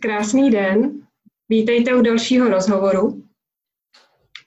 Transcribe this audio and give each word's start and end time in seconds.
Krásný 0.00 0.50
den. 0.50 1.06
Vítejte 1.48 1.94
u 1.94 2.02
dalšího 2.02 2.48
rozhovoru. 2.48 3.22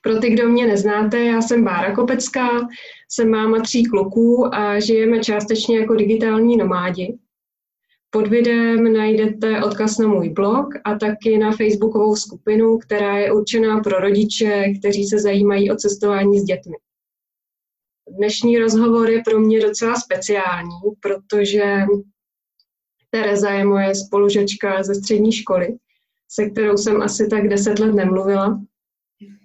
Pro 0.02 0.20
ty, 0.20 0.30
kdo 0.30 0.50
mě 0.50 0.68
neznáte, 0.68 1.20
já 1.20 1.42
jsem 1.42 1.64
Bára 1.64 1.96
Kopecká, 1.96 2.50
jsem 3.10 3.30
máma 3.30 3.60
tří 3.60 3.84
kluků 3.84 4.56
a 4.56 4.80
žijeme 4.80 5.20
částečně 5.20 5.80
jako 5.80 5.96
digitální 5.96 6.58
nomádi. 6.58 7.18
Pod 8.10 8.28
videem 8.28 8.94
najdete 8.94 9.64
odkaz 9.64 9.98
na 9.98 10.08
můj 10.08 10.30
blog 10.30 10.68
a 10.84 10.96
taky 10.96 11.38
na 11.38 11.52
facebookovou 11.52 12.16
skupinu, 12.16 12.78
která 12.78 13.18
je 13.18 13.34
určená 13.34 13.80
pro 13.80 14.00
rodiče, 14.00 14.74
kteří 14.80 15.06
se 15.06 15.20
zajímají 15.20 15.72
o 15.72 15.76
cestování 15.76 16.40
s 16.40 16.44
dětmi. 16.44 16.76
Dnešní 18.18 18.58
rozhovor 18.58 19.10
je 19.10 19.22
pro 19.26 19.40
mě 19.40 19.62
docela 19.62 19.96
speciální, 19.96 20.80
protože 21.00 21.86
Tereza 23.12 23.50
je 23.50 23.66
moje 23.66 23.96
spolužačka 23.96 24.84
ze 24.84 24.96
střední 24.96 25.32
školy, 25.32 25.78
se 26.32 26.50
kterou 26.50 26.78
jsem 26.78 27.02
asi 27.02 27.28
tak 27.28 27.48
deset 27.48 27.80
let 27.80 27.94
nemluvila. 27.94 28.62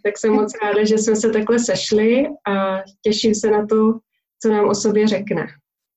Tak 0.04 0.18
jsem 0.18 0.32
moc 0.32 0.52
ráda, 0.62 0.84
že 0.84 0.98
jsme 0.98 1.16
se 1.16 1.30
takhle 1.30 1.58
sešli 1.58 2.26
a 2.48 2.82
těším 3.02 3.34
se 3.34 3.50
na 3.50 3.66
to, 3.66 3.98
co 4.42 4.48
nám 4.48 4.68
o 4.68 4.74
sobě 4.74 5.08
řekne. 5.08 5.46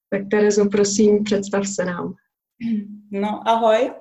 Tak 0.09 0.21
Terezo, 0.31 0.69
prosím, 0.69 1.23
představ 1.23 1.67
se 1.67 1.85
nám. 1.85 2.13
No, 3.11 3.47
ahoj. 3.47 3.91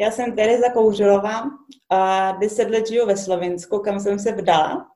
Já 0.00 0.10
jsem 0.10 0.36
Tereza 0.36 0.72
Kouřilová 0.72 1.42
a 1.90 2.32
deset 2.32 2.70
let 2.70 2.88
žiju 2.88 3.06
ve 3.06 3.16
Slovensku, 3.16 3.78
kam 3.78 4.00
jsem 4.00 4.18
se 4.18 4.32
vdala. 4.32 4.89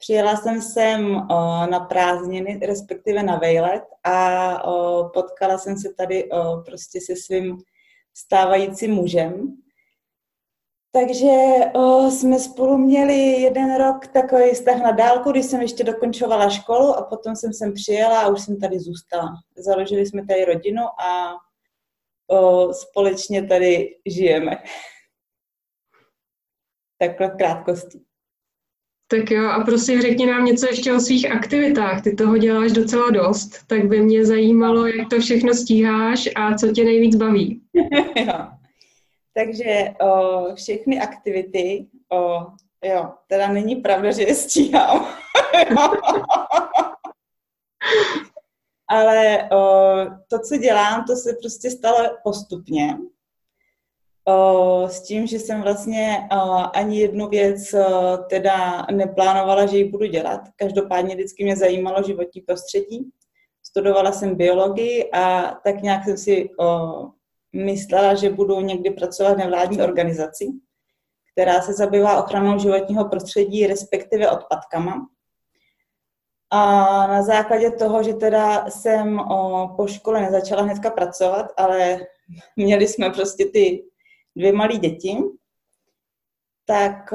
Přijela 0.00 0.36
jsem 0.36 0.62
sem 0.62 1.16
o, 1.16 1.66
na 1.66 1.80
prázdniny, 1.80 2.60
respektive 2.66 3.22
na 3.22 3.36
vejlet 3.36 3.82
a 4.04 4.64
o, 4.64 5.08
potkala 5.08 5.58
jsem 5.58 5.78
se 5.78 5.88
tady 5.96 6.30
o, 6.30 6.62
prostě 6.66 7.00
se 7.00 7.16
svým 7.16 7.58
stávajícím 8.14 8.94
mužem. 8.94 9.56
Takže 10.92 11.32
o, 11.74 12.10
jsme 12.10 12.38
spolu 12.38 12.78
měli 12.78 13.14
jeden 13.14 13.76
rok 13.76 14.06
takový 14.06 14.50
vztah 14.50 14.82
na 14.82 14.90
dálku, 14.90 15.30
když 15.30 15.46
jsem 15.46 15.60
ještě 15.60 15.84
dokončovala 15.84 16.50
školu 16.50 16.96
a 16.96 17.02
potom 17.02 17.36
jsem 17.36 17.52
sem 17.52 17.72
přijela 17.72 18.20
a 18.20 18.28
už 18.28 18.40
jsem 18.44 18.60
tady 18.60 18.80
zůstala. 18.80 19.28
Založili 19.56 20.06
jsme 20.06 20.26
tady 20.26 20.44
rodinu 20.44 20.82
a 20.82 21.32
o, 22.26 22.72
společně 22.72 23.46
tady 23.46 23.96
žijeme. 24.06 24.56
Takhle 26.98 27.28
v 27.28 27.36
krátkosti. 27.36 28.09
Tak 29.10 29.30
jo, 29.30 29.48
a 29.48 29.64
prosím 29.64 30.00
řekni 30.02 30.26
nám 30.26 30.44
něco 30.44 30.66
ještě 30.66 30.92
o 30.92 31.00
svých 31.00 31.30
aktivitách. 31.30 32.02
Ty 32.02 32.14
toho 32.14 32.38
děláš 32.38 32.72
docela 32.72 33.10
dost, 33.10 33.66
tak 33.66 33.84
by 33.84 34.00
mě 34.00 34.26
zajímalo, 34.26 34.86
jak 34.86 35.08
to 35.08 35.20
všechno 35.20 35.54
stíháš 35.54 36.28
a 36.36 36.54
co 36.54 36.72
tě 36.72 36.84
nejvíc 36.84 37.16
baví. 37.16 37.62
jo. 38.16 38.32
Takže 39.34 39.94
o, 40.00 40.54
všechny 40.54 41.00
aktivity, 41.00 41.86
o, 42.12 42.46
jo, 42.84 43.12
teda 43.26 43.52
není 43.52 43.76
pravda, 43.76 44.10
že 44.10 44.22
je 44.22 44.34
stíhám. 44.34 45.06
Ale 48.88 49.48
o, 49.52 49.94
to, 50.28 50.38
co 50.38 50.56
dělám, 50.56 51.04
to 51.04 51.16
se 51.16 51.36
prostě 51.42 51.70
stalo 51.70 51.98
postupně 52.24 52.98
s 54.86 55.00
tím, 55.00 55.26
že 55.26 55.38
jsem 55.38 55.62
vlastně 55.62 56.28
ani 56.74 57.00
jednu 57.00 57.28
věc 57.28 57.74
teda 58.28 58.86
neplánovala, 58.90 59.66
že 59.66 59.76
ji 59.76 59.84
budu 59.84 60.06
dělat. 60.06 60.40
Každopádně 60.56 61.14
vždycky 61.14 61.44
mě 61.44 61.56
zajímalo 61.56 62.02
životní 62.02 62.40
prostředí. 62.40 63.10
Studovala 63.62 64.12
jsem 64.12 64.34
biologii 64.34 65.10
a 65.12 65.54
tak 65.64 65.82
nějak 65.82 66.04
jsem 66.04 66.16
si 66.16 66.50
myslela, 67.52 68.14
že 68.14 68.30
budu 68.30 68.60
někdy 68.60 68.90
pracovat 68.90 69.34
v 69.34 69.38
nevládní 69.38 69.82
organizaci, 69.82 70.46
která 71.32 71.62
se 71.62 71.72
zabývá 71.72 72.24
ochranou 72.24 72.58
životního 72.58 73.08
prostředí, 73.08 73.66
respektive 73.66 74.30
odpadkama. 74.30 75.06
A 76.52 76.62
na 77.06 77.22
základě 77.22 77.70
toho, 77.70 78.02
že 78.02 78.14
teda 78.14 78.66
jsem 78.70 79.20
po 79.76 79.86
škole 79.86 80.20
nezačala 80.20 80.62
hnedka 80.62 80.90
pracovat, 80.90 81.46
ale 81.56 82.00
měli 82.56 82.88
jsme 82.88 83.10
prostě 83.10 83.44
ty 83.44 83.84
dvě 84.36 84.52
malé 84.52 84.76
děti, 84.76 85.16
tak 86.66 87.14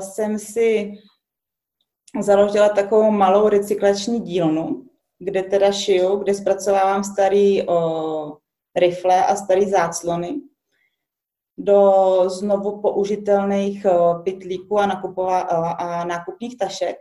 jsem 0.00 0.38
si 0.38 0.92
založila 2.20 2.68
takovou 2.68 3.10
malou 3.10 3.48
recyklační 3.48 4.20
dílnu, 4.20 4.86
kde 5.18 5.42
teda 5.42 5.72
šiju, 5.72 6.16
kde 6.16 6.34
zpracovávám 6.34 7.04
starý 7.04 7.68
o, 7.68 8.36
rifle 8.76 9.26
a 9.26 9.36
starý 9.36 9.70
záclony 9.70 10.40
do 11.58 11.92
znovu 12.26 12.80
použitelných 12.80 13.86
o, 13.86 14.22
pitlíků 14.22 14.78
a, 14.78 14.86
nakupová, 14.86 15.40
a, 15.40 16.04
nákupních 16.04 16.58
tašek. 16.58 16.96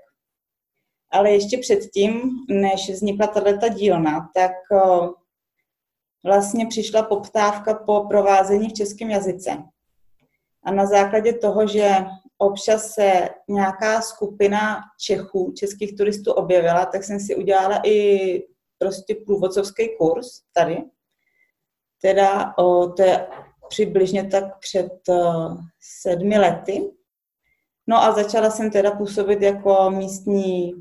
Ale 1.12 1.31
ještě 1.31 1.58
předtím, 1.58 2.22
než 2.50 2.90
vznikla 2.90 3.28
tato 3.28 3.70
dílna, 3.70 4.30
tak 4.36 4.52
vlastně 6.25 6.66
přišla 6.66 7.03
poptávka 7.03 7.73
po 7.73 8.05
provázení 8.09 8.69
v 8.69 8.73
českém 8.73 9.09
jazyce. 9.09 9.57
A 10.63 10.72
na 10.72 10.85
základě 10.85 11.33
toho, 11.33 11.67
že 11.67 11.89
občas 12.38 12.91
se 12.91 13.29
nějaká 13.47 14.01
skupina 14.01 14.79
Čechů, 15.00 15.53
českých 15.57 15.97
turistů 15.97 16.31
objevila, 16.33 16.85
tak 16.85 17.03
jsem 17.03 17.19
si 17.19 17.35
udělala 17.35 17.81
i 17.85 18.44
prostě 18.78 19.16
průvodcovský 19.25 19.89
kurz 19.97 20.28
tady. 20.53 20.83
Teda 22.01 22.53
o, 22.57 22.88
to 22.88 23.01
je 23.01 23.28
přibližně 23.69 24.28
tak 24.28 24.59
před 24.59 24.91
uh, 25.09 25.57
sedmi 26.01 26.39
lety. 26.39 26.91
No 27.88 27.97
a 27.97 28.11
začala 28.11 28.49
jsem 28.49 28.72
teda 28.72 28.91
působit 28.91 29.41
jako 29.41 29.89
místní 29.89 30.73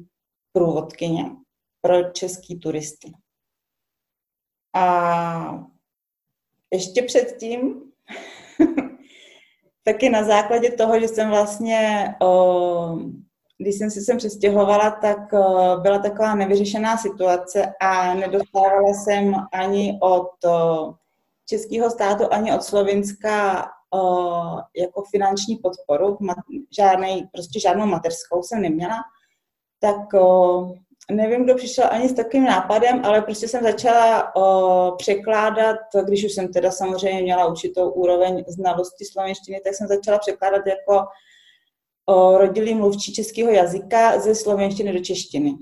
průvodkyně 0.53 1.31
pro 1.81 2.11
český 2.11 2.59
turisty. 2.59 3.13
A 4.77 5.67
ještě 6.73 7.03
předtím, 7.03 7.83
taky 9.85 10.09
na 10.09 10.25
základě 10.25 10.71
toho, 10.71 11.01
že 11.01 11.09
jsem 11.09 11.29
vlastně, 11.29 12.15
když 13.59 13.79
jsem 13.79 13.91
se 13.91 14.01
sem 14.01 14.17
přestěhovala, 14.17 14.91
tak 14.91 15.19
byla 15.83 15.99
taková 15.99 16.35
nevyřešená 16.35 16.97
situace 16.97 17.73
a 17.81 18.15
nedostávala 18.15 18.95
jsem 18.95 19.35
ani 19.53 19.99
od 20.03 20.31
českého 21.49 21.91
státu, 21.91 22.33
ani 22.33 22.55
od 22.55 22.63
Slovinska 22.63 23.67
o, 23.95 23.99
jako 24.77 25.03
finanční 25.11 25.57
podporu, 25.57 26.19
žádnej, 26.77 27.29
prostě 27.33 27.61
žádnou 27.61 27.87
mateřskou 27.87 28.43
jsem 28.43 28.63
neměla, 28.63 28.97
tak 29.81 30.15
nevím, 31.11 31.45
kdo 31.45 31.55
přišel 31.55 31.85
ani 31.91 32.09
s 32.09 32.13
takovým 32.13 32.45
nápadem, 32.45 33.05
ale 33.05 33.23
prostě 33.23 33.49
jsem 33.49 33.63
začala 33.63 34.37
o, 34.37 34.93
překládat, 34.99 35.77
když 36.05 36.25
už 36.25 36.33
jsem 36.33 36.53
teda 36.53 36.71
samozřejmě 36.71 37.23
měla 37.23 37.47
určitou 37.47 37.91
úroveň 37.91 38.45
znalosti 38.49 39.05
slovenštiny, 39.05 39.61
tak 39.65 39.75
jsem 39.75 39.87
začala 39.87 40.19
překládat 40.19 40.67
jako 40.67 41.07
o, 42.07 42.39
rodilý 42.39 42.75
mluvčí 42.75 43.15
českého 43.15 43.51
jazyka 43.51 44.21
ze 44.21 44.35
slovenštiny 44.35 44.93
do 44.93 44.99
češtiny. 44.99 45.55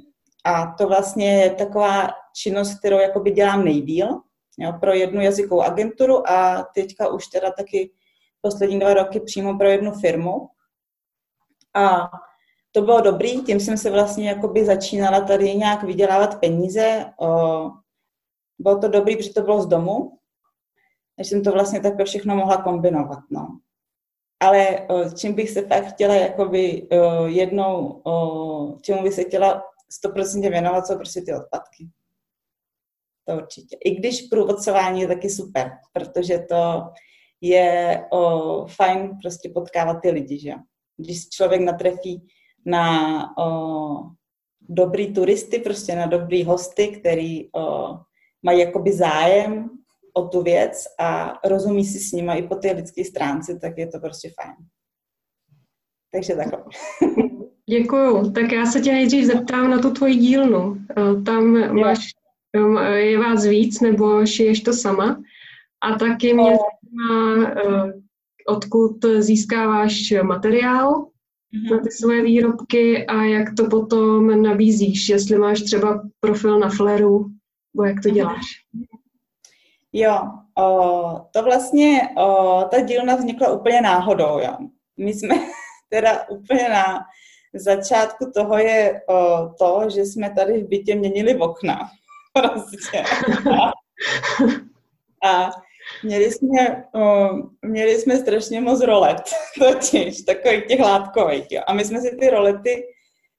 A 0.44 0.74
to 0.78 0.86
vlastně 0.86 1.42
je 1.42 1.50
taková 1.50 2.08
činnost, 2.36 2.78
kterou 2.78 2.98
jakoby 2.98 3.30
dělám 3.30 3.64
nejdíl 3.64 4.08
jo, 4.58 4.72
pro 4.80 4.92
jednu 4.92 5.20
jazykovou 5.20 5.62
agenturu 5.62 6.30
a 6.30 6.68
teďka 6.74 7.08
už 7.08 7.26
teda 7.26 7.50
taky 7.50 7.90
poslední 8.40 8.80
dva 8.80 8.94
roky 8.94 9.20
přímo 9.20 9.58
pro 9.58 9.68
jednu 9.68 9.92
firmu. 9.92 10.48
A 11.74 12.10
to 12.74 12.82
bylo 12.82 13.00
dobrý, 13.00 13.42
tím 13.42 13.60
jsem 13.60 13.76
se 13.76 13.90
vlastně 13.90 14.28
jakoby 14.28 14.64
začínala 14.64 15.20
tady 15.20 15.54
nějak 15.54 15.82
vydělávat 15.82 16.40
peníze. 16.40 17.04
Bylo 18.58 18.78
to 18.80 18.88
dobrý, 18.88 19.16
protože 19.16 19.32
to 19.32 19.42
bylo 19.42 19.62
z 19.62 19.66
domu, 19.66 20.18
takže 21.16 21.30
jsem 21.30 21.44
to 21.44 21.52
vlastně 21.52 21.80
takhle 21.80 22.04
všechno 22.04 22.36
mohla 22.36 22.62
kombinovat. 22.62 23.18
No. 23.30 23.58
Ale 24.42 24.86
čím 25.18 25.34
bych 25.34 25.50
se 25.50 25.66
fakt 25.66 25.86
chtěla 25.86 26.14
jakoby 26.14 26.88
jednou, 27.24 28.02
čemu 28.82 29.02
bych 29.02 29.14
se 29.14 29.24
chtěla 29.24 29.62
100% 30.06 30.50
věnovat, 30.50 30.86
jsou 30.86 30.96
prostě 30.96 31.20
ty 31.20 31.34
odpadky. 31.34 31.88
To 33.28 33.36
určitě. 33.36 33.76
I 33.84 33.94
když 33.94 34.22
průvodcování 34.22 35.00
je 35.00 35.08
taky 35.08 35.30
super, 35.30 35.70
protože 35.92 36.38
to 36.38 36.82
je 37.40 38.04
o, 38.12 38.66
fajn 38.66 39.18
prostě 39.22 39.48
potkávat 39.48 39.96
ty 40.02 40.10
lidi, 40.10 40.38
že 40.38 40.52
Když 40.96 41.28
člověk 41.28 41.60
natrefí 41.60 42.26
na 42.66 43.36
o, 43.38 44.10
dobrý 44.60 45.14
turisty, 45.14 45.58
prostě 45.58 45.96
na 45.96 46.06
dobrý 46.06 46.44
hosty, 46.44 46.88
který 46.88 47.52
o, 47.52 47.96
mají 48.42 48.60
jakoby 48.60 48.92
zájem 48.92 49.70
o 50.14 50.28
tu 50.28 50.42
věc 50.42 50.84
a 51.00 51.38
rozumí 51.48 51.84
si 51.84 51.98
s 51.98 52.12
nimi 52.12 52.32
i 52.38 52.48
po 52.48 52.54
té 52.54 52.72
lidské 52.72 53.04
stránce, 53.04 53.58
tak 53.58 53.78
je 53.78 53.86
to 53.86 53.98
prostě 54.00 54.30
fajn. 54.42 54.56
Takže 56.12 56.34
takhle. 56.36 56.64
Děkuju. 57.70 58.32
Tak 58.32 58.52
já 58.52 58.66
se 58.66 58.80
tě 58.80 58.92
nejdřív 58.92 59.24
zeptám 59.24 59.70
na 59.70 59.78
tu 59.78 59.90
tvoji 59.90 60.14
dílnu. 60.14 60.76
Tam 61.24 61.74
máš, 61.80 62.10
je 62.94 63.18
vás 63.18 63.44
víc, 63.44 63.80
nebo 63.80 64.26
šiješ 64.26 64.60
to 64.60 64.72
sama? 64.72 65.22
A 65.80 65.98
taky 65.98 66.34
mě 66.34 66.44
zajímá, 66.44 67.48
eh, 67.48 67.92
odkud 68.48 69.04
získáváš 69.18 70.14
materiál. 70.22 71.06
Na 71.70 71.78
ty 71.78 71.90
svoje 71.90 72.22
výrobky 72.22 73.06
a 73.06 73.22
jak 73.22 73.54
to 73.56 73.68
potom 73.68 74.42
nabízíš, 74.42 75.08
jestli 75.08 75.38
máš 75.38 75.60
třeba 75.60 76.02
profil 76.20 76.58
na 76.58 76.68
Fleru, 76.68 77.26
nebo 77.74 77.84
jak 77.84 78.02
to 78.02 78.08
mhm. 78.08 78.14
děláš. 78.14 78.44
Jo, 79.92 80.20
o, 80.58 81.26
to 81.32 81.42
vlastně, 81.42 82.08
o, 82.16 82.64
ta 82.70 82.80
dílna 82.80 83.16
vznikla 83.16 83.52
úplně 83.52 83.80
náhodou, 83.80 84.38
jo. 84.38 84.56
My 84.96 85.14
jsme 85.14 85.34
teda 85.88 86.28
úplně 86.28 86.68
na 86.68 87.00
začátku 87.54 88.30
toho 88.34 88.58
je 88.58 89.00
o, 89.08 89.48
to, 89.58 89.90
že 89.94 90.00
jsme 90.00 90.34
tady 90.34 90.62
v 90.62 90.68
bytě 90.68 90.94
měnili 90.94 91.36
okna. 91.36 91.90
Prostě. 92.32 93.04
A, 95.24 95.30
a 95.30 95.50
měli 96.02 96.32
jsme, 96.32 96.84
o, 96.94 97.28
měli 97.62 98.00
jsme 98.00 98.16
strašně 98.16 98.60
moc 98.60 98.80
rolet, 98.80 99.22
totiž, 99.58 100.22
takových 100.22 100.66
těch 100.66 100.80
látkových, 100.80 101.46
jo. 101.50 101.62
A 101.66 101.72
my 101.72 101.84
jsme 101.84 102.00
si 102.00 102.16
ty 102.16 102.30
rolety, 102.30 102.86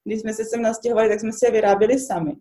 když 0.03 0.21
jsme 0.21 0.33
se 0.33 0.45
sem 0.45 0.61
nastěhovali, 0.61 1.09
tak 1.09 1.19
jsme 1.19 1.33
si 1.33 1.45
je 1.45 1.51
vyráběli 1.51 1.99
sami. 1.99 2.35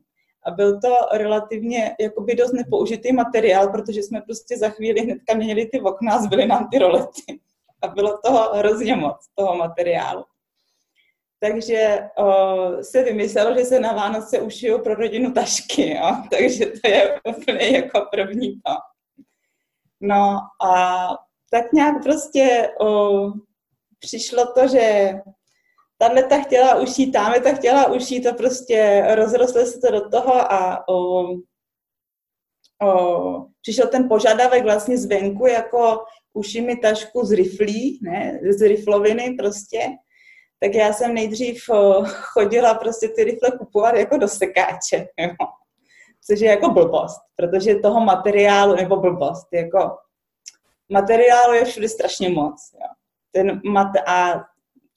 A 0.47 0.51
byl 0.51 0.81
to 0.81 0.97
relativně 1.13 1.95
jakoby 2.01 2.35
dost 2.35 2.53
nepoužitý 2.53 3.13
materiál, 3.13 3.69
protože 3.69 4.03
jsme 4.03 4.21
prostě 4.21 4.59
za 4.59 4.69
chvíli 4.69 5.01
hnedka 5.01 5.35
měnili 5.35 5.67
ty 5.67 5.81
okna 5.81 6.13
a 6.13 6.23
zbyly 6.23 6.47
nám 6.47 6.69
ty 6.73 6.79
rolety. 6.79 7.41
A 7.83 7.89
bylo 7.89 8.19
toho 8.25 8.55
hrozně 8.55 8.97
moc, 8.97 9.17
toho 9.35 9.57
materiálu. 9.57 10.25
Takže 11.41 12.01
o, 12.17 12.83
se 12.83 13.03
vymyslelo, 13.03 13.59
že 13.59 13.65
se 13.65 13.81
na 13.81 13.93
Vánoce 13.93 14.41
ušijou 14.41 14.79
pro 14.79 14.95
rodinu 14.95 15.33
tašky, 15.33 15.91
jo? 15.91 16.17
takže 16.31 16.67
to 16.67 16.89
je 16.89 17.21
úplně 17.37 17.69
jako 17.69 18.07
první 18.11 18.53
to. 18.53 18.73
No 20.01 20.39
a 20.65 21.07
tak 21.51 21.73
nějak 21.73 22.03
prostě 22.03 22.71
o, 22.81 23.21
přišlo 23.99 24.53
to, 24.53 24.69
že 24.69 25.13
tahle 25.99 26.23
ta 26.23 26.41
chtěla 26.41 26.81
ušít, 26.81 27.13
tamhle 27.13 27.41
ta 27.41 27.53
chtěla 27.53 27.93
ušít 27.93 28.27
a 28.27 28.33
prostě 28.33 29.07
rozrostlo 29.15 29.67
se 29.67 29.81
to 29.81 29.91
do 29.91 30.09
toho 30.09 30.35
a 30.53 30.89
o, 30.89 31.25
o, 32.83 33.47
přišel 33.63 33.89
ten 33.89 34.09
požadavek 34.09 34.63
vlastně 34.63 34.99
zvenku 34.99 35.47
jako 35.47 36.05
uši 36.33 36.61
mi 36.61 36.77
tašku 36.77 37.27
z 37.27 37.33
riflí, 37.33 37.99
ne, 38.03 38.41
z 38.59 38.63
rifloviny 38.63 39.37
prostě. 39.39 39.79
Tak 40.61 40.75
já 40.75 40.93
jsem 40.93 41.15
nejdřív 41.15 41.69
o, 41.69 42.05
chodila 42.07 42.75
prostě 42.75 43.09
ty 43.09 43.25
rifle 43.25 43.51
kupovat 43.59 43.95
jako 43.95 44.17
do 44.17 44.29
sekáče, 44.29 45.07
jo. 45.19 45.35
Což 46.27 46.41
je 46.41 46.51
jako 46.51 46.71
blbost, 46.71 47.21
protože 47.37 47.75
toho 47.75 48.01
materiálu, 48.01 48.75
nebo 48.75 48.97
blbost, 48.97 49.49
jako 49.53 49.97
materiálu 50.93 51.53
je 51.53 51.65
všude 51.65 51.89
strašně 51.89 52.29
moc. 52.29 52.71
Jo. 52.75 52.89
Ten 53.33 53.61
mat, 53.65 53.91
a 54.07 54.45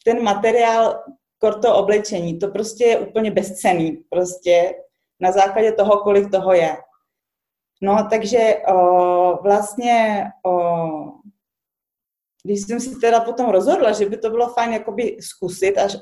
ten 0.06 0.24
materiál, 0.24 1.04
korto 1.40 1.76
oblečení, 1.76 2.40
to 2.40 2.48
prostě 2.48 2.86
je 2.86 3.00
úplně 3.00 3.32
bezcený, 3.32 4.04
prostě 4.10 4.76
na 5.20 5.32
základě 5.32 5.72
toho, 5.72 5.98
kolik 5.98 6.32
toho 6.32 6.54
je. 6.54 6.78
No, 7.82 8.08
takže 8.10 8.56
o, 8.68 9.40
vlastně, 9.44 10.24
o, 10.46 10.52
když 12.44 12.62
jsem 12.62 12.80
si 12.80 12.96
teda 12.96 13.20
potom 13.20 13.50
rozhodla, 13.50 13.92
že 13.92 14.10
by 14.10 14.18
to 14.18 14.30
bylo 14.30 14.54
fajn 14.54 14.74
jakoby 14.74 15.18
zkusit, 15.22 15.78
až 15.78 15.98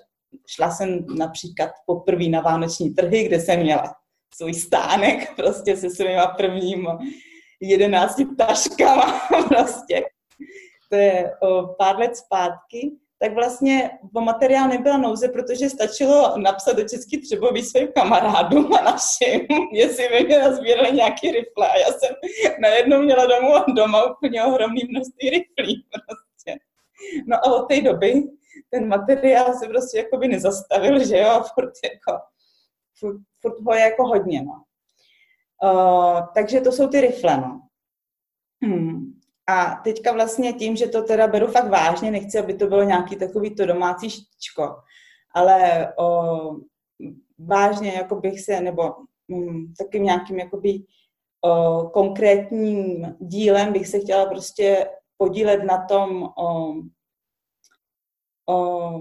šla 0.47 0.71
jsem 0.71 1.05
například 1.17 1.69
poprvé 1.85 2.27
na 2.27 2.41
vánoční 2.41 2.89
trhy, 2.89 3.23
kde 3.23 3.39
jsem 3.39 3.59
měla 3.59 3.95
svůj 4.37 4.53
stánek 4.53 5.35
prostě 5.35 5.77
se 5.77 5.89
svýma 5.89 6.27
prvníma 6.27 6.99
jedenácti 7.61 8.25
taškama 8.37 9.21
prostě. 9.47 10.03
To 10.89 10.95
je 10.95 11.31
o, 11.41 11.67
pár 11.67 11.99
let 11.99 12.17
zpátky 12.17 12.91
tak 13.19 13.33
vlastně 13.33 13.91
o 14.15 14.21
materiál 14.21 14.67
nebyla 14.67 14.97
nouze, 14.97 15.29
protože 15.29 15.69
stačilo 15.69 16.37
napsat 16.37 16.77
do 16.77 16.89
Český 16.89 17.21
Třebový 17.21 17.63
svým 17.63 17.87
kamarádům 17.95 18.73
a 18.73 18.81
našim, 18.81 19.47
jestli 19.71 20.07
by 20.07 20.25
mě 20.25 20.39
nazbírali 20.39 20.91
nějaký 20.91 21.31
rifle. 21.31 21.69
A 21.69 21.77
já 21.77 21.87
jsem 21.87 22.15
najednou 22.59 23.01
měla 23.01 23.25
domů 23.25 23.53
doma 23.75 24.11
úplně 24.11 24.43
ohromný 24.43 24.81
množství 24.89 25.29
riflí. 25.29 25.85
Prostě. 25.91 26.59
No 27.27 27.37
a 27.37 27.53
od 27.53 27.65
té 27.65 27.81
doby 27.81 28.23
ten 28.69 28.87
materiál 28.87 29.53
se 29.53 29.67
prostě 29.67 29.97
jakoby 29.97 30.27
nezastavil, 30.27 31.05
že 31.05 31.17
jo, 31.17 31.43
furt, 31.53 31.73
jako, 31.83 32.21
furt, 32.99 33.21
furt 33.41 33.61
ho 33.65 33.73
je 33.73 33.79
jako 33.79 34.07
hodně, 34.07 34.41
no. 34.41 34.63
Uh, 35.63 36.21
takže 36.35 36.61
to 36.61 36.71
jsou 36.71 36.87
ty 36.87 37.01
rifle, 37.01 37.37
no. 37.37 37.61
Hmm. 38.63 39.15
A 39.47 39.81
teďka 39.83 40.11
vlastně 40.11 40.53
tím, 40.53 40.75
že 40.75 40.87
to 40.87 41.03
teda 41.03 41.27
beru 41.27 41.47
fakt 41.47 41.69
vážně, 41.69 42.11
nechci, 42.11 42.39
aby 42.39 42.53
to 42.53 42.67
bylo 42.67 42.83
nějaký 42.83 43.15
takový 43.15 43.55
to 43.55 43.65
domácí 43.65 44.09
štičko, 44.09 44.75
ale 45.35 45.87
o, 45.97 46.39
vážně 47.37 47.91
jako 47.93 48.15
bych 48.15 48.41
se, 48.41 48.61
nebo 48.61 48.95
mm, 49.27 49.73
takým 49.77 50.03
nějakým 50.03 50.39
jakoby 50.39 50.83
o, 51.41 51.83
konkrétním 51.89 53.05
dílem 53.19 53.73
bych 53.73 53.87
se 53.87 53.99
chtěla 53.99 54.25
prostě 54.25 54.89
podílet 55.17 55.63
na 55.63 55.85
tom 55.85 56.23
o, 56.23 56.73
o, 58.49 58.91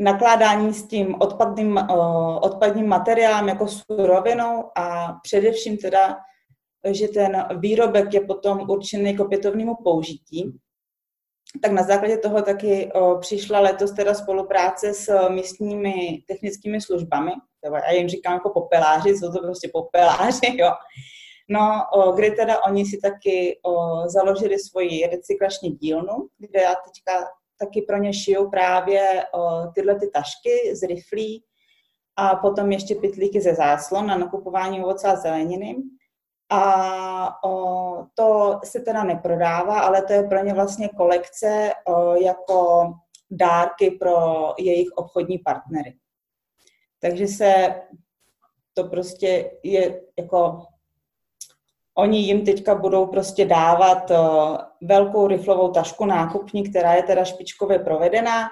nakládání 0.00 0.74
s 0.74 0.88
tím 0.88 1.14
odpadným, 1.20 1.76
o, 1.76 2.40
odpadním 2.40 2.88
materiálem 2.88 3.48
jako 3.48 3.66
surovinou 3.68 4.70
a 4.76 5.12
především 5.22 5.76
teda 5.76 6.16
že 6.90 7.08
ten 7.08 7.46
výrobek 7.58 8.14
je 8.14 8.20
potom 8.20 8.70
určený 8.70 9.16
k 9.16 9.20
opětovnému 9.20 9.74
použití. 9.74 10.52
Tak 11.62 11.72
na 11.72 11.82
základě 11.82 12.18
toho 12.18 12.42
taky 12.42 12.92
o, 12.92 13.18
přišla 13.18 13.60
letos 13.60 13.92
teda 13.92 14.14
spolupráce 14.14 14.94
s 14.94 15.28
místními 15.28 16.22
technickými 16.28 16.80
službami. 16.80 17.32
Já 17.64 17.92
jim 17.92 18.08
říkám 18.08 18.32
jako 18.32 18.50
popeláři, 18.50 19.10
jsou 19.10 19.32
to 19.32 19.38
prostě 19.38 19.70
popeláři, 19.72 20.46
jo. 20.56 20.70
No, 21.48 21.84
o, 21.94 22.12
kde 22.12 22.30
teda 22.30 22.64
oni 22.64 22.86
si 22.86 22.98
taky 23.02 23.60
založili 24.06 24.58
svoji 24.58 25.06
recyklační 25.06 25.70
dílnu, 25.70 26.28
kde 26.38 26.60
já 26.60 26.74
teďka 26.74 27.26
taky 27.60 27.82
pro 27.82 27.96
ně 27.96 28.12
šiju 28.14 28.50
právě 28.50 29.24
tyhle 29.74 30.00
ty 30.00 30.10
tašky 30.10 30.76
z 30.76 30.82
riflí 30.82 31.44
a 32.16 32.36
potom 32.36 32.72
ještě 32.72 32.94
pitlíky 32.94 33.40
ze 33.40 33.54
záslon 33.54 34.06
na 34.06 34.18
nakupování 34.18 34.84
ovoce 34.84 35.08
a 35.08 35.16
zeleniny. 35.16 35.76
A 36.52 37.44
o, 37.44 38.06
to 38.14 38.60
se 38.64 38.80
teda 38.80 39.04
neprodává, 39.04 39.80
ale 39.80 40.02
to 40.02 40.12
je 40.12 40.22
pro 40.22 40.44
ně 40.44 40.54
vlastně 40.54 40.88
kolekce 40.88 41.70
o, 41.88 42.14
jako 42.14 42.92
dárky 43.30 43.90
pro 43.90 44.14
jejich 44.58 44.88
obchodní 44.96 45.38
partnery. 45.38 45.96
Takže 47.00 47.26
se 47.26 47.74
to 48.74 48.84
prostě 48.84 49.50
je 49.62 50.02
jako 50.18 50.66
oni 52.00 52.18
jim 52.18 52.44
teďka 52.44 52.74
budou 52.74 53.06
prostě 53.06 53.44
dávat 53.44 54.10
o, 54.10 54.58
velkou 54.82 55.26
riflovou 55.26 55.70
tašku 55.70 56.06
nákupní, 56.06 56.70
která 56.70 56.94
je 56.94 57.02
teda 57.02 57.24
špičkově 57.24 57.78
provedená. 57.78 58.48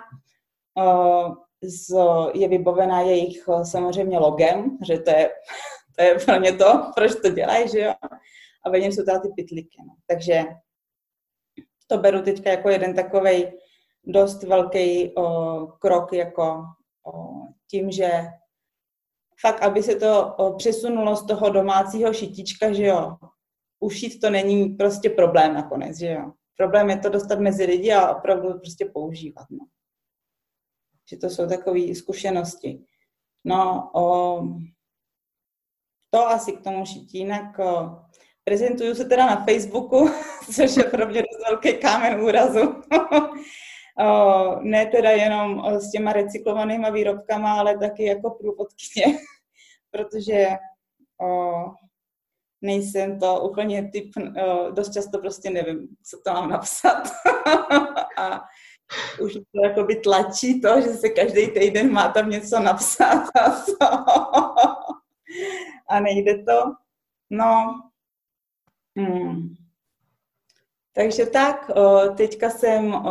Z, 1.63 1.97
je 2.35 2.49
vybavená 2.49 3.01
jejich 3.01 3.49
samozřejmě 3.63 4.19
logem, 4.19 4.79
že 4.87 4.99
to 4.99 5.11
je 5.11 5.31
to 5.97 6.05
je 6.05 6.19
pro 6.25 6.41
mě 6.41 6.53
to, 6.53 6.93
proč 6.95 7.15
to 7.15 7.31
dělají, 7.31 7.69
že 7.69 7.81
jo. 7.81 7.93
A 8.65 8.71
ve 8.71 8.81
něm 8.81 8.93
jsou 8.93 9.05
teda 9.05 9.19
ty 9.19 9.29
pytlíky. 9.37 9.77
No. 9.87 9.95
Takže 10.07 10.45
to 11.87 11.99
beru 11.99 12.23
teďka 12.23 12.51
jako 12.51 12.69
jeden 12.69 12.95
takový 12.95 13.47
dost 14.05 14.43
velký 14.43 15.15
krok 15.79 16.13
jako 16.13 16.65
o, 17.07 17.13
tím, 17.71 17.91
že 17.91 18.11
fakt, 19.41 19.63
aby 19.63 19.83
se 19.83 19.95
to 19.95 20.35
přesunulo 20.57 21.17
z 21.17 21.27
toho 21.27 21.51
domácího 21.51 22.13
šitička, 22.13 22.73
že 22.73 22.87
jo, 22.87 23.17
ušít 23.81 24.21
to 24.21 24.31
není 24.31 24.69
prostě 24.69 25.11
problém 25.11 25.55
nakonec, 25.55 25.99
že 25.99 26.07
jo. 26.07 26.33
Problém 26.57 26.91
je 26.91 26.99
to 26.99 27.09
dostat 27.09 27.41
mezi 27.41 27.65
lidi 27.65 27.93
a 27.93 28.15
opravdu 28.15 28.59
prostě 28.59 28.85
používat, 28.85 29.47
no. 29.51 29.67
Že 31.11 31.17
to 31.17 31.31
jsou 31.31 31.49
takové 31.49 31.95
zkušenosti. 31.95 32.85
No, 33.45 33.91
o, 33.95 34.43
to 36.11 36.29
asi 36.29 36.53
k 36.53 36.65
tomu 36.65 36.87
šití. 36.87 37.19
Jinak 37.19 37.61
prezentuju 38.45 38.95
se 38.95 39.05
teda 39.05 39.27
na 39.27 39.45
Facebooku, 39.45 40.11
což 40.55 40.77
je 40.77 40.85
pro 40.85 41.07
mě 41.07 41.23
dost 41.23 41.51
velký 41.51 41.79
kámen 41.79 42.21
úrazu. 42.21 42.83
ne 44.63 44.87
teda 44.87 45.11
jenom 45.11 45.65
s 45.79 45.91
těma 45.91 46.13
recyklovanýma 46.13 46.91
výrobkama, 46.91 47.59
ale 47.59 47.79
taky 47.79 48.05
jako 48.05 48.31
průvodkyně, 48.31 49.19
protože 49.91 50.49
nejsem 52.63 53.19
to 53.19 53.41
úplně 53.41 53.91
typ, 53.93 54.11
dost 54.71 54.93
často 54.93 55.19
prostě 55.19 55.51
nevím, 55.51 55.89
co 56.11 56.19
to 56.25 56.33
mám 56.33 56.51
napsat. 56.51 57.03
a 58.19 58.41
už 59.21 59.33
to 59.33 59.65
jakoby 59.65 59.97
tlačí 59.97 60.61
to, 60.61 60.81
že 60.81 60.89
se 60.89 61.09
každý 61.09 61.47
týden 61.47 61.93
má 61.93 62.09
tam 62.09 62.31
něco 62.31 62.61
napsat 62.61 63.29
a 63.35 63.51
to 63.51 63.87
a 65.89 66.01
nejde 66.01 66.45
to. 66.45 66.73
No, 67.31 67.81
hmm. 68.97 69.55
Takže 70.95 71.27
tak, 71.27 71.71
teďka 72.17 72.51
jsem 72.51 73.03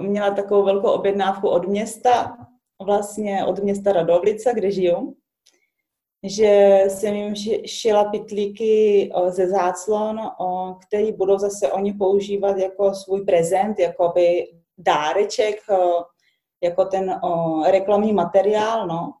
měla 0.00 0.30
takovou 0.30 0.64
velkou 0.64 0.90
objednávku 0.90 1.48
od 1.48 1.68
města, 1.68 2.36
vlastně 2.82 3.44
od 3.44 3.58
města 3.58 3.92
Radovlice, 3.92 4.52
kde 4.54 4.70
žiju, 4.70 5.16
že 6.24 6.84
jsem 6.88 7.14
jim 7.14 7.34
šila 7.66 8.04
pitlíky 8.04 9.10
ze 9.28 9.48
záclon, 9.48 10.20
který 10.86 11.12
budou 11.12 11.38
zase 11.38 11.72
oni 11.72 11.92
používat 11.92 12.58
jako 12.58 12.94
svůj 12.94 13.24
prezent, 13.24 13.78
jako 13.78 14.12
by 14.14 14.46
dáreček, 14.78 15.56
jako 16.62 16.84
ten 16.84 17.20
reklamní 17.66 18.12
materiál, 18.12 18.86
no. 18.86 19.12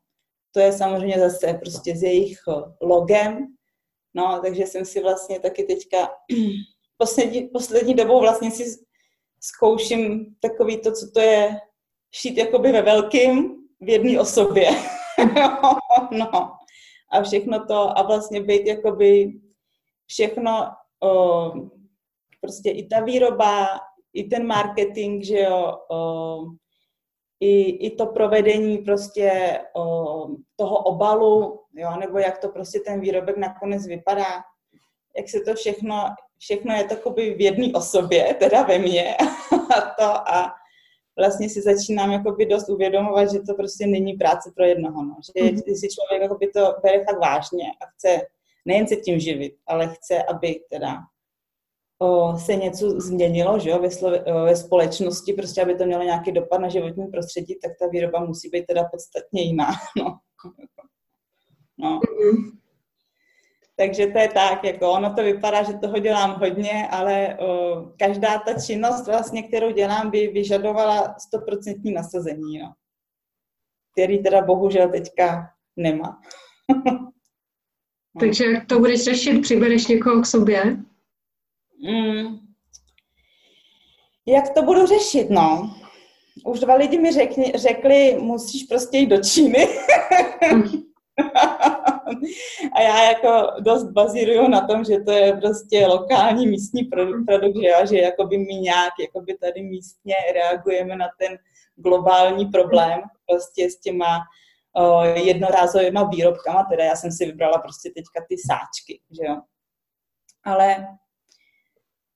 To 0.52 0.60
je 0.60 0.72
samozřejmě 0.72 1.18
zase 1.18 1.54
prostě 1.54 1.96
s 1.96 2.02
jejich 2.02 2.38
logem, 2.82 3.46
no, 4.14 4.40
takže 4.42 4.62
jsem 4.62 4.84
si 4.84 5.02
vlastně 5.02 5.40
taky 5.40 5.64
teďka 5.64 6.08
poslední, 6.98 7.42
poslední 7.48 7.94
dobou 7.94 8.20
vlastně 8.20 8.50
si 8.50 8.64
zkouším 9.40 10.26
takový 10.40 10.80
to, 10.80 10.92
co 10.92 11.10
to 11.14 11.20
je 11.20 11.56
šít 12.14 12.38
jakoby 12.38 12.72
ve 12.72 12.82
velkým 12.82 13.54
v 13.80 13.88
jedné 13.88 14.20
osobě. 14.20 14.70
no. 16.10 16.63
A 17.14 17.22
všechno 17.22 17.66
to, 17.66 17.98
a 17.98 18.02
vlastně 18.02 18.40
být 18.42 18.66
jakoby 18.66 19.32
všechno, 20.06 20.66
o, 21.02 21.52
prostě 22.40 22.70
i 22.70 22.86
ta 22.86 23.00
výroba, 23.00 23.66
i 24.12 24.24
ten 24.24 24.46
marketing, 24.46 25.24
že 25.24 25.38
jo, 25.38 25.78
o, 25.90 26.38
i, 27.40 27.70
i 27.86 27.96
to 27.96 28.06
provedení 28.06 28.78
prostě 28.78 29.60
o, 29.76 30.26
toho 30.56 30.78
obalu, 30.78 31.60
jo, 31.74 31.96
nebo 32.00 32.18
jak 32.18 32.38
to 32.38 32.48
prostě 32.48 32.80
ten 32.80 33.00
výrobek 33.00 33.36
nakonec 33.36 33.86
vypadá, 33.86 34.42
jak 35.16 35.28
se 35.28 35.40
to 35.40 35.54
všechno 35.54 36.14
všechno 36.38 36.74
je 36.74 36.84
takový 36.84 37.34
v 37.34 37.40
jedné 37.40 37.72
osobě, 37.74 38.34
teda 38.34 38.62
ve 38.62 38.78
mně 38.78 39.16
a 39.76 39.80
to 39.80 40.28
a 40.28 40.54
vlastně 41.18 41.48
si 41.48 41.62
začínám 41.62 42.12
jakoby 42.12 42.46
dost 42.46 42.68
uvědomovat, 42.68 43.32
že 43.32 43.40
to 43.40 43.54
prostě 43.54 43.86
není 43.86 44.12
práce 44.12 44.52
pro 44.56 44.64
jednoho, 44.64 45.04
no. 45.04 45.16
že 45.24 45.44
mm-hmm. 45.44 45.74
si 45.74 45.88
člověk 45.88 46.22
jakoby 46.22 46.46
to 46.46 46.74
bere 46.82 47.04
fakt 47.04 47.20
vážně 47.20 47.64
a 47.82 47.86
chce 47.86 48.26
nejen 48.64 48.86
se 48.86 48.96
tím 48.96 49.20
živit, 49.20 49.54
ale 49.66 49.94
chce, 49.94 50.22
aby 50.22 50.60
teda 50.70 50.96
o, 51.98 52.38
se 52.38 52.54
něco 52.54 53.00
změnilo 53.00 53.58
že 53.58 53.70
jo, 53.70 53.78
ve, 53.78 53.90
slo, 53.90 54.10
o, 54.26 54.44
ve 54.44 54.56
společnosti, 54.56 55.32
prostě 55.32 55.62
aby 55.62 55.74
to 55.74 55.86
mělo 55.86 56.02
nějaký 56.02 56.32
dopad 56.32 56.60
na 56.60 56.68
životní 56.68 57.06
prostředí, 57.06 57.58
tak 57.62 57.72
ta 57.80 57.86
výroba 57.86 58.24
musí 58.24 58.48
být 58.48 58.66
teda 58.66 58.84
podstatně 58.84 59.42
jiná. 59.42 59.66
No. 59.96 60.18
no. 61.78 62.00
Mm-hmm. 62.00 62.63
Takže 63.76 64.06
to 64.06 64.18
je 64.18 64.28
tak, 64.28 64.64
jako 64.64 64.92
ono 64.92 65.14
to 65.14 65.22
vypadá, 65.22 65.62
že 65.62 65.72
toho 65.72 65.98
dělám 65.98 66.40
hodně, 66.40 66.88
ale 66.90 67.38
o, 67.38 67.82
každá 67.98 68.38
ta 68.38 68.60
činnost, 68.60 69.06
vlastně, 69.06 69.42
kterou 69.42 69.72
dělám, 69.72 70.10
by 70.10 70.28
vyžadovala 70.28 71.14
stoprocentní 71.18 71.92
nasazení, 71.92 72.58
no. 72.58 72.74
který 73.92 74.22
teda 74.22 74.42
bohužel 74.42 74.90
teďka 74.90 75.50
nemá. 75.76 76.20
Takže 78.20 78.44
jak 78.44 78.66
to 78.66 78.78
budeš 78.78 79.04
řešit? 79.04 79.40
Přibereš 79.40 79.86
někoho 79.86 80.22
k 80.22 80.26
sobě? 80.26 80.64
Mm. 81.84 82.38
Jak 84.26 84.54
to 84.54 84.62
budu 84.62 84.86
řešit, 84.86 85.30
no? 85.30 85.74
Už 86.46 86.60
dva 86.60 86.74
lidi 86.74 86.98
mi 86.98 87.12
řekni, 87.12 87.52
řekli, 87.54 88.16
musíš 88.20 88.62
prostě 88.62 88.98
jít 88.98 89.06
do 89.06 89.22
Číny. 89.22 89.68
A 92.72 92.80
já 92.80 93.08
jako 93.10 93.60
dost 93.60 93.84
bazíruju 93.84 94.48
na 94.48 94.66
tom, 94.66 94.84
že 94.84 95.00
to 95.00 95.10
je 95.12 95.32
prostě 95.32 95.86
lokální 95.86 96.46
místní 96.46 96.84
produkt, 96.84 97.26
produkt 97.26 97.56
že, 97.60 97.66
já, 97.66 97.84
že 97.84 97.98
jakoby 97.98 98.38
my 98.38 98.54
nějak 98.54 98.92
jakoby 99.00 99.34
tady 99.34 99.62
místně 99.62 100.14
reagujeme 100.34 100.96
na 100.96 101.06
ten 101.18 101.38
globální 101.76 102.46
problém 102.46 103.00
prostě 103.26 103.70
s 103.70 103.80
těma 103.80 104.18
uh, 104.78 105.04
jednorázovými 105.04 106.00
výrobkama, 106.10 106.66
teda 106.70 106.84
já 106.84 106.96
jsem 106.96 107.12
si 107.12 107.26
vybrala 107.26 107.58
prostě 107.58 107.90
teďka 107.90 108.26
ty 108.28 108.36
sáčky, 108.38 109.00
že 109.10 109.26
jo. 109.26 109.40
Ale 110.44 110.86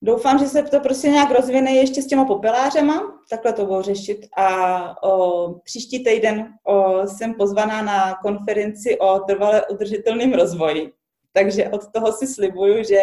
Doufám, 0.02 0.38
že 0.38 0.46
se 0.46 0.62
to 0.62 0.80
prostě 0.80 1.08
nějak 1.08 1.30
rozvine 1.30 1.72
ještě 1.72 2.02
s 2.02 2.06
těma 2.06 2.24
popelářema, 2.24 3.20
takhle 3.30 3.52
to 3.52 3.66
budu 3.66 3.82
řešit. 3.82 4.26
A 4.36 5.02
o, 5.02 5.52
příští 5.64 6.04
týden 6.04 6.54
o, 6.64 7.06
jsem 7.06 7.34
pozvaná 7.34 7.82
na 7.82 8.14
konferenci 8.22 8.98
o 8.98 9.18
trvale 9.18 9.66
udržitelném 9.66 10.32
rozvoji. 10.32 10.92
Takže 11.32 11.68
od 11.68 11.92
toho 11.92 12.12
si 12.12 12.26
slibuju, 12.26 12.84
že 12.84 12.98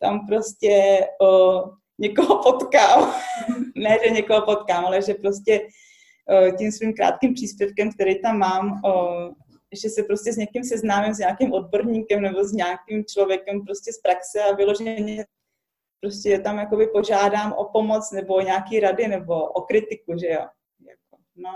tam 0.00 0.26
prostě 0.26 1.00
o, 1.22 1.62
někoho 1.98 2.42
potkám. 2.42 3.14
ne, 3.76 3.98
že 4.04 4.10
někoho 4.10 4.42
potkám, 4.42 4.86
ale 4.86 5.02
že 5.02 5.14
prostě 5.14 5.60
o, 5.60 6.56
tím 6.56 6.72
svým 6.72 6.94
krátkým 6.94 7.34
příspěvkem, 7.34 7.92
který 7.92 8.22
tam 8.22 8.38
mám, 8.38 8.80
o, 8.84 9.14
že 9.82 9.88
se 9.90 10.02
prostě 10.02 10.32
s 10.32 10.36
někým 10.36 10.64
seznámím, 10.64 11.14
s 11.14 11.18
nějakým 11.18 11.52
odborníkem 11.52 12.22
nebo 12.22 12.44
s 12.44 12.52
nějakým 12.52 13.04
člověkem 13.04 13.64
prostě 13.64 13.92
z 13.92 13.98
praxe 13.98 14.42
a 14.42 14.54
vyloženě 14.54 15.24
prostě 16.00 16.38
tam 16.38 16.58
jakoby 16.58 16.86
požádám 16.86 17.52
o 17.52 17.64
pomoc 17.64 18.10
nebo 18.10 18.40
nějaký 18.40 18.80
rady 18.80 19.08
nebo 19.08 19.44
o 19.44 19.62
kritiku, 19.62 20.18
že 20.18 20.26
jo. 20.26 20.46
Jako, 20.88 21.22
no. 21.36 21.52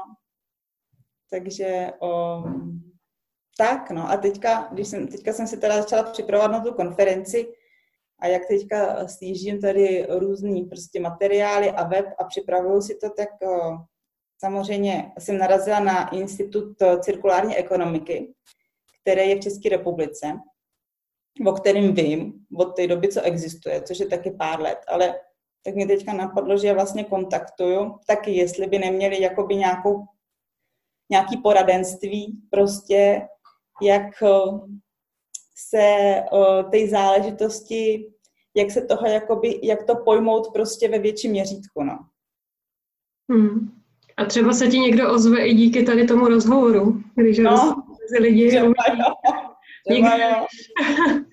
Takže 1.30 1.92
o, 2.00 2.42
tak, 3.58 3.90
no 3.90 4.10
a 4.10 4.16
teďka, 4.16 4.68
když 4.72 4.88
jsem, 4.88 5.08
teďka 5.08 5.32
jsem 5.32 5.46
si 5.46 5.56
teda 5.56 5.82
začala 5.82 6.02
připravovat 6.02 6.52
na 6.52 6.60
tu 6.60 6.74
konferenci 6.74 7.52
a 8.18 8.26
jak 8.26 8.46
teďka 8.46 9.08
stížím 9.08 9.60
tady 9.60 10.06
různý 10.08 10.64
prostě 10.64 11.00
materiály 11.00 11.70
a 11.70 11.84
web 11.84 12.06
a 12.18 12.24
připravuju 12.24 12.82
si 12.82 12.94
to, 12.94 13.10
tak 13.10 13.28
o, 13.42 13.76
samozřejmě 14.38 15.12
jsem 15.18 15.38
narazila 15.38 15.80
na 15.80 16.08
Institut 16.10 16.76
cirkulární 17.00 17.56
ekonomiky, 17.56 18.34
který 19.02 19.28
je 19.28 19.36
v 19.36 19.40
České 19.40 19.68
republice 19.68 20.38
o 21.46 21.52
kterým 21.52 21.94
vím 21.94 22.32
od 22.58 22.76
té 22.76 22.86
doby, 22.86 23.08
co 23.08 23.22
existuje, 23.22 23.82
což 23.82 24.00
je 24.00 24.06
taky 24.06 24.30
pár 24.30 24.60
let, 24.60 24.78
ale 24.88 25.14
tak 25.64 25.74
mě 25.74 25.86
teďka 25.86 26.12
napadlo, 26.12 26.58
že 26.58 26.66
je 26.66 26.74
vlastně 26.74 27.04
kontaktuju, 27.04 27.98
taky 28.06 28.30
jestli 28.30 28.66
by 28.66 28.78
neměli 28.78 29.22
jakoby 29.22 29.56
nějakou, 29.56 30.04
nějaký 31.10 31.36
poradenství 31.36 32.42
prostě, 32.50 33.28
jak 33.82 34.22
eh, 34.22 34.28
se 35.70 36.14
uh, 36.32 36.70
té 36.70 36.88
záležitosti, 36.88 38.10
jak 38.56 38.70
se 38.70 38.82
toho 38.82 39.06
jakoby, 39.06 39.60
jak 39.62 39.82
to 39.82 39.96
pojmout 39.96 40.52
prostě 40.52 40.88
ve 40.88 40.98
větším 40.98 41.30
měřítku, 41.30 41.82
no. 41.82 41.98
Hmm. 43.30 43.70
A 44.16 44.24
třeba 44.24 44.52
se 44.52 44.66
ti 44.66 44.78
někdo 44.78 45.12
ozve 45.12 45.46
i 45.46 45.54
díky 45.54 45.82
tady 45.82 46.06
tomu 46.06 46.28
rozhovoru, 46.28 47.02
když 47.14 47.38
no, 47.38 47.82
lidi 48.20 48.48
třeba, 48.48 48.64
jo. 48.64 48.72
Třeba 49.88 50.16
jo. 50.16 50.46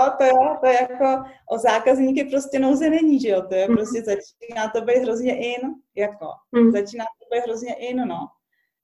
No 0.00 0.12
to 0.18 0.24
jo, 0.24 0.56
to 0.60 0.66
je 0.66 0.78
jako 0.80 1.24
o 1.50 1.58
zákazníky 1.58 2.24
prostě 2.24 2.58
nouze 2.58 2.90
není, 2.90 3.20
že 3.20 3.28
jo, 3.28 3.42
to 3.48 3.54
je 3.54 3.68
mhm. 3.68 3.76
prostě 3.76 4.02
začíná 4.02 4.68
to 4.74 4.80
být 4.80 4.98
hrozně 4.98 5.36
in, 5.36 5.60
jako, 5.96 6.26
mm. 6.52 6.72
začíná 6.72 7.04
to 7.04 7.36
být 7.36 7.42
hrozně 7.44 7.74
in, 7.74 7.96
no. 8.08 8.28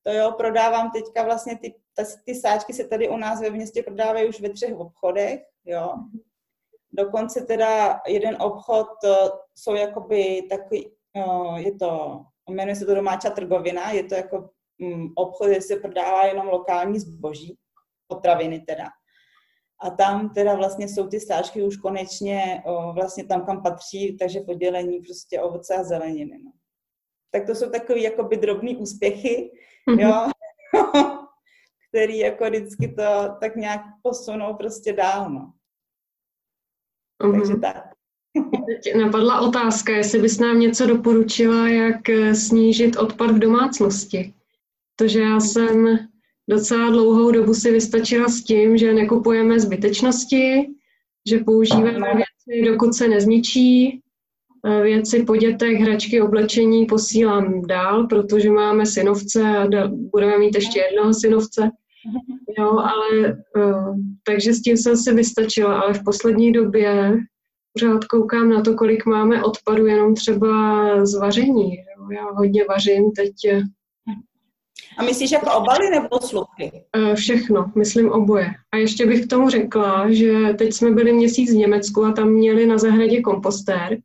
To 0.02 0.12
jo, 0.12 0.32
prodávám 0.32 0.90
teďka 0.90 1.22
vlastně 1.22 1.58
ty, 1.58 1.74
ty 2.24 2.34
sáčky 2.34 2.72
se 2.72 2.88
tady 2.88 3.08
u 3.08 3.16
nás 3.16 3.40
ve 3.40 3.50
městě 3.50 3.82
prodávají 3.82 4.28
už 4.28 4.40
ve 4.40 4.48
třech 4.48 4.76
obchodech, 4.76 5.40
jo. 5.64 5.94
Dokonce 6.92 7.40
teda 7.40 8.00
jeden 8.06 8.36
obchod 8.42 8.88
jsou 9.54 9.74
jakoby 9.74 10.42
takový, 10.50 10.90
je 11.56 11.74
to, 11.74 12.20
jmenuje 12.50 12.76
se 12.76 12.86
to 12.86 12.94
domáčá 12.94 13.30
trgovina, 13.30 13.90
je 13.90 14.04
to 14.04 14.14
jako 14.14 14.50
um, 14.78 15.12
obchod, 15.14 15.48
kde 15.48 15.60
se 15.60 15.76
prodává 15.76 16.24
jenom 16.24 16.46
lokální 16.46 16.98
zboží, 16.98 17.58
potraviny 18.08 18.60
teda. 18.60 18.88
A 19.82 19.90
tam 19.90 20.30
teda 20.30 20.54
vlastně 20.54 20.88
jsou 20.88 21.06
ty 21.06 21.20
stážky 21.20 21.62
už 21.62 21.76
konečně 21.76 22.62
o, 22.64 22.92
vlastně 22.92 23.24
tam, 23.24 23.46
kam 23.46 23.62
patří, 23.62 24.16
takže 24.16 24.40
v 24.40 24.48
oddělení 24.48 25.00
prostě 25.00 25.40
ovoce 25.40 25.74
a 25.74 25.84
zeleniny. 25.84 26.38
No. 26.44 26.52
Tak 27.30 27.46
to 27.46 27.54
jsou 27.54 27.70
takové 27.70 28.00
jakoby 28.00 28.36
drobné 28.36 28.76
úspěchy, 28.76 29.50
mm-hmm. 29.90 30.00
jo, 30.00 30.30
který 31.88 32.18
jako 32.18 32.44
vždycky 32.44 32.88
to 32.88 33.02
tak 33.40 33.56
nějak 33.56 33.80
posunou 34.02 34.54
prostě 34.54 34.92
dál, 34.92 35.30
no. 35.30 35.52
Mm-hmm. 37.22 37.40
Takže 37.40 37.56
tak. 37.56 37.96
Teď 38.66 38.94
napadla 38.94 39.40
otázka, 39.40 39.92
jestli 39.92 40.18
bys 40.18 40.38
nám 40.38 40.60
něco 40.60 40.86
doporučila, 40.86 41.68
jak 41.68 42.08
eh, 42.08 42.34
snížit 42.34 42.96
odpad 42.96 43.30
v 43.30 43.38
domácnosti. 43.38 44.34
Protože 44.96 45.20
já 45.20 45.40
jsem 45.40 46.05
docela 46.48 46.90
dlouhou 46.90 47.30
dobu 47.30 47.54
si 47.54 47.72
vystačila 47.72 48.28
s 48.28 48.42
tím, 48.42 48.76
že 48.76 48.94
nekupujeme 48.94 49.60
zbytečnosti, 49.60 50.66
že 51.28 51.38
používáme 51.38 51.90
věci, 52.14 52.70
dokud 52.70 52.94
se 52.94 53.08
nezničí. 53.08 54.00
Věci 54.82 55.22
po 55.22 55.36
dětech, 55.36 55.78
hračky, 55.78 56.22
oblečení 56.22 56.86
posílám 56.86 57.62
dál, 57.62 58.06
protože 58.06 58.50
máme 58.50 58.86
synovce 58.86 59.42
a 59.42 59.66
budeme 59.88 60.38
mít 60.38 60.54
ještě 60.54 60.80
jednoho 60.80 61.14
synovce. 61.14 61.70
Jo, 62.58 62.78
ale 62.78 63.36
takže 64.26 64.52
s 64.52 64.62
tím 64.62 64.76
jsem 64.76 64.96
si 64.96 65.14
vystačila, 65.14 65.80
ale 65.80 65.94
v 65.94 66.04
poslední 66.04 66.52
době 66.52 67.18
pořád 67.72 68.04
koukám 68.04 68.50
na 68.50 68.60
to, 68.62 68.74
kolik 68.74 69.06
máme 69.06 69.44
odpadu 69.44 69.86
jenom 69.86 70.14
třeba 70.14 71.06
z 71.06 71.14
vaření. 71.14 71.76
Jo. 71.76 72.10
Já 72.10 72.24
hodně 72.24 72.64
vařím 72.64 73.10
teď. 73.16 73.32
A 74.98 75.02
myslíš 75.02 75.30
jako 75.30 75.52
obaly 75.52 75.90
nebo 75.90 76.20
slupky? 76.20 76.72
Eh, 76.96 77.14
všechno, 77.14 77.72
myslím 77.74 78.10
oboje. 78.10 78.50
A 78.72 78.76
ještě 78.76 79.06
bych 79.06 79.26
k 79.26 79.30
tomu 79.30 79.50
řekla, 79.50 80.10
že 80.10 80.54
teď 80.58 80.72
jsme 80.72 80.90
byli 80.90 81.12
měsíc 81.12 81.52
v 81.52 81.56
Německu 81.56 82.04
a 82.04 82.12
tam 82.12 82.28
měli 82.28 82.66
na 82.66 82.78
zahradě 82.78 83.20
kompostér, 83.20 83.98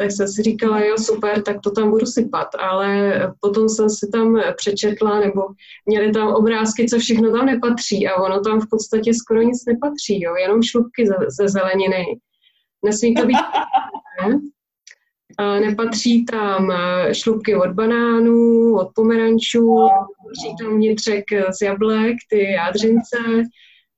tak 0.00 0.12
jsem 0.12 0.28
si 0.28 0.42
říkala, 0.42 0.80
jo, 0.80 0.98
super, 0.98 1.42
tak 1.42 1.56
to 1.60 1.70
tam 1.70 1.90
budu 1.90 2.06
sypat, 2.06 2.48
ale 2.58 3.12
potom 3.40 3.68
jsem 3.68 3.90
si 3.90 4.08
tam 4.12 4.40
přečetla, 4.56 5.20
nebo 5.20 5.42
měli 5.86 6.12
tam 6.12 6.28
obrázky, 6.28 6.88
co 6.88 6.98
všechno 6.98 7.32
tam 7.32 7.46
nepatří 7.46 8.08
a 8.08 8.22
ono 8.22 8.40
tam 8.40 8.60
v 8.60 8.66
podstatě 8.70 9.14
skoro 9.14 9.42
nic 9.42 9.64
nepatří, 9.66 10.22
jo, 10.22 10.34
jenom 10.36 10.62
šlupky 10.62 11.06
ze, 11.06 11.14
ze 11.38 11.48
zeleniny. 11.48 12.04
Nesmí 12.84 13.14
to 13.14 13.26
být 13.26 13.36
ne? 14.28 14.40
Nepatří 15.60 16.24
tam 16.24 16.70
eh, 16.70 17.14
šlupky 17.14 17.56
od 17.56 17.70
banánů, 17.70 18.74
od 18.76 18.88
pomerančů, 18.94 19.74
nepatří 19.74 20.56
tam 20.60 20.76
vnitřek 20.76 21.24
z 21.58 21.62
jablek, 21.62 22.16
ty 22.30 22.52
jádřince, 22.52 23.18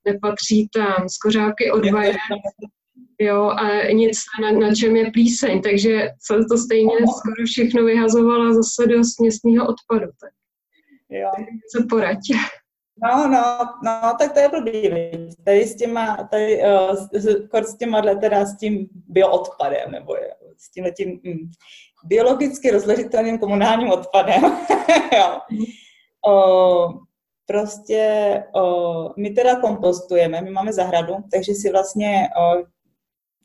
nepatří 0.05 0.69
tam 0.69 1.09
skořápky 1.09 1.71
od 1.71 1.91
vajec, 1.91 2.17
jo, 3.21 3.51
a 3.51 3.93
nic, 3.93 4.19
na, 4.43 4.53
na 4.53 4.75
čem 4.75 4.97
je 4.97 5.11
plíseň, 5.11 5.63
takže 5.63 6.09
se 6.21 6.35
to 6.51 6.59
stejně 6.59 6.93
skoro 6.93 7.47
všechno 7.47 7.85
vyhazovala 7.85 8.53
zase 8.53 8.87
do 8.87 9.05
směsného 9.05 9.67
odpadu. 9.67 10.13
Tak. 10.21 10.31
Jo. 11.11 11.31
Co 11.77 11.87
poraď? 11.91 12.19
No, 13.05 13.29
no, 13.29 13.59
no, 13.85 14.13
tak 14.19 14.33
to 14.33 14.39
je 14.39 14.49
blbý, 14.49 14.91
tady 15.45 15.67
s 15.67 15.77
těma, 15.77 16.29
tady, 16.31 16.63
uh, 16.63 16.95
s, 16.95 17.69
s 17.69 17.77
těma, 17.77 18.03
teda 18.21 18.45
s 18.45 18.57
tím 18.57 18.89
bioodpadem, 19.09 19.91
nebo 19.91 20.17
je, 20.17 20.35
s 20.63 20.71
tím 20.71 21.21
mm, 21.25 21.51
biologicky 22.05 22.71
rozložitelným 22.71 23.39
komunálním 23.39 23.91
odpadem, 23.91 24.43
jo. 25.17 25.41
O, 26.27 26.89
prostě 27.47 28.45
o, 28.55 29.11
my 29.17 29.31
teda 29.31 29.61
kompostujeme, 29.61 30.41
my 30.41 30.51
máme 30.51 30.73
zahradu, 30.73 31.15
takže 31.33 31.55
si 31.55 31.71
vlastně 31.71 32.29
o, 32.41 32.65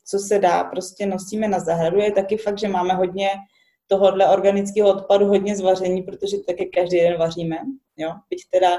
co 0.06 0.20
se 0.20 0.40
dá, 0.40 0.64
prostě 0.64 1.06
nosíme 1.06 1.48
na 1.48 1.60
zahradu. 1.60 2.00
Je 2.00 2.12
taky 2.12 2.38
fakt, 2.38 2.60
že 2.60 2.68
máme 2.68 2.94
hodně 2.94 3.30
tohohle 3.88 4.30
organického 4.30 4.90
odpadu, 4.90 5.26
hodně 5.26 5.56
zvaření, 5.56 6.02
protože 6.02 6.38
taky 6.48 6.66
každý 6.66 6.98
den 6.98 7.18
vaříme. 7.18 7.58
Jo? 7.98 8.12
Byť 8.30 8.50
teda 8.52 8.78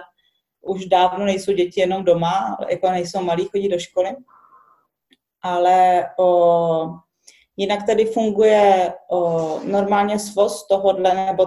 už 0.61 0.87
dávno 0.87 1.25
nejsou 1.25 1.53
děti 1.53 1.81
jenom 1.81 2.05
doma, 2.05 2.57
jako 2.71 2.91
nejsou 2.91 3.23
malí, 3.23 3.49
chodí 3.49 3.69
do 3.69 3.79
školy. 3.79 4.17
Ale 5.43 6.07
o, 6.19 6.87
jinak 7.59 7.87
tady 7.87 8.05
funguje 8.05 8.95
o, 9.11 9.61
normálně 9.65 10.19
svoz 10.19 10.67
tohodle, 10.67 11.15
nebo 11.15 11.47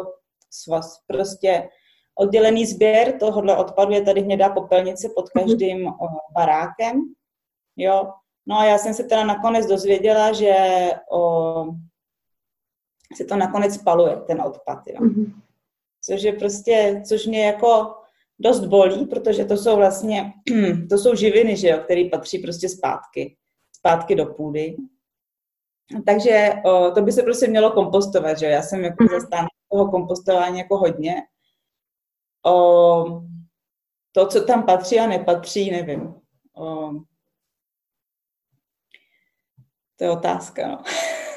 svoz, 0.50 1.00
prostě 1.08 1.70
oddělený 2.16 2.66
sběr 2.66 3.18
tohohle 3.20 3.58
odpadu 3.58 3.92
je 3.92 4.02
tady 4.02 4.22
hnědá 4.22 4.50
popelnice 4.50 5.10
pod 5.16 5.26
mhm. 5.36 5.46
každým 5.46 5.88
o, 5.88 6.08
barákem. 6.34 7.02
Jo, 7.78 8.12
No 8.48 8.58
a 8.58 8.66
já 8.66 8.78
jsem 8.78 8.94
se 8.94 9.04
teda 9.04 9.26
nakonec 9.26 9.66
dozvěděla, 9.66 10.34
že 10.34 10.56
o, 11.12 11.66
se 13.18 13.26
to 13.26 13.36
nakonec 13.36 13.74
spaluje, 13.74 14.16
ten 14.28 14.42
odpad. 14.42 14.80
Jo. 14.88 15.00
Mm-hmm. 15.00 15.34
Což 16.04 16.24
je 16.24 16.34
prostě, 16.34 17.02
což 17.08 17.26
mě 17.26 17.46
jako 17.46 17.96
dost 18.40 18.66
bolí, 18.66 19.06
protože 19.06 19.46
to 19.46 19.58
jsou 19.58 19.76
vlastně, 19.76 20.34
to 20.90 20.98
jsou 20.98 21.16
živiny, 21.16 21.58
že 21.58 21.68
jo, 21.70 21.78
které 21.84 22.10
patří 22.12 22.40
prostě 22.40 22.70
zpátky, 22.70 23.38
zpátky 23.78 24.16
do 24.16 24.26
půdy. 24.26 24.76
Takže 26.06 26.54
o, 26.66 26.92
to 26.92 27.02
by 27.02 27.12
se 27.12 27.24
prostě 27.24 27.48
mělo 27.48 27.72
kompostovat, 27.72 28.40
že. 28.40 28.46
Já 28.46 28.62
jsem 28.62 28.84
jako 28.84 29.04
mm-hmm. 29.04 29.20
zastánce 29.20 29.56
toho 29.72 29.92
kompostování 29.92 30.60
jako 30.60 30.78
hodně. 30.78 31.16
O, 32.46 33.22
to, 34.12 34.28
co 34.28 34.46
tam 34.46 34.64
patří 34.64 35.00
a 35.00 35.08
nepatří, 35.08 35.72
nevím. 35.72 36.14
O, 36.56 36.92
to 39.98 40.04
je 40.04 40.12
otázka, 40.12 40.68
no. 40.68 40.84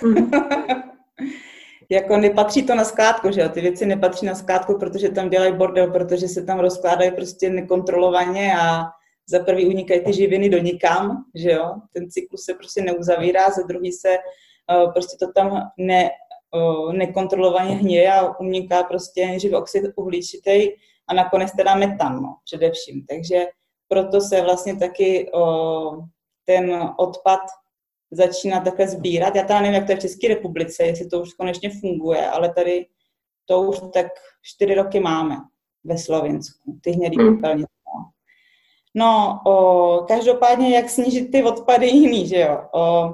Mm. 0.03 0.31
jako 1.91 2.17
nepatří 2.17 2.67
to 2.67 2.75
na 2.75 2.85
skládku, 2.85 3.31
že 3.31 3.41
jo? 3.41 3.49
Ty 3.49 3.61
věci 3.61 3.87
nepatří 3.87 4.27
na 4.27 4.35
skládku, 4.35 4.79
protože 4.79 5.09
tam 5.09 5.31
dělají 5.31 5.53
bordel, 5.53 5.91
protože 5.91 6.29
se 6.29 6.43
tam 6.43 6.59
rozkládají 6.59 7.11
prostě 7.11 7.51
nekontrolovaně 7.51 8.57
a 8.59 8.85
za 9.29 9.39
prvý 9.39 9.67
unikají 9.67 10.05
ty 10.05 10.13
živiny 10.13 10.49
do 10.49 10.59
nikam, 10.59 11.25
že 11.35 11.51
jo? 11.51 11.75
Ten 11.93 12.11
cyklus 12.11 12.45
se 12.45 12.55
prostě 12.55 12.83
neuzavírá, 12.83 13.51
za 13.51 13.63
druhý 13.63 13.93
se 13.93 14.09
uh, 14.09 14.44
prostě 14.93 15.17
to 15.27 15.33
tam 15.33 15.71
ne, 15.79 16.11
uh, 16.55 16.93
nekontrolovaně 16.93 17.75
hněje 17.75 18.13
a 18.13 18.39
uniká 18.41 18.83
prostě 18.83 19.27
nejdřív 19.27 19.53
oxid 19.53 19.85
uhličitý 19.97 20.69
a 21.09 21.15
nakonec 21.15 21.53
teda 21.57 21.75
metan, 21.75 22.23
no, 22.23 22.37
především. 22.45 23.07
Takže 23.09 23.47
proto 23.89 24.21
se 24.21 24.43
vlastně 24.43 24.77
taky 24.77 25.31
uh, 25.33 26.05
ten 26.45 26.91
odpad 26.99 27.41
začíná 28.11 28.61
takhle 28.61 28.89
sbírat. 28.89 29.37
Já 29.37 29.43
teda 29.43 29.61
nevím, 29.61 29.75
jak 29.75 29.87
to 29.87 29.93
je 29.93 29.97
v 29.97 30.01
České 30.01 30.29
republice, 30.29 30.85
jestli 30.85 31.07
to 31.07 31.21
už 31.21 31.35
konečně 31.35 31.71
funguje, 31.81 32.27
ale 32.31 32.55
tady 32.55 32.87
to 33.45 33.63
už 33.63 33.77
tak 33.93 34.07
čtyři 34.43 34.75
roky 34.75 35.01
máme 35.01 35.37
ve 35.85 35.99
Slovensku, 35.99 36.79
ty 36.83 36.91
hnědý 36.91 37.17
hmm. 37.17 37.37
popelnice. 37.37 37.69
No, 38.97 39.41
o, 39.47 40.05
každopádně, 40.09 40.77
jak 40.77 40.91
snížit 40.91 41.31
ty 41.31 41.43
odpady 41.43 41.87
jiný, 41.87 42.29
že 42.29 42.41
jo? 42.41 42.61
O, 42.75 43.13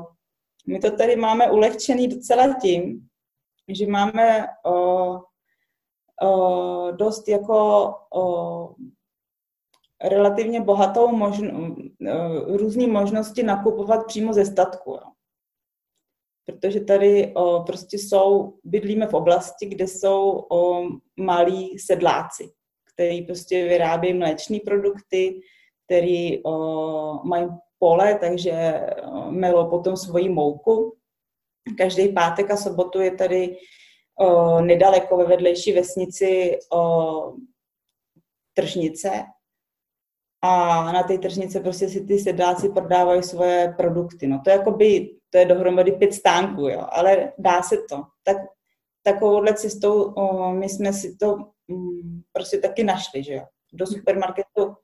my 0.71 0.79
to 0.79 0.97
tady 0.97 1.17
máme 1.17 1.51
ulehčený 1.51 2.09
docela 2.09 2.55
tím, 2.61 3.09
že 3.69 3.87
máme 3.87 4.47
o, 4.65 5.17
o, 6.23 6.91
dost 6.91 7.29
jako 7.29 7.95
o, 8.15 8.75
relativně 10.03 10.61
bohatou 10.61 11.09
možno, 11.09 11.77
eh, 12.07 12.57
různé 12.57 12.87
možnosti 12.87 13.43
nakupovat 13.43 14.07
přímo 14.07 14.33
ze 14.33 14.45
statku. 14.45 14.91
Jo. 14.91 15.13
Protože 16.47 16.81
tady 16.81 17.35
o, 17.35 17.63
prostě 17.63 17.99
jsou, 17.99 18.59
bydlíme 18.65 19.07
v 19.07 19.15
oblasti, 19.15 19.67
kde 19.67 19.87
jsou 19.87 20.47
o, 20.51 20.89
malí 21.17 21.79
sedláci, 21.79 22.53
kteří 22.95 23.23
prostě 23.23 23.65
vyrábějí 23.65 24.15
mléčné 24.15 24.59
produkty, 24.65 25.41
který 25.87 26.45
o, 26.45 26.51
mají 27.25 27.49
pole, 27.81 28.15
takže 28.15 28.81
o, 29.03 29.31
melou 29.31 29.71
potom 29.71 29.97
svoji 29.97 30.29
mouku. 30.29 30.97
Každý 31.79 32.13
pátek 32.13 32.51
a 32.51 32.57
sobotu 32.57 33.01
je 33.01 33.11
tady 33.11 33.57
o, 34.21 34.61
nedaleko 34.61 35.17
ve 35.17 35.25
vedlejší 35.25 35.73
vesnici 35.73 36.59
o, 36.73 37.35
tržnice, 38.55 39.11
a 40.43 40.93
na 40.93 41.03
té 41.03 41.19
tržnice 41.19 41.61
prostě 41.61 41.89
si 41.89 42.07
ty 42.07 42.19
sedláci 42.19 42.69
prodávají 42.69 43.23
svoje 43.23 43.75
produkty. 43.77 44.27
No 44.27 44.41
to 44.45 44.51
je 44.51 44.57
jakoby, 44.57 45.17
to 45.31 45.39
je 45.39 45.45
dohromady 45.45 45.93
pět 45.93 46.15
stánků, 46.15 46.69
jo, 46.69 46.87
ale 46.91 47.33
dá 47.39 47.63
se 47.63 47.77
to. 47.89 48.03
Tak 48.25 48.37
takovouhle 49.03 49.55
cestou 49.55 50.03
o, 50.03 50.53
my 50.53 50.69
jsme 50.69 50.93
si 50.93 51.17
to 51.17 51.37
mm, 51.69 52.23
prostě 52.33 52.59
taky 52.59 52.85
našli, 52.85 53.23
že 53.23 53.35
jo. 53.35 53.43
Do 53.73 53.87
supermarketu 53.87 54.77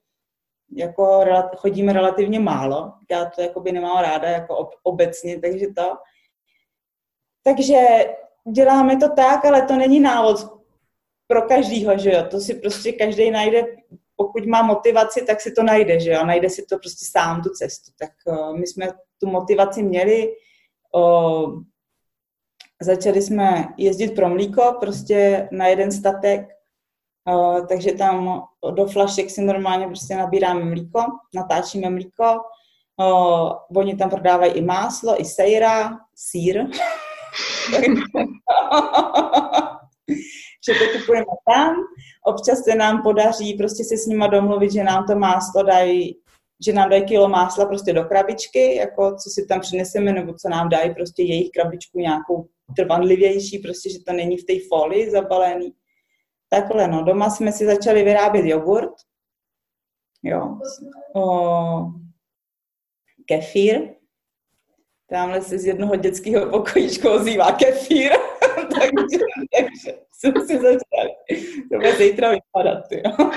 jako 0.72 1.24
chodíme 1.56 1.92
relativně 1.92 2.40
málo, 2.40 2.92
já 3.10 3.24
to 3.24 3.42
jakoby 3.42 3.72
nemám 3.72 4.02
ráda 4.02 4.28
jako 4.28 4.56
ob, 4.56 4.70
obecně, 4.82 5.40
takže 5.40 5.66
to. 5.76 5.96
Takže 7.42 7.86
děláme 8.52 8.96
to 8.96 9.08
tak, 9.08 9.44
ale 9.44 9.62
to 9.62 9.76
není 9.76 10.00
návod 10.00 10.36
pro 11.26 11.42
každýho, 11.42 11.98
že 11.98 12.12
jo. 12.12 12.24
To 12.30 12.40
si 12.40 12.54
prostě 12.54 12.92
každý 12.92 13.30
najde 13.30 13.66
pokud 14.16 14.46
má 14.46 14.62
motivaci, 14.62 15.22
tak 15.22 15.40
si 15.40 15.52
to 15.52 15.62
najde, 15.62 16.00
že 16.00 16.10
jo, 16.10 16.26
najde 16.26 16.50
si 16.50 16.66
to 16.66 16.78
prostě 16.78 17.06
sám 17.10 17.42
tu 17.42 17.50
cestu. 17.50 17.92
Tak 17.98 18.10
uh, 18.26 18.58
my 18.58 18.66
jsme 18.66 18.88
tu 19.20 19.26
motivaci 19.26 19.82
měli, 19.82 20.32
uh, 20.94 21.62
začali 22.82 23.22
jsme 23.22 23.68
jezdit 23.76 24.14
pro 24.14 24.28
mlíko, 24.28 24.76
prostě 24.80 25.48
na 25.52 25.66
jeden 25.66 25.92
statek, 25.92 26.55
takže 27.68 27.92
tam 27.92 28.42
do 28.74 28.86
flašek 28.86 29.30
si 29.30 29.42
normálně 29.42 29.86
prostě 29.86 30.16
nabíráme 30.16 30.64
mlíko, 30.64 31.00
natáčíme 31.34 31.90
mlíko, 31.90 32.24
oni 33.76 33.96
tam 33.96 34.10
prodávají 34.10 34.52
i 34.52 34.62
máslo, 34.62 35.20
i 35.20 35.24
sejra, 35.24 35.98
sír. 36.14 36.66
že 40.66 40.74
to 40.74 40.98
kupujeme 40.98 41.24
tam. 41.54 41.74
Občas 42.26 42.64
se 42.64 42.74
nám 42.74 43.02
podaří 43.02 43.54
prostě 43.54 43.84
se 43.84 43.96
s 43.96 44.06
nima 44.06 44.26
domluvit, 44.26 44.72
že 44.72 44.84
nám 44.84 45.06
to 45.06 45.18
máslo 45.18 45.62
dají, 45.62 46.18
že 46.66 46.72
nám 46.72 46.90
dají 46.90 47.04
kilo 47.04 47.28
másla 47.28 47.66
prostě 47.66 47.92
do 47.92 48.04
krabičky, 48.04 48.76
jako 48.76 49.14
co 49.14 49.30
si 49.30 49.46
tam 49.46 49.60
přineseme, 49.60 50.12
nebo 50.12 50.34
co 50.34 50.48
nám 50.48 50.68
dají 50.68 50.94
prostě 50.94 51.22
jejich 51.22 51.50
krabičku 51.50 51.98
nějakou 51.98 52.46
trvanlivější, 52.76 53.58
prostě, 53.58 53.90
že 53.90 53.98
to 54.06 54.12
není 54.12 54.36
v 54.36 54.44
té 54.44 54.52
folii 54.68 55.10
zabalený. 55.10 55.72
Takhle, 56.48 56.88
no, 56.88 57.02
doma 57.02 57.30
jsme 57.30 57.52
si 57.52 57.66
začali 57.66 58.02
vyrábět 58.02 58.46
jogurt, 58.46 58.94
jo, 60.22 60.58
o, 61.14 61.92
kefír, 63.26 63.80
tamhle 65.10 65.42
se 65.42 65.58
z 65.58 65.66
jednoho 65.66 65.96
dětského 65.96 66.50
pokojíčku 66.50 67.08
ozývá 67.08 67.52
kefír, 67.52 68.12
takže, 68.54 69.18
takže 69.56 69.98
jsem 70.12 70.32
si 70.46 70.56
začala, 70.56 71.14
to 71.72 71.76
bude 71.76 71.96
zítra 71.96 72.30
vypadat, 72.30 72.84
jo. 72.92 73.02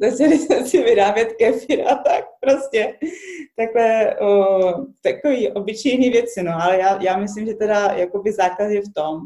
Začali 0.00 0.38
jsme 0.38 0.66
si 0.66 0.82
vyrábět 0.82 1.32
kefír 1.38 1.80
a 1.88 1.94
tak 1.94 2.24
prostě. 2.40 2.98
Takhle 3.56 4.16
o, 4.20 4.58
takový 5.02 5.52
obyčejný 5.52 6.10
věci, 6.10 6.42
no, 6.42 6.52
ale 6.62 6.78
já, 6.78 7.02
já 7.02 7.16
myslím, 7.16 7.46
že 7.46 7.54
teda 7.54 7.92
jakoby 7.92 8.32
základ 8.32 8.66
je 8.66 8.80
v 8.80 8.92
tom, 8.94 9.20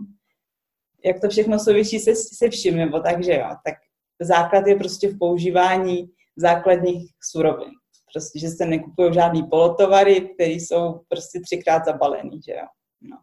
jak 1.05 1.21
to 1.21 1.29
všechno 1.29 1.59
souvisí 1.59 1.99
se, 1.99 2.15
se 2.17 2.51
vším, 2.51 2.77
nebo 2.77 3.01
takže 3.01 3.35
jo, 3.35 3.49
tak 3.65 3.75
základ 4.21 4.67
je 4.67 4.77
prostě 4.77 5.09
v 5.09 5.19
používání 5.19 6.11
základních 6.37 7.11
surovin. 7.31 7.71
Prostě, 8.15 8.39
že 8.39 8.49
se 8.49 8.67
nekupují 8.67 9.15
žádný 9.15 9.43
polotovary, 9.43 10.21
které 10.21 10.51
jsou 10.51 11.01
prostě 11.09 11.41
třikrát 11.41 11.85
zabalený, 11.85 12.41
že 12.47 12.53
jo. 12.53 12.67
No. 13.01 13.19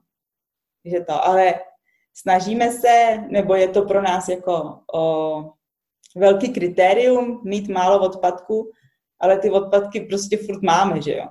Takže 0.84 1.06
to, 1.06 1.26
ale 1.26 1.54
snažíme 2.18 2.72
se, 2.72 3.18
nebo 3.30 3.56
je 3.56 3.68
to 3.68 3.82
pro 3.82 4.02
nás 4.02 4.28
jako 4.28 4.80
o, 4.94 5.44
velký 6.16 6.54
kritérium 6.54 7.42
mít 7.46 7.70
málo 7.70 8.06
odpadků, 8.06 8.72
ale 9.20 9.40
ty 9.40 9.50
odpadky 9.50 10.02
prostě 10.02 10.38
furt 10.38 10.62
máme, 10.62 11.02
že 11.02 11.16
jo. 11.16 11.26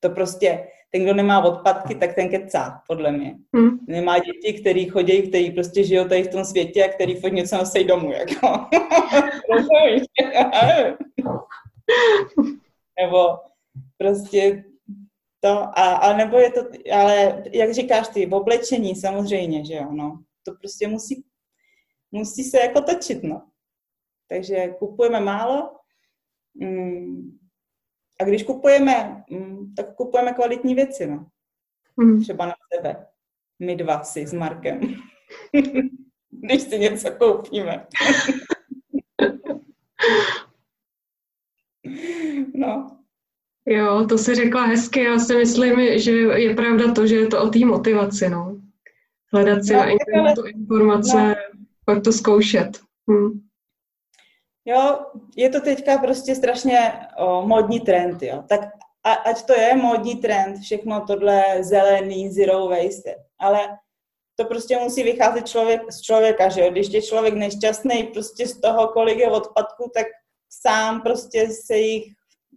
To 0.00 0.10
prostě, 0.10 0.68
ten, 0.90 1.02
kdo 1.02 1.14
nemá 1.14 1.44
odpadky, 1.44 1.94
tak 1.94 2.14
ten 2.14 2.28
kecá, 2.28 2.82
podle 2.86 3.12
mě. 3.12 3.36
Hmm. 3.56 3.78
Nemá 3.88 4.18
děti, 4.18 4.60
který 4.60 4.88
chodí, 4.88 5.28
který 5.28 5.50
prostě 5.50 5.84
žijou 5.84 6.08
tady 6.08 6.22
v 6.22 6.28
tom 6.28 6.44
světě 6.44 6.84
a 6.84 6.92
který 6.92 7.14
furt 7.14 7.32
něco 7.32 7.56
nosí 7.56 7.84
domů, 7.84 8.12
jako. 8.12 8.48
nebo 13.00 13.38
prostě 13.96 14.64
to, 15.40 15.48
a, 15.78 15.94
a 15.96 16.16
nebo 16.16 16.38
je 16.38 16.50
to, 16.50 16.60
ale 16.92 17.42
jak 17.52 17.74
říkáš 17.74 18.08
ty, 18.08 18.26
v 18.26 18.34
oblečení 18.34 18.96
samozřejmě, 18.96 19.64
že 19.64 19.74
jo, 19.74 19.88
no. 19.92 20.22
To 20.42 20.54
prostě 20.54 20.88
musí, 20.88 21.24
musí 22.12 22.44
se 22.44 22.58
jako 22.58 22.80
točit, 22.80 23.22
no. 23.22 23.48
Takže 24.28 24.68
kupujeme 24.78 25.20
málo, 25.20 25.76
mm, 26.54 27.37
a 28.20 28.24
když 28.24 28.42
kupujeme, 28.42 29.24
mm, 29.30 29.74
tak 29.76 29.94
kupujeme 29.94 30.32
kvalitní 30.32 30.74
věci, 30.74 31.06
no. 31.06 31.26
Mm. 31.96 32.22
Třeba 32.22 32.46
na 32.46 32.54
sebe. 32.74 33.06
My 33.58 33.76
dva 33.76 34.04
si 34.04 34.26
s 34.26 34.32
Markem. 34.32 34.80
když 36.30 36.62
si 36.62 36.78
něco 36.78 37.10
koupíme. 37.10 37.86
no. 42.54 42.98
Jo, 43.66 44.06
to 44.08 44.18
si 44.18 44.34
řekla 44.34 44.64
hezky. 44.64 45.04
Já 45.04 45.18
si 45.18 45.36
myslím, 45.36 45.98
že 45.98 46.12
je 46.12 46.54
pravda 46.54 46.92
to, 46.92 47.06
že 47.06 47.16
je 47.16 47.26
to 47.26 47.42
o 47.42 47.48
té 47.48 47.58
motivaci, 47.58 48.28
no. 48.28 48.60
Hledat 49.32 49.64
si 49.64 49.72
no, 49.72 49.78
na 49.78 49.86
internetu 49.86 50.42
informace, 50.46 51.28
no. 51.28 51.34
pak 51.84 52.02
to 52.02 52.12
zkoušet. 52.12 52.80
Hm. 53.10 53.47
Jo, 54.68 55.06
je 55.36 55.50
to 55.50 55.60
teďka 55.60 55.98
prostě 55.98 56.34
strašně 56.34 56.92
o, 57.16 57.42
modní 57.46 57.80
trend, 57.80 58.22
jo. 58.22 58.44
Tak 58.48 58.60
a, 59.04 59.12
ať 59.12 59.46
to 59.46 59.52
je 59.52 59.76
modní 59.76 60.16
trend, 60.16 60.60
všechno 60.60 61.06
tohle 61.06 61.44
zelený, 61.60 62.30
zero 62.30 62.68
waste, 62.68 63.14
ale 63.38 63.78
to 64.36 64.44
prostě 64.44 64.78
musí 64.78 65.02
vycházet 65.02 65.48
člověk, 65.48 65.92
z 65.92 66.00
člověka, 66.00 66.48
že 66.48 66.60
jo. 66.60 66.70
Když 66.70 66.92
je 66.92 67.02
člověk 67.02 67.34
nešťastný 67.34 68.02
prostě 68.02 68.46
z 68.46 68.60
toho, 68.60 68.88
kolik 68.88 69.18
je 69.18 69.30
odpadků, 69.30 69.90
tak 69.94 70.06
sám 70.50 71.02
prostě 71.02 71.48
se 71.66 71.76
jich 71.76 72.12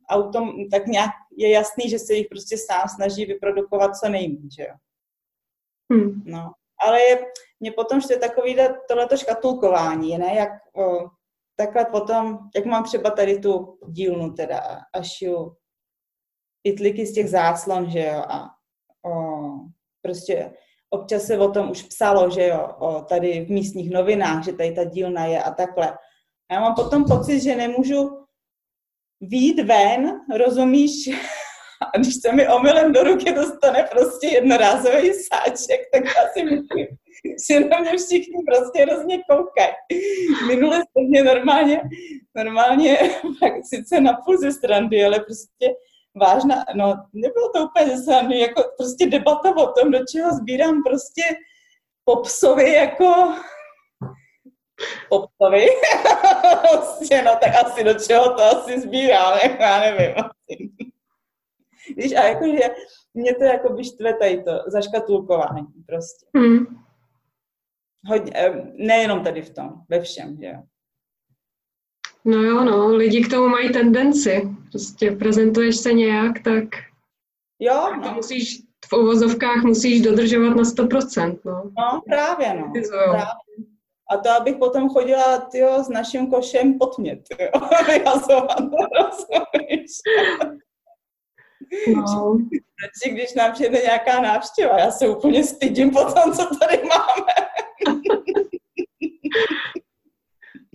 autom, 0.10 0.70
tak 0.72 0.88
nějak 0.88 1.12
je 1.38 1.50
jasný, 1.50 1.90
že 1.90 2.00
se 2.00 2.14
jich 2.14 2.28
prostě 2.30 2.58
sám 2.58 2.88
snaží 2.96 3.26
vyprodukovat 3.26 3.96
co 3.96 4.10
nejméně, 4.10 4.50
že 4.58 4.64
jo. 4.64 4.74
Hmm. 5.92 6.24
No, 6.26 6.52
ale 6.86 7.02
je, 7.02 7.26
mě 7.60 7.72
potom 7.72 8.00
je 8.10 8.18
takový 8.18 8.58
tohleto 8.88 9.18
škatulkování, 9.18 10.18
ne, 10.18 10.36
jak 10.36 10.50
o, 10.76 11.10
takhle 11.56 11.86
potom, 11.86 12.40
jak 12.56 12.66
mám 12.66 12.84
třeba 12.84 13.10
tady 13.10 13.40
tu 13.40 13.80
dílnu 13.88 14.34
teda 14.34 14.60
a 14.94 15.02
šiju 15.02 15.56
pitliky 16.62 17.06
z 17.06 17.14
těch 17.14 17.30
záslon, 17.30 17.92
že 17.92 18.00
jo, 18.00 18.24
a 18.28 18.50
o, 19.06 19.12
prostě 20.02 20.54
občas 20.90 21.24
se 21.24 21.38
o 21.38 21.52
tom 21.52 21.72
už 21.72 21.84
psalo, 21.84 22.30
že 22.30 22.48
jo, 22.48 22.76
o, 22.80 23.02
tady 23.02 23.46
v 23.46 23.50
místních 23.50 23.92
novinách, 23.92 24.44
že 24.44 24.54
tady 24.54 24.72
ta 24.72 24.84
dílna 24.84 25.26
je 25.26 25.44
a 25.44 25.52
takhle. 25.52 25.92
A 26.50 26.54
já 26.54 26.60
mám 26.60 26.76
potom 26.76 27.06
pocit, 27.06 27.40
že 27.40 27.56
nemůžu 27.56 28.26
výjít 29.22 29.60
ven, 29.60 30.22
rozumíš, 30.38 31.08
a 31.82 31.98
když 31.98 32.16
se 32.16 32.32
mi 32.32 32.48
omylem 32.48 32.94
do 32.94 33.04
ruky 33.04 33.34
dostane 33.34 33.84
prostě 33.92 34.28
jednorázový 34.28 35.14
sáček, 35.14 35.80
tak 35.94 36.04
já 36.06 36.28
si 36.34 36.44
myslím, 36.44 36.88
že 37.50 37.60
na 37.60 37.80
mě 37.80 37.92
všichni 37.98 38.44
prostě 38.48 38.86
hrozně 38.86 39.24
koukají. 39.30 39.74
Minule 40.48 40.78
se 40.78 41.04
mě 41.10 41.24
normálně, 41.24 41.82
normálně, 42.36 42.98
tak 43.40 43.54
sice 43.64 44.02
napůl 44.02 44.38
ze 44.38 44.52
strandy, 44.52 45.06
ale 45.06 45.20
prostě 45.20 45.76
vážná, 46.16 46.66
no 46.76 46.96
nebylo 47.14 47.50
to 47.56 47.64
úplně 47.66 47.98
ze 47.98 48.04
strandy, 48.04 48.40
jako 48.40 48.64
prostě 48.78 49.06
debata 49.06 49.56
o 49.58 49.72
tom, 49.72 49.92
do 49.92 50.00
čeho 50.06 50.36
sbírám 50.36 50.84
prostě 50.84 51.22
popsovi 52.06 52.74
jako 52.74 53.34
popsovi. 55.10 55.66
prostě, 56.62 57.22
no 57.22 57.32
tak 57.42 57.66
asi 57.66 57.84
do 57.84 57.94
čeho 57.94 58.34
to 58.34 58.44
asi 58.44 58.82
sbírám, 58.82 59.40
jako 59.44 59.56
já 59.64 59.80
nevím. 59.80 60.16
Víš, 61.98 62.14
a 62.16 62.24
jakože 62.24 62.76
mě 63.14 63.36
to 63.36 63.44
jako 63.44 63.74
by 63.74 63.84
štve 63.84 64.14
tady 64.14 64.44
to 64.44 64.52
zaškatulkování 64.68 65.68
prostě. 65.88 66.26
Hmm. 66.36 66.66
Hodně, 68.08 68.32
eh, 68.36 68.72
nejenom 68.74 69.24
tady 69.24 69.42
v 69.42 69.50
tom, 69.50 69.70
ve 69.90 70.02
všem, 70.02 70.38
že 70.42 70.46
jo. 70.46 70.64
No 72.26 72.38
jo, 72.38 72.64
no, 72.64 72.88
lidi 72.88 73.24
k 73.24 73.30
tomu 73.30 73.48
mají 73.48 73.72
tendenci. 73.74 74.50
Prostě 74.72 75.12
prezentuješ 75.12 75.78
se 75.78 75.94
nějak, 75.94 76.40
tak 76.44 76.64
jo, 77.60 77.94
no. 78.02 78.14
musíš 78.14 78.62
v 78.90 78.94
uvozovkách 78.94 79.64
musíš 79.64 80.02
dodržovat 80.02 80.50
na 80.56 80.64
100%, 80.64 81.40
no. 81.46 81.64
No, 81.78 82.02
právě, 82.10 82.54
no. 82.54 82.74
Právě. 82.90 83.26
A 84.12 84.18
to, 84.18 84.30
abych 84.30 84.56
potom 84.56 84.90
chodila, 84.90 85.38
tyjo, 85.38 85.84
s 85.84 85.90
naším 85.90 86.28
košem 86.32 86.80
pod 86.80 86.98
mě, 86.98 87.16
tyjo, 87.16 87.50
rozumíš? 89.00 89.92
No. 91.88 92.38
když 93.12 93.34
nám 93.34 93.54
přijde 93.54 93.82
nějaká 93.82 94.22
návštěva, 94.22 94.80
já 94.80 94.92
se 94.92 95.10
úplně 95.10 95.44
stydím 95.44 95.92
po 95.92 96.04
tom, 96.04 96.34
co 96.34 96.50
tady 96.60 96.84
máme. 96.84 97.34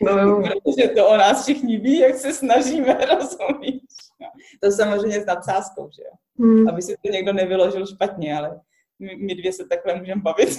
No. 0.03 0.43
Protože 0.43 0.89
to 0.89 1.09
o 1.09 1.17
nás 1.17 1.43
všichni 1.43 1.79
ví, 1.79 1.99
jak 1.99 2.17
se 2.17 2.33
snažíme, 2.33 2.95
rozumíš? 3.15 3.83
No. 4.21 4.27
To 4.63 4.71
samozřejmě 4.71 5.21
s 5.21 5.27
nadsázkou, 5.27 5.91
že 5.97 6.03
jo? 6.03 6.13
Hmm. 6.39 6.69
Aby 6.69 6.83
si 6.83 6.97
to 7.05 7.13
někdo 7.13 7.33
nevyložil 7.33 7.87
špatně, 7.87 8.39
ale 8.39 8.61
my, 8.99 9.17
my 9.17 9.35
dvě 9.35 9.53
se 9.53 9.67
takhle 9.67 9.95
můžeme 9.95 10.23
bavit. 10.23 10.59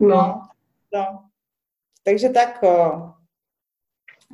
no. 0.00 0.42
no. 0.94 1.24
Takže 2.04 2.28
tak, 2.28 2.62
o, 2.62 3.02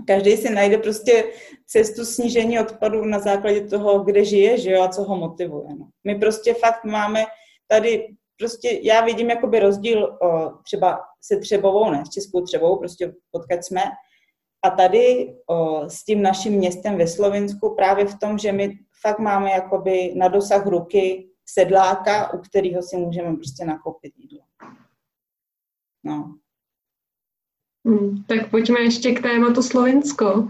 každý 0.07 0.37
si 0.37 0.51
najde 0.51 0.79
prostě 0.79 1.33
cestu 1.67 2.05
snížení 2.05 2.61
odpadu 2.61 3.05
na 3.05 3.19
základě 3.19 3.67
toho, 3.67 3.99
kde 3.99 4.25
žije, 4.25 4.59
že 4.59 4.71
jo, 4.71 4.83
a 4.83 4.89
co 4.89 5.03
ho 5.03 5.17
motivuje. 5.17 5.69
No. 5.79 5.89
My 6.05 6.15
prostě 6.15 6.55
fakt 6.55 6.85
máme 6.85 7.25
tady, 7.67 8.09
prostě 8.39 8.81
já 8.83 9.05
vidím 9.05 9.31
jakoby 9.31 9.61
rozdíl 9.61 10.19
o, 10.23 10.51
třeba 10.65 11.01
se 11.23 11.37
Třebovou, 11.37 11.91
ne, 11.91 12.05
s 12.07 12.11
Českou 12.11 12.41
Třebou, 12.41 12.79
prostě 12.79 13.15
odkud 13.33 13.65
jsme, 13.65 13.83
a 14.63 14.71
tady 14.71 15.35
o, 15.47 15.89
s 15.89 16.05
tím 16.05 16.23
naším 16.23 16.53
městem 16.53 16.99
ve 16.99 17.07
Slovensku 17.07 17.75
právě 17.75 18.05
v 18.05 18.19
tom, 18.19 18.39
že 18.39 18.53
my 18.53 18.79
fakt 19.01 19.19
máme 19.19 19.51
jakoby 19.51 20.13
na 20.17 20.29
dosah 20.29 20.67
ruky 20.67 21.29
sedláka, 21.49 22.33
u 22.33 22.39
kterého 22.39 22.83
si 22.83 22.97
můžeme 22.97 23.37
prostě 23.37 23.65
nakoupit 23.65 24.13
jídlo. 24.17 24.41
No, 26.05 26.35
Hmm, 27.87 28.25
tak 28.27 28.51
pojďme 28.51 28.81
ještě 28.81 29.13
k 29.13 29.23
tématu 29.23 29.63
Slovinsko. 29.63 30.49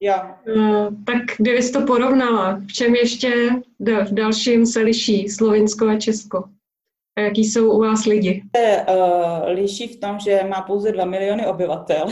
Jo. 0.00 0.14
Uh, 0.56 1.04
tak 1.04 1.22
kdybys 1.38 1.70
to 1.70 1.86
porovnala, 1.86 2.60
v 2.68 2.72
čem 2.72 2.94
ještě 2.94 3.50
v 3.80 4.14
dalším 4.14 4.66
se 4.66 4.80
liší 4.80 5.28
Slovinsko 5.28 5.88
a 5.88 6.00
Česko? 6.00 6.44
A 7.16 7.20
jaký 7.20 7.44
jsou 7.44 7.70
u 7.70 7.80
vás 7.80 8.04
lidi? 8.04 8.42
Se 8.56 8.86
uh, 8.88 9.48
liší 9.48 9.88
v 9.88 10.00
tom, 10.00 10.18
že 10.18 10.44
má 10.44 10.62
pouze 10.62 10.92
2 10.92 11.04
miliony 11.04 11.46
obyvatel. 11.46 12.06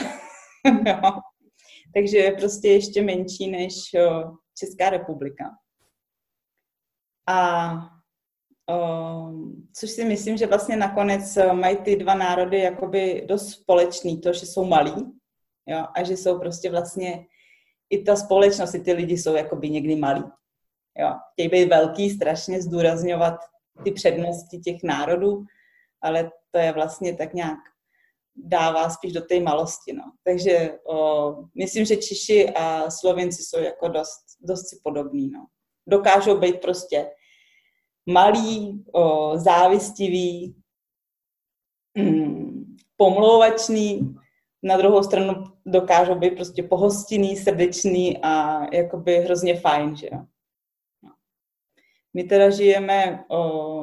Takže 1.94 2.18
je 2.18 2.32
prostě 2.32 2.68
ještě 2.68 3.02
menší 3.02 3.50
než 3.50 3.74
uh, 3.94 4.36
Česká 4.54 4.90
republika. 4.90 5.44
A 7.28 7.70
Ehm, 8.70 9.68
což 9.74 9.90
si 9.90 10.04
myslím, 10.04 10.36
že 10.36 10.46
vlastně 10.46 10.76
nakonec 10.76 11.36
eh, 11.36 11.52
mají 11.52 11.76
ty 11.76 11.96
dva 11.96 12.14
národy 12.14 12.58
jakoby 12.58 13.24
dost 13.28 13.50
společný, 13.50 14.20
to, 14.20 14.32
že 14.32 14.46
jsou 14.46 14.64
malí 14.64 14.94
jo, 15.66 15.84
a 15.94 16.02
že 16.02 16.16
jsou 16.16 16.38
prostě 16.38 16.70
vlastně 16.70 17.26
i 17.90 18.02
ta 18.02 18.16
společnost, 18.16 18.74
i 18.74 18.80
ty 18.80 18.92
lidi 18.92 19.18
jsou 19.18 19.34
jakoby 19.34 19.70
někdy 19.70 19.96
malí. 19.96 20.24
Jo. 20.98 21.14
Chtějí 21.32 21.48
být 21.48 21.68
velký, 21.68 22.10
strašně 22.10 22.62
zdůrazňovat 22.62 23.40
ty 23.84 23.92
přednosti 23.92 24.58
těch 24.58 24.82
národů, 24.82 25.44
ale 26.02 26.30
to 26.50 26.58
je 26.58 26.72
vlastně 26.72 27.16
tak 27.16 27.34
nějak 27.34 27.58
dává 28.36 28.90
spíš 28.90 29.12
do 29.12 29.20
té 29.20 29.40
malosti. 29.40 29.92
No. 29.92 30.04
Takže 30.24 30.78
o, 30.88 31.34
myslím, 31.58 31.84
že 31.84 31.96
Češi 31.96 32.50
a 32.50 32.90
Slovenci 32.90 33.42
jsou 33.42 33.58
jako 33.60 33.88
dost, 33.88 34.20
dost 34.40 34.68
si 34.68 34.80
podobní. 34.82 35.30
No. 35.30 35.46
Dokážou 35.86 36.38
být 36.38 36.60
prostě 36.60 37.10
malý, 38.06 38.84
o, 38.92 39.32
závistivý, 39.38 40.54
mm, 41.98 42.76
pomlouvačný, 42.96 44.14
na 44.62 44.76
druhou 44.76 45.02
stranu 45.02 45.44
dokážou 45.66 46.14
být 46.14 46.30
prostě 46.30 46.62
pohostinný, 46.62 47.36
srdečný 47.36 48.18
a 48.22 48.64
jakoby 48.74 49.18
hrozně 49.18 49.60
fajn, 49.60 49.96
že 49.96 50.08
jo. 50.12 50.24
My 52.14 52.24
teda 52.24 52.50
žijeme 52.50 53.24
o, 53.28 53.82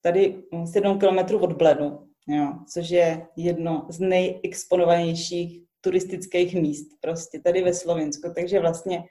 tady 0.00 0.42
7 0.72 0.98
kilometrů 0.98 1.38
od 1.38 1.52
Bledu, 1.52 2.08
jo, 2.28 2.52
což 2.72 2.90
je 2.90 3.26
jedno 3.36 3.86
z 3.90 4.00
nejexponovanějších 4.00 5.66
turistických 5.80 6.54
míst 6.54 6.88
prostě 7.00 7.40
tady 7.40 7.62
ve 7.62 7.74
Slovensku. 7.74 8.32
Takže 8.34 8.60
vlastně 8.60 9.04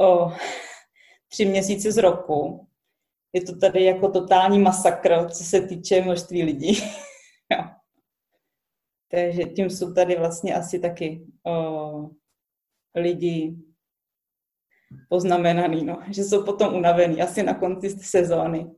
o 0.00 0.32
tři 1.28 1.44
měsíce 1.44 1.92
z 1.92 1.96
roku 1.96 2.68
je 3.32 3.42
to 3.42 3.56
tady 3.56 3.84
jako 3.84 4.08
totální 4.08 4.58
masakr, 4.58 5.30
co 5.30 5.44
se 5.44 5.60
týče 5.60 6.02
množství 6.02 6.42
lidí. 6.42 6.78
jo. 7.52 7.64
Takže 9.10 9.42
tím 9.42 9.70
jsou 9.70 9.92
tady 9.92 10.16
vlastně 10.16 10.54
asi 10.54 10.78
taky 10.78 11.26
o, 11.46 12.10
lidi 12.94 13.56
poznamenaný, 15.08 15.84
no, 15.84 15.98
že 16.10 16.24
jsou 16.24 16.44
potom 16.44 16.74
unavený 16.74 17.22
asi 17.22 17.42
na 17.42 17.54
konci 17.54 17.90
sezóny. 17.90 18.70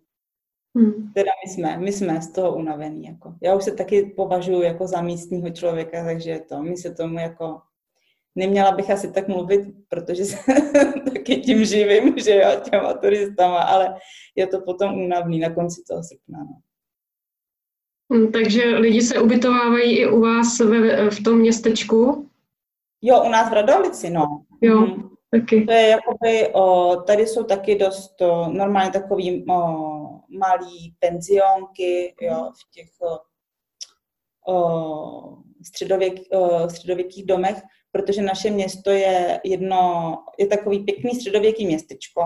Hmm. 0.76 1.12
Teda 1.14 1.30
my 1.44 1.52
jsme, 1.52 1.78
my 1.78 1.92
jsme 1.92 2.22
z 2.22 2.32
toho 2.32 2.56
unavený. 2.56 3.04
Jako. 3.04 3.34
Já 3.42 3.54
už 3.54 3.64
se 3.64 3.72
taky 3.72 4.02
považuji 4.16 4.62
jako 4.62 4.86
za 4.86 5.02
místního 5.02 5.50
člověka, 5.50 6.04
takže 6.04 6.40
to, 6.48 6.62
my 6.62 6.76
se 6.76 6.94
tomu 6.94 7.18
jako 7.18 7.60
neměla 8.34 8.72
bych 8.72 8.90
asi 8.90 9.12
tak 9.12 9.28
mluvit, 9.28 9.60
protože 9.88 10.24
se 10.24 10.36
taky 11.12 11.36
tím 11.36 11.64
živím, 11.64 12.18
že 12.18 12.34
jo, 12.34 12.60
těma 12.70 12.94
turistama, 12.94 13.58
ale 13.58 13.94
je 14.36 14.46
to 14.46 14.60
potom 14.60 14.98
únavný 14.98 15.38
na 15.38 15.54
konci 15.54 15.82
toho 15.88 16.02
srpna. 16.04 16.38
No. 16.38 16.60
Hmm, 18.12 18.32
takže 18.32 18.64
lidi 18.64 19.02
se 19.02 19.20
ubytovávají 19.20 19.98
i 19.98 20.06
u 20.06 20.20
vás 20.20 20.58
ve, 20.58 21.10
v 21.10 21.22
tom 21.22 21.38
městečku? 21.38 22.30
Jo, 23.02 23.24
u 23.26 23.28
nás 23.28 23.50
v 23.50 23.52
Radolici, 23.52 24.10
no. 24.10 24.44
Jo, 24.60 24.78
hmm. 24.78 25.15
Taky. 25.30 25.64
To 25.64 25.72
je 25.72 25.88
jakoby, 25.88 26.52
o, 26.52 26.96
tady 27.06 27.26
jsou 27.26 27.44
taky 27.44 27.78
dost 27.78 28.20
o, 28.22 28.48
normálně 28.48 28.90
takový 28.90 29.44
o, 29.50 29.56
malý 30.28 30.94
penzionky, 30.98 32.14
jo, 32.20 32.50
v 32.54 32.70
těch 32.70 32.88
o, 34.48 35.38
středověk, 35.66 36.14
o, 36.32 36.68
středověkých 36.68 37.26
domech, 37.26 37.62
protože 37.92 38.22
naše 38.22 38.50
město 38.50 38.90
je 38.90 39.40
jedno, 39.44 40.14
je 40.38 40.46
takový 40.46 40.78
pěkný 40.78 41.10
středověký 41.14 41.66
městečko 41.66 42.22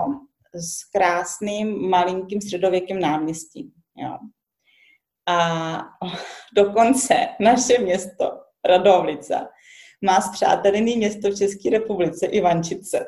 s 0.53 0.83
krásným 0.83 1.89
malinkým 1.89 2.41
středověkým 2.41 2.99
náměstím. 2.99 3.71
Jo. 3.97 4.17
A 5.27 5.77
dokonce 6.55 7.13
naše 7.39 7.79
město, 7.79 8.41
Radovlica, 8.65 9.49
má 10.01 10.21
zpřátelený 10.21 10.97
město 10.97 11.31
v 11.31 11.35
České 11.35 11.69
republice 11.69 12.25
Ivančice, 12.25 13.05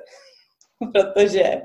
protože 0.93 1.61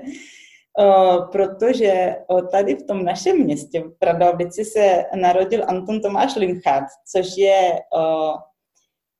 protože 1.31 2.15
tady 2.51 2.75
v 2.75 2.87
tom 2.87 3.05
našem 3.05 3.37
městě, 3.37 3.81
v 3.81 3.91
Pradovlici, 3.99 4.65
se 4.65 5.05
narodil 5.15 5.63
Anton 5.67 6.01
Tomáš 6.01 6.35
Linchardt, 6.35 6.87
což 7.11 7.37
je 7.37 7.79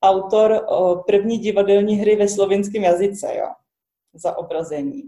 autor 0.04 0.66
první 1.08 1.38
divadelní 1.38 1.96
hry 1.96 2.16
ve 2.16 2.28
slovinském 2.28 2.84
jazyce, 2.84 3.38
jo, 3.38 3.48
za 4.14 4.38
obrazení. 4.38 5.04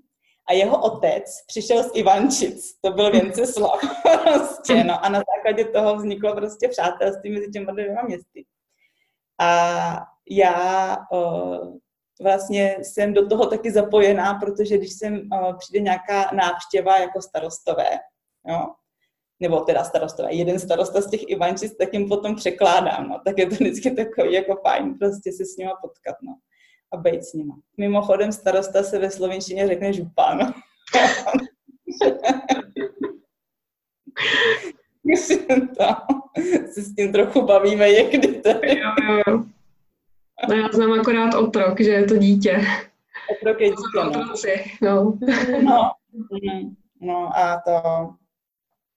A 0.50 0.54
jeho 0.54 0.82
otec 0.82 1.24
přišel 1.48 1.84
z 1.84 1.92
Ivančic, 1.94 2.80
to 2.82 2.92
byl 2.92 3.12
Věnceslav, 3.12 3.80
prostě, 4.24 4.84
no, 4.84 5.06
a 5.06 5.10
na 5.10 5.22
základě 5.36 5.66
toho 5.66 5.96
vzniklo 5.96 6.36
prostě 6.36 6.68
přátelství 6.68 7.32
mezi 7.32 7.52
těmi 7.52 7.72
dvěma 7.72 8.02
městy. 8.02 8.46
A 9.40 10.06
já 10.36 10.98
vlastně 12.22 12.78
jsem 12.82 13.14
do 13.14 13.28
toho 13.28 13.46
taky 13.46 13.72
zapojená, 13.72 14.34
protože 14.34 14.78
když 14.78 14.94
sem 14.94 15.14
uh, 15.14 15.58
přijde 15.58 15.80
nějaká 15.80 16.32
návštěva 16.34 16.98
jako 16.98 17.22
starostové, 17.22 17.90
jo, 18.48 18.68
nebo 19.40 19.60
teda 19.60 19.84
starostové, 19.84 20.34
jeden 20.34 20.60
starosta 20.60 21.02
z 21.02 21.10
těch 21.10 21.30
Ivančic, 21.30 21.78
tak 21.78 21.94
jim 21.94 22.10
potom 22.10 22.36
překládám, 22.36 23.10
no, 23.10 23.22
tak 23.26 23.38
je 23.38 23.46
to 23.46 23.56
vždycky 23.56 23.92
takový 23.92 24.34
jako 24.34 24.56
fajn 24.56 24.98
prostě 25.00 25.32
se 25.32 25.46
s 25.46 25.58
nima 25.58 25.76
potkat, 25.82 26.16
no, 26.22 26.36
a 26.94 26.98
být 26.98 27.24
s 27.24 27.34
nima. 27.34 27.56
Mimochodem 27.78 28.32
starosta 28.32 28.84
se 28.84 29.00
ve 29.00 29.12
slovenštině 29.12 29.68
řekne 29.68 29.94
župán. 29.94 30.38
No. 30.38 30.54
to, 35.78 35.86
se 36.74 36.82
s 36.82 36.96
tím 36.96 37.12
trochu 37.12 37.42
bavíme 37.42 37.90
někdy 37.90 38.42
tady. 38.42 38.80
Jo, 38.80 38.92
jo, 39.08 39.22
jo. 39.28 39.44
No 40.50 40.56
já 40.56 40.68
znám 40.72 40.92
akorát 40.92 41.34
otrok, 41.34 41.80
že 41.80 41.92
je 41.92 42.06
to 42.06 42.18
dítě. 42.18 42.66
Otrok 43.32 43.62
je 43.62 43.70
dítě, 43.70 44.64
no. 44.82 45.18
no. 45.62 45.62
no. 45.62 45.92
No 47.02 47.38
a 47.38 47.62
to... 47.66 48.10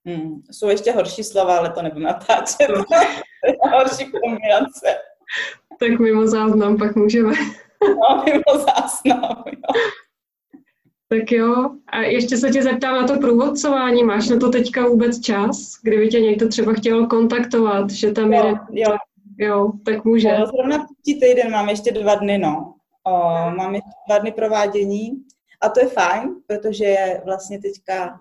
Hmm. 0.06 0.42
Jsou 0.50 0.68
ještě 0.68 0.92
horší 0.92 1.24
slova, 1.24 1.58
ale 1.58 1.70
to 1.70 1.82
nebudu 1.82 2.04
natáčet. 2.04 2.68
je 3.44 3.56
horší 3.72 4.10
kombinace. 4.10 4.86
Tak 5.78 5.98
mimo 5.98 6.26
záznam 6.26 6.76
pak 6.76 6.96
můžeme. 6.96 7.32
no, 7.82 8.24
mimo 8.24 8.64
záznam, 8.64 9.44
jo. 9.46 9.82
Tak 11.08 11.32
jo, 11.32 11.70
a 11.86 12.00
ještě 12.00 12.36
se 12.36 12.50
tě 12.50 12.62
zeptám 12.62 12.94
na 12.94 13.06
to 13.06 13.18
průvodcování. 13.18 14.04
Máš 14.04 14.28
na 14.28 14.38
to 14.38 14.50
teďka 14.50 14.86
vůbec 14.86 15.20
čas, 15.20 15.72
kdyby 15.82 16.08
tě 16.08 16.20
někdo 16.20 16.48
třeba 16.48 16.72
chtěl 16.72 17.06
kontaktovat, 17.06 17.90
že 17.90 18.12
tam 18.12 18.32
jo, 18.32 18.46
je... 18.46 18.82
Jo, 18.82 18.96
Jo, 19.38 19.72
tak 19.84 20.04
může. 20.04 20.36
O, 20.36 20.46
zrovna 20.46 20.84
příští 20.84 21.20
týden 21.20 21.52
mám 21.52 21.68
ještě 21.68 21.92
dva 21.92 22.14
dny, 22.14 22.38
no. 22.38 22.74
O, 23.04 23.10
mám 23.50 23.74
ještě 23.74 23.90
dva 24.08 24.18
dny 24.18 24.32
provádění 24.32 25.24
a 25.60 25.68
to 25.68 25.80
je 25.80 25.88
fajn, 25.88 26.34
protože 26.46 26.84
je 26.84 27.22
vlastně 27.24 27.60
teďka 27.60 28.20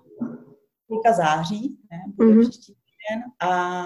půlka 0.88 1.13
září, 1.13 1.78
ne, 1.91 1.97
bude 2.15 2.30
mm-hmm. 2.30 2.49
příští 2.49 2.73
týden 2.73 3.23
a, 3.39 3.86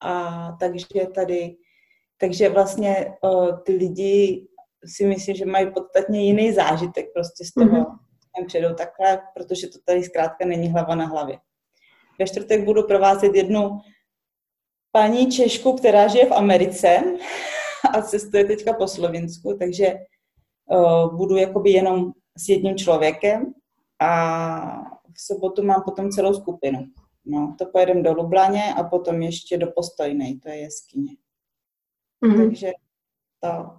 a 0.00 0.52
takže 0.60 1.06
tady, 1.14 1.56
takže 2.18 2.48
vlastně 2.48 3.14
o, 3.20 3.52
ty 3.52 3.72
lidi 3.72 4.46
si 4.84 5.06
myslím, 5.06 5.36
že 5.36 5.46
mají 5.46 5.72
podstatně 5.72 6.24
jiný 6.24 6.52
zážitek 6.52 7.06
prostě 7.14 7.44
z 7.44 7.52
toho, 7.52 7.66
mm-hmm. 7.66 8.46
přijdou 8.46 8.74
takhle, 8.74 9.22
protože 9.34 9.66
to 9.68 9.78
tady 9.84 10.02
zkrátka 10.02 10.44
není 10.46 10.68
hlava 10.68 10.94
na 10.94 11.06
hlavě. 11.06 11.38
Ve 12.18 12.26
čtvrtek 12.26 12.64
budu 12.64 12.82
provázet 12.82 13.34
jednu 13.34 13.78
paní 14.92 15.30
Češku, 15.30 15.72
která 15.72 16.08
žije 16.08 16.26
v 16.26 16.32
Americe 16.32 17.02
a 17.94 18.02
cestuje 18.02 18.44
teďka 18.44 18.72
po 18.72 18.88
Slovinsku, 18.88 19.56
takže 19.58 19.94
uh, 20.70 21.16
budu 21.16 21.36
jakoby 21.36 21.70
jenom 21.70 22.12
s 22.38 22.48
jedním 22.48 22.76
člověkem 22.76 23.54
a 24.00 24.10
v 25.12 25.20
sobotu 25.20 25.62
mám 25.62 25.82
potom 25.82 26.10
celou 26.10 26.34
skupinu. 26.34 26.86
No, 27.24 27.54
to 27.58 27.66
pojedeme 27.66 28.02
do 28.02 28.12
Lublaně 28.12 28.74
a 28.74 28.84
potom 28.84 29.22
ještě 29.22 29.58
do 29.58 29.66
Postojnej, 29.66 30.38
to 30.38 30.48
je 30.48 30.56
jeskyně. 30.56 31.12
Mm-hmm. 32.24 32.44
Takže 32.44 32.72
to. 33.40 33.70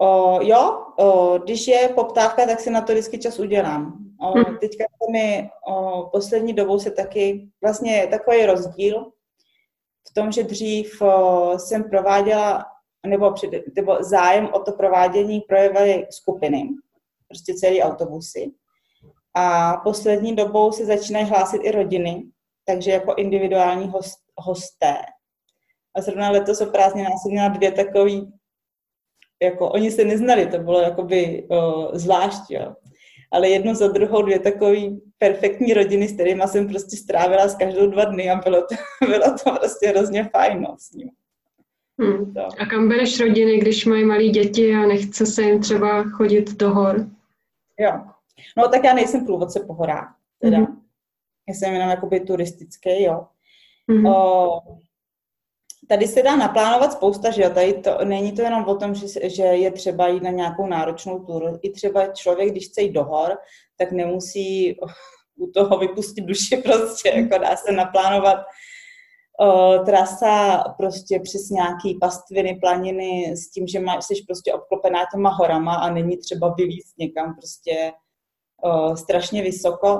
O, 0.00 0.38
jo, 0.42 0.86
o, 0.98 1.38
když 1.38 1.68
je 1.68 1.88
poptávka, 1.94 2.46
tak 2.46 2.60
si 2.60 2.70
na 2.70 2.80
to 2.80 2.92
vždycky 2.92 3.18
čas 3.18 3.38
udělám. 3.38 3.98
O, 4.20 4.34
mm-hmm. 4.34 4.58
Teďka 4.58 4.84
se 4.84 5.12
mi 5.12 5.50
o, 5.68 6.08
poslední 6.12 6.52
dobou 6.52 6.78
se 6.78 6.90
taky, 6.90 7.48
vlastně 7.62 8.06
takový 8.10 8.46
rozdíl, 8.46 9.12
v 10.10 10.14
tom, 10.14 10.32
že 10.32 10.42
dřív 10.42 11.02
jsem 11.56 11.84
prováděla, 11.90 12.64
nebo, 13.06 13.32
před, 13.32 13.50
nebo 13.76 13.96
zájem 14.00 14.48
o 14.52 14.58
to 14.58 14.72
provádění 14.72 15.40
projevily 15.40 16.06
skupiny, 16.10 16.68
prostě 17.28 17.54
celý 17.54 17.82
autobusy. 17.82 18.50
A 19.34 19.76
poslední 19.76 20.36
dobou 20.36 20.72
se 20.72 20.86
začínají 20.86 21.26
hlásit 21.26 21.58
i 21.58 21.70
rodiny, 21.70 22.22
takže 22.64 22.90
jako 22.90 23.14
individuální 23.14 23.88
host, 23.88 24.18
hosté. 24.36 24.96
A 25.96 26.00
zrovna 26.00 26.30
letos 26.30 26.60
o 26.60 26.66
prázdninách 26.66 27.12
jsem 27.22 27.32
měla 27.32 27.48
dvě 27.48 27.72
takový, 27.72 28.32
jako 29.42 29.70
oni 29.70 29.90
se 29.90 30.04
neznali, 30.04 30.46
to 30.46 30.58
bylo 30.58 30.80
jakoby 30.80 31.48
o, 31.50 31.90
zvlášť, 31.98 32.50
jo 32.50 32.74
ale 33.30 33.48
jednu 33.48 33.74
za 33.74 33.88
druhou 33.88 34.22
dvě 34.22 34.38
takové 34.38 34.76
perfektní 35.18 35.74
rodiny, 35.74 36.08
s 36.08 36.12
kterými 36.12 36.42
jsem 36.46 36.68
prostě 36.68 36.96
strávila 36.96 37.48
s 37.48 37.54
každou 37.54 37.90
dva 37.90 38.04
dny 38.04 38.30
a 38.30 38.36
bylo 38.36 38.60
to, 38.60 38.74
bylo 39.06 39.34
to 39.44 39.50
prostě 39.60 39.88
hrozně 39.88 40.24
fajn 40.24 40.60
no, 40.60 40.76
s 40.78 40.92
ním. 40.92 41.10
Hmm. 42.00 42.34
A 42.58 42.66
kam 42.66 42.88
bereš 42.88 43.20
rodiny, 43.20 43.58
když 43.58 43.86
mají 43.86 44.04
malé 44.04 44.24
děti 44.24 44.74
a 44.74 44.86
nechce 44.86 45.26
se 45.26 45.42
jim 45.42 45.60
třeba 45.60 46.02
chodit 46.02 46.56
do 46.56 46.70
hor? 46.70 47.06
Jo. 47.78 47.92
No 48.56 48.68
tak 48.68 48.84
já 48.84 48.94
nejsem 48.94 49.26
průvodce 49.26 49.60
po 49.66 49.74
horách. 49.74 50.16
Teda. 50.38 50.58
Mm-hmm. 50.58 50.76
Já 51.48 51.54
jsem 51.54 51.72
jenom 51.72 51.88
jakoby 51.88 52.20
turistický, 52.20 53.02
jo. 53.02 53.26
Mm-hmm. 53.90 54.14
O, 54.14 54.60
tady 55.88 56.06
se 56.08 56.22
dá 56.22 56.36
naplánovat 56.36 56.92
spousta, 56.92 57.30
že 57.30 57.42
jo, 57.42 57.50
tady 57.50 57.72
to, 57.72 58.04
není 58.04 58.32
to 58.32 58.42
jenom 58.42 58.64
o 58.64 58.74
tom, 58.74 58.94
že, 58.94 59.30
že 59.30 59.42
je 59.42 59.70
třeba 59.70 60.08
jít 60.08 60.22
na 60.22 60.30
nějakou 60.30 60.66
náročnou 60.66 61.18
turu. 61.18 61.58
I 61.62 61.70
třeba 61.70 62.06
člověk, 62.06 62.50
když 62.50 62.68
chce 62.68 62.82
jít 62.82 62.92
do 62.92 63.04
hor, 63.04 63.38
tak 63.76 63.92
nemusí 63.92 64.76
u 65.36 65.50
toho 65.50 65.78
vypustit 65.78 66.24
duši 66.24 66.56
prostě, 66.56 67.08
jako 67.08 67.38
dá 67.38 67.56
se 67.56 67.72
naplánovat 67.72 68.36
uh, 69.40 69.84
trasa 69.84 70.64
prostě 70.78 71.20
přes 71.22 71.50
nějaký 71.50 71.98
pastviny, 72.00 72.58
planiny 72.60 73.36
s 73.36 73.50
tím, 73.50 73.66
že 73.66 73.80
má, 73.80 74.00
jsi 74.00 74.14
prostě 74.26 74.54
obklopená 74.54 74.98
těma 75.14 75.30
horama 75.30 75.74
a 75.74 75.90
není 75.90 76.16
třeba 76.16 76.54
vylíst 76.54 76.98
někam 76.98 77.34
prostě 77.34 77.92
uh, 78.64 78.94
strašně 78.94 79.42
vysoko, 79.42 79.98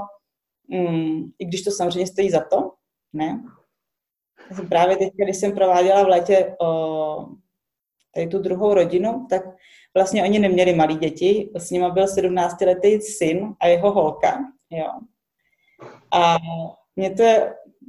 um, 0.69 1.33
i 1.39 1.45
když 1.45 1.63
to 1.63 1.71
samozřejmě 1.71 2.07
stojí 2.07 2.31
za 2.31 2.41
to, 2.51 2.73
ne? 3.13 3.43
Právě 4.69 4.97
teď, 4.97 5.13
když 5.15 5.37
jsem 5.37 5.53
prováděla 5.53 6.03
v 6.03 6.09
létě 6.09 6.57
uh, 6.61 7.25
tady 8.15 8.27
tu 8.27 8.39
druhou 8.39 8.75
rodinu, 8.75 9.27
tak 9.31 9.43
vlastně 9.95 10.23
oni 10.23 10.39
neměli 10.39 10.75
malí 10.75 10.97
děti, 10.97 11.51
s 11.55 11.71
nimi 11.71 11.91
byl 11.91 12.05
17-letý 12.05 13.01
syn 13.01 13.55
a 13.61 13.67
jeho 13.67 13.93
holka, 13.93 14.39
jo. 14.71 14.89
A 16.13 16.37
mě 16.97 17.11
to, 17.11 17.25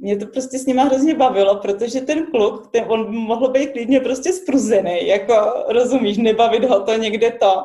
mě 0.00 0.16
to 0.16 0.26
prostě 0.26 0.58
s 0.58 0.66
nima 0.66 0.84
hrozně 0.84 1.14
bavilo, 1.14 1.56
protože 1.56 2.00
ten 2.00 2.26
kluk, 2.26 2.70
ten, 2.70 2.84
on 2.88 3.14
mohl 3.14 3.48
být 3.48 3.72
klidně 3.72 4.00
prostě 4.00 4.32
spruzený, 4.32 5.06
jako 5.06 5.64
rozumíš, 5.68 6.16
nebavit 6.18 6.64
ho 6.64 6.84
to 6.84 6.94
někde 6.94 7.30
to, 7.30 7.64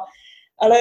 ale 0.60 0.78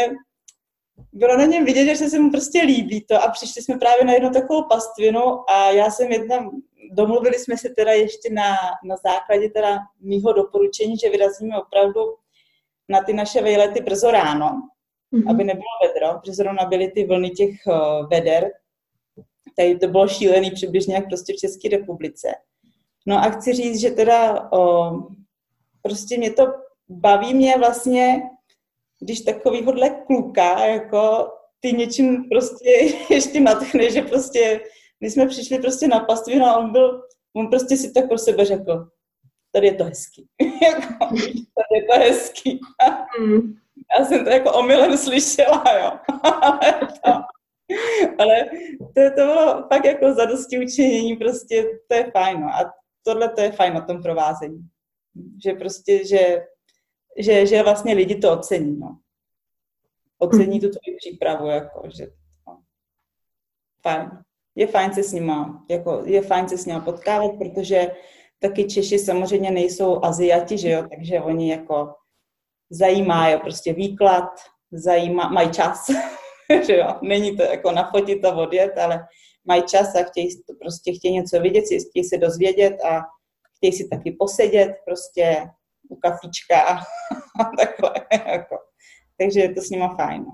bylo 1.12 1.36
na 1.36 1.44
něm 1.44 1.64
vidět, 1.64 1.96
že 1.96 2.08
se 2.08 2.18
mu 2.18 2.30
prostě 2.30 2.62
líbí 2.62 3.00
to 3.00 3.22
a 3.22 3.28
přišli 3.28 3.62
jsme 3.62 3.78
právě 3.78 4.04
na 4.04 4.12
jednu 4.12 4.30
takovou 4.30 4.68
pastvinu 4.68 5.50
a 5.50 5.70
já 5.70 5.90
jsem 5.90 6.12
jedna, 6.12 6.50
domluvili 6.92 7.38
jsme 7.38 7.56
se 7.56 7.68
teda 7.68 7.92
ještě 7.92 8.32
na, 8.32 8.56
na 8.84 8.96
základě 8.96 9.50
teda 9.50 9.78
mýho 10.00 10.32
doporučení, 10.32 10.98
že 10.98 11.10
vyrazíme 11.10 11.58
opravdu 11.58 12.00
na 12.88 13.02
ty 13.02 13.12
naše 13.12 13.42
vejlety 13.42 13.80
brzo 13.80 14.10
ráno, 14.10 14.62
mm-hmm. 15.12 15.30
aby 15.30 15.44
nebylo 15.44 15.64
vedro, 15.82 16.20
protože 16.20 16.32
zrovna 16.32 16.64
byly 16.64 16.88
ty 16.88 17.06
vlny 17.06 17.30
těch 17.30 17.50
uh, 17.66 18.08
veder, 18.08 18.50
tady 19.56 19.78
to 19.78 19.88
bylo 19.88 20.08
šílený 20.08 20.50
přibližně 20.50 20.94
jak 20.94 21.08
prostě 21.08 21.32
v 21.32 21.36
České 21.36 21.68
republice. 21.68 22.34
No 23.06 23.16
a 23.16 23.30
chci 23.30 23.52
říct, 23.52 23.80
že 23.80 23.90
teda 23.90 24.52
o, 24.52 24.92
prostě 25.82 26.18
mě 26.18 26.32
to 26.32 26.46
baví 26.88 27.34
mě 27.34 27.54
vlastně, 27.58 28.22
když 29.04 29.20
takovýhodle 29.20 29.90
kluka, 30.06 30.66
jako 30.66 31.28
ty 31.60 31.72
něčím 31.72 32.28
prostě 32.28 32.70
ještě 33.10 33.40
natchne, 33.40 33.90
že 33.90 34.02
prostě 34.02 34.60
my 35.00 35.10
jsme 35.10 35.26
přišli 35.26 35.58
prostě 35.58 35.88
na 35.88 36.00
pastvinu 36.00 36.44
a 36.44 36.56
on 36.56 36.72
byl, 36.72 37.02
on 37.36 37.50
prostě 37.50 37.76
si 37.76 37.92
tak 37.92 38.08
pro 38.08 38.18
sebe 38.18 38.44
řekl, 38.44 38.88
tady 39.52 39.66
je 39.66 39.74
to 39.74 39.84
hezký. 39.84 40.26
Jako, 40.62 41.04
tady 41.54 41.74
je 41.74 41.84
to 41.92 41.98
hezký. 41.98 42.60
Mm. 43.20 43.54
Já 43.98 44.04
jsem 44.04 44.24
to 44.24 44.30
jako 44.30 44.52
omylem 44.52 44.96
slyšela, 44.96 45.64
jo. 45.80 45.92
Ale 46.22 46.80
to, 47.04 47.12
ale 48.18 48.44
to, 48.78 49.00
to 49.16 49.26
bylo 49.26 49.66
fakt 49.72 49.84
jako 49.84 50.14
zadosti 50.14 50.58
učinění, 50.58 51.16
prostě 51.16 51.64
to 51.88 51.96
je 51.96 52.10
fajn. 52.10 52.40
No. 52.40 52.46
A 52.46 52.72
tohle 53.02 53.28
to 53.28 53.40
je 53.40 53.52
fajn 53.52 53.74
na 53.74 53.80
tom 53.80 54.02
provázení. 54.02 54.60
Že 55.44 55.52
prostě, 55.52 56.06
že, 56.06 56.46
že, 57.18 57.46
že 57.46 57.62
vlastně 57.62 57.94
lidi 57.94 58.14
to 58.14 58.32
ocení, 58.32 58.78
no. 58.80 58.98
Ocení 60.18 60.60
tu 60.60 60.66
tvoji 60.68 60.96
přípravu, 60.96 61.46
jako, 61.46 61.82
že 61.96 62.06
no. 62.46 62.62
fajn. 63.82 64.10
Je 64.56 64.66
fajn 64.66 64.92
se 64.94 65.02
s 65.02 65.12
nima, 65.12 65.64
jako, 65.70 66.02
je 66.04 66.22
fajn 66.22 66.48
se 66.48 66.58
s 66.58 66.66
nima 66.66 66.80
potkávat, 66.80 67.30
protože 67.38 67.90
taky 68.38 68.64
Češi 68.64 68.98
samozřejmě 68.98 69.50
nejsou 69.50 70.04
Aziati, 70.04 70.58
že 70.58 70.70
jo, 70.70 70.86
takže 70.90 71.20
oni 71.20 71.50
jako 71.50 71.94
zajímá 72.70 73.28
je 73.28 73.38
prostě 73.38 73.72
výklad, 73.72 74.30
zajímá, 74.72 75.28
mají 75.28 75.50
čas, 75.50 75.86
že 76.66 76.76
jo, 76.76 76.88
není 77.02 77.36
to 77.36 77.42
jako 77.42 77.72
nafotit 77.72 78.24
a 78.24 78.34
odjet, 78.34 78.78
ale 78.78 79.06
mají 79.44 79.62
čas 79.62 79.94
a 79.94 80.02
chtějí 80.02 80.28
prostě 80.60 80.92
chtějí 80.92 81.14
něco 81.14 81.40
vidět, 81.40 81.64
chtějí 81.90 82.04
se 82.04 82.18
dozvědět 82.18 82.76
a 82.84 83.00
chtějí 83.56 83.72
si 83.72 83.88
taky 83.88 84.16
posedět 84.18 84.72
prostě 84.84 85.46
u 85.88 85.96
kafíčka 85.96 86.60
a, 87.40 87.44
takhle. 87.58 87.90
Jako. 88.26 88.56
Takže 89.18 89.40
je 89.40 89.54
to 89.54 89.60
s 89.60 89.70
nima 89.70 89.94
fajn. 89.94 90.24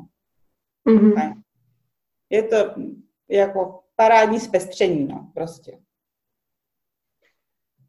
Mm-hmm. 0.88 1.14
fajn. 1.14 1.42
Je 2.30 2.42
to 2.42 2.56
jako 3.28 3.80
parádní 3.96 4.40
zpestření, 4.40 5.08
no, 5.08 5.30
prostě. 5.34 5.78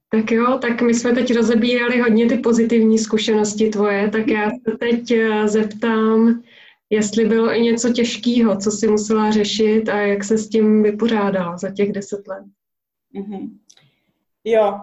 Tak 0.10 0.32
jo, 0.32 0.60
tak 0.62 0.82
my 0.82 0.94
jsme 0.94 1.14
teď 1.14 1.36
rozebírali 1.36 2.00
hodně 2.00 2.30
ty 2.30 2.38
pozitivní 2.38 3.00
zkušenosti 3.00 3.70
tvoje, 3.70 4.10
tak 4.10 4.28
já 4.28 4.50
se 4.50 4.78
teď 4.80 5.12
eh, 5.12 5.48
zeptám, 5.48 6.44
jestli 6.90 7.26
bylo 7.26 7.56
i 7.56 7.62
něco 7.62 7.94
těžkého, 7.94 8.58
co 8.58 8.72
si 8.72 8.88
musela 8.88 9.32
řešit 9.32 9.90
a 9.90 9.98
jak 9.98 10.24
se 10.24 10.38
s 10.38 10.50
tím 10.50 10.84
vypořádala 10.84 11.58
za 11.58 11.72
těch 11.72 11.92
deset 11.92 12.28
let. 12.28 12.44
Mm-hmm. 13.16 13.50
Jo. 14.44 14.80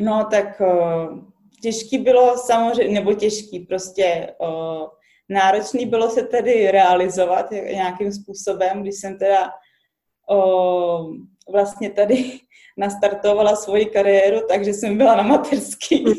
No 0.00 0.26
tak 0.30 0.60
uh, 0.60 1.18
těžký 1.62 1.98
bylo 1.98 2.38
samozřejmě, 2.38 3.00
nebo 3.00 3.14
těžký, 3.14 3.60
prostě 3.60 4.34
uh, 4.38 4.86
náročný 5.28 5.86
bylo 5.86 6.10
se 6.10 6.22
tedy 6.22 6.70
realizovat 6.70 7.50
nějakým 7.50 8.12
způsobem, 8.12 8.82
když 8.82 8.94
jsem 8.94 9.18
teda 9.18 9.50
uh, 10.30 11.14
vlastně 11.52 11.90
tady 11.90 12.32
nastartovala 12.76 13.56
svoji 13.56 13.86
kariéru, 13.86 14.46
takže 14.48 14.74
jsem 14.74 14.98
byla 14.98 15.16
na 15.16 15.22
materský. 15.22 16.04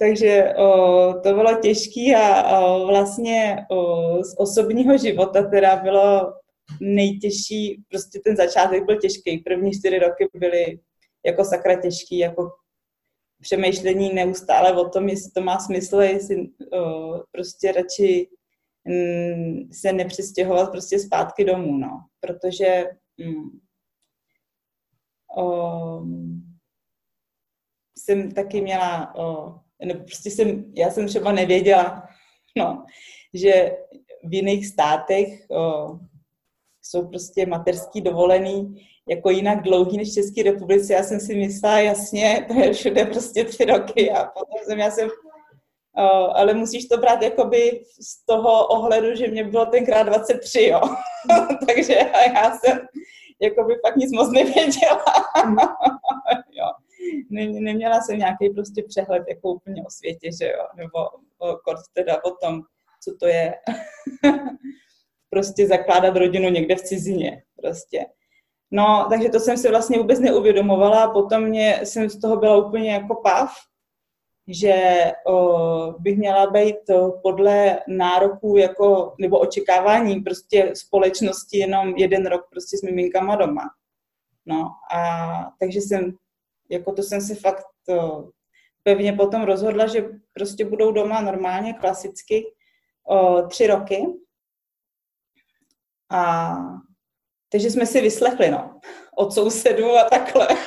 Takže 0.00 0.54
o, 0.56 1.14
to 1.22 1.34
bylo 1.34 1.54
těžké 1.60 2.16
a 2.16 2.60
o, 2.60 2.86
vlastně 2.86 3.66
o, 3.70 4.24
z 4.24 4.34
osobního 4.38 4.98
života 4.98 5.42
teda 5.42 5.76
bylo 5.76 6.32
nejtěžší, 6.80 7.82
prostě 7.88 8.20
ten 8.24 8.36
začátek 8.36 8.84
byl 8.84 8.96
těžký. 9.00 9.38
První 9.38 9.72
čtyři 9.72 9.98
roky 9.98 10.28
byly 10.34 10.80
jako 11.26 11.44
sakra 11.44 11.80
těžký, 11.80 12.18
jako 12.18 12.50
přemýšlení 13.40 14.14
neustále 14.14 14.72
o 14.72 14.88
tom, 14.88 15.08
jestli 15.08 15.30
to 15.30 15.40
má 15.40 15.58
smysl, 15.58 15.96
jestli 15.96 16.48
o, 16.72 17.12
prostě 17.32 17.72
radši 17.72 18.28
m, 18.86 18.94
mm, 18.94 19.72
se 19.72 19.92
nepřestěhovat 19.92 20.70
prostě 20.70 20.98
zpátky 20.98 21.44
domů, 21.44 21.78
no. 21.78 22.06
Protože 22.20 22.84
mm, 23.18 23.60
o, 25.36 26.02
jsem 27.98 28.32
taky 28.32 28.60
měla 28.60 29.14
o, 29.14 29.54
nebo 29.84 30.04
prostě 30.04 30.30
jsem, 30.30 30.72
já 30.76 30.90
jsem 30.90 31.06
třeba 31.06 31.32
nevěděla, 31.32 32.08
no, 32.58 32.86
že 33.34 33.76
v 34.24 34.34
jiných 34.34 34.66
státech 34.66 35.46
o, 35.50 35.98
jsou 36.90 37.08
prostě 37.08 37.46
materský 37.46 38.00
dovolený 38.00 38.86
jako 39.08 39.30
jinak 39.30 39.62
dlouhý 39.62 39.96
než 39.96 40.10
v 40.10 40.14
České 40.14 40.42
republice. 40.42 40.92
Já 40.92 41.02
jsem 41.02 41.20
si 41.20 41.34
myslela, 41.34 41.78
jasně, 41.78 42.46
to 42.48 42.60
je 42.60 42.72
všude 42.72 43.04
prostě 43.04 43.44
tři 43.44 43.64
roky 43.64 44.10
a 44.10 44.24
potom 44.24 44.58
jsem, 44.64 44.78
já 44.78 44.90
jsem, 44.90 45.08
ale 46.32 46.54
musíš 46.54 46.88
to 46.88 46.98
brát 46.98 47.22
jakoby 47.22 47.82
z 48.00 48.26
toho 48.26 48.66
ohledu, 48.66 49.14
že 49.14 49.28
mě 49.28 49.44
bylo 49.44 49.66
tenkrát 49.66 50.02
23, 50.02 50.66
jo. 50.66 50.80
Takže 51.66 51.94
já 52.34 52.58
jsem 52.58 52.78
jakoby 53.40 53.74
fakt 53.86 53.96
nic 53.96 54.12
moc 54.12 54.32
nevěděla. 54.32 55.04
jo 56.52 56.66
ne, 57.30 57.46
neměla 57.46 58.00
jsem 58.00 58.18
nějaký 58.18 58.50
prostě 58.50 58.82
přehled 58.82 59.22
jako 59.28 59.52
úplně 59.52 59.82
o 59.86 59.90
světě, 59.90 60.30
že 60.40 60.46
jo, 60.46 60.64
nebo 60.76 60.98
o, 61.38 61.60
teda 61.92 62.24
o 62.24 62.30
tom, 62.30 62.60
co 63.04 63.16
to 63.20 63.26
je 63.26 63.54
prostě 65.30 65.66
zakládat 65.66 66.16
rodinu 66.16 66.48
někde 66.48 66.76
v 66.76 66.82
cizině, 66.82 67.42
prostě. 67.62 68.06
No, 68.70 69.06
takže 69.10 69.28
to 69.28 69.40
jsem 69.40 69.56
si 69.56 69.68
vlastně 69.68 69.98
vůbec 69.98 70.20
neuvědomovala 70.20 71.02
a 71.02 71.10
potom 71.10 71.42
mě, 71.42 71.80
jsem 71.84 72.08
z 72.08 72.20
toho 72.20 72.36
byla 72.36 72.66
úplně 72.66 72.92
jako 72.92 73.14
pav, 73.14 73.50
že 74.48 75.04
o, 75.26 75.94
bych 75.98 76.18
měla 76.18 76.50
být 76.50 76.90
o, 76.90 77.10
podle 77.22 77.80
nároků 77.88 78.56
jako, 78.56 79.14
nebo 79.18 79.38
očekávání 79.38 80.20
prostě 80.20 80.72
společnosti 80.74 81.58
jenom 81.58 81.94
jeden 81.96 82.26
rok 82.26 82.46
prostě 82.50 82.78
s 82.78 82.82
miminkama 82.82 83.36
doma. 83.36 83.62
No 84.46 84.70
a 84.94 85.50
takže 85.60 85.80
jsem 85.80 86.12
jako 86.70 86.92
to 86.92 87.02
jsem 87.02 87.20
si 87.20 87.34
fakt 87.34 87.66
to, 87.86 88.28
pevně 88.82 89.12
potom 89.12 89.42
rozhodla, 89.42 89.86
že 89.86 90.08
prostě 90.32 90.64
budou 90.64 90.92
doma 90.92 91.20
normálně, 91.20 91.72
klasicky, 91.72 92.44
o, 93.08 93.42
tři 93.42 93.66
roky. 93.66 94.06
A 96.10 96.54
takže 97.48 97.70
jsme 97.70 97.86
si 97.86 98.00
vyslechli, 98.00 98.50
no, 98.50 98.80
od 99.16 99.32
sousedů 99.32 99.96
a 99.96 100.04
takhle. 100.04 100.48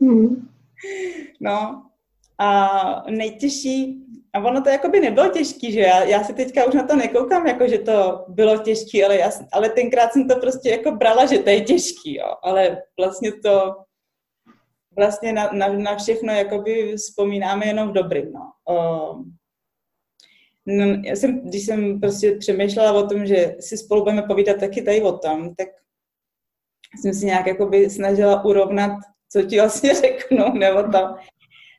hmm. 0.00 0.48
No, 1.40 1.82
a 2.38 2.70
nejtěžší, 3.10 4.04
a 4.32 4.38
ono 4.38 4.62
to 4.62 4.68
jako 4.68 4.88
by 4.88 5.00
nebylo 5.00 5.28
těžký, 5.28 5.72
že 5.72 5.80
já, 5.80 6.04
já 6.04 6.24
si 6.24 6.34
teďka 6.34 6.64
už 6.64 6.74
na 6.74 6.86
to 6.86 6.96
nekoukám, 6.96 7.46
jako 7.46 7.68
že 7.68 7.78
to 7.78 8.24
bylo 8.28 8.58
těžké, 8.58 9.04
ale, 9.04 9.16
já, 9.16 9.30
ale 9.52 9.68
tenkrát 9.68 10.12
jsem 10.12 10.28
to 10.28 10.36
prostě 10.36 10.70
jako 10.70 10.90
brala, 10.90 11.26
že 11.26 11.38
to 11.38 11.50
je 11.50 11.60
těžký, 11.60 12.16
jo. 12.16 12.34
ale 12.42 12.82
vlastně 13.00 13.32
to, 13.32 13.76
vlastně 14.96 15.32
na, 15.32 15.50
na, 15.52 15.68
na 15.68 15.96
všechno 15.96 16.32
jakoby 16.32 16.96
vzpomínáme 16.96 17.66
jenom 17.66 17.88
v 17.88 17.92
dobrým, 17.92 18.32
no. 18.32 18.52
Um, 18.74 19.37
no. 20.68 21.02
Já 21.04 21.16
jsem, 21.16 21.40
když 21.40 21.66
jsem 21.66 22.00
prostě 22.00 22.32
přemýšlela 22.32 22.92
o 22.92 23.06
tom, 23.06 23.26
že 23.26 23.56
si 23.60 23.78
spolu 23.78 24.02
budeme 24.02 24.22
povídat 24.22 24.60
taky 24.60 24.82
tady 24.82 25.02
o 25.02 25.18
tom, 25.18 25.54
tak 25.54 25.68
jsem 27.00 27.14
si 27.14 27.26
nějak 27.26 27.46
jakoby 27.46 27.90
snažila 27.90 28.44
urovnat, 28.44 28.92
co 29.32 29.42
ti 29.42 29.60
vlastně 29.60 29.94
řeknu, 30.04 30.52
nebo 30.52 30.82
to. 30.82 31.14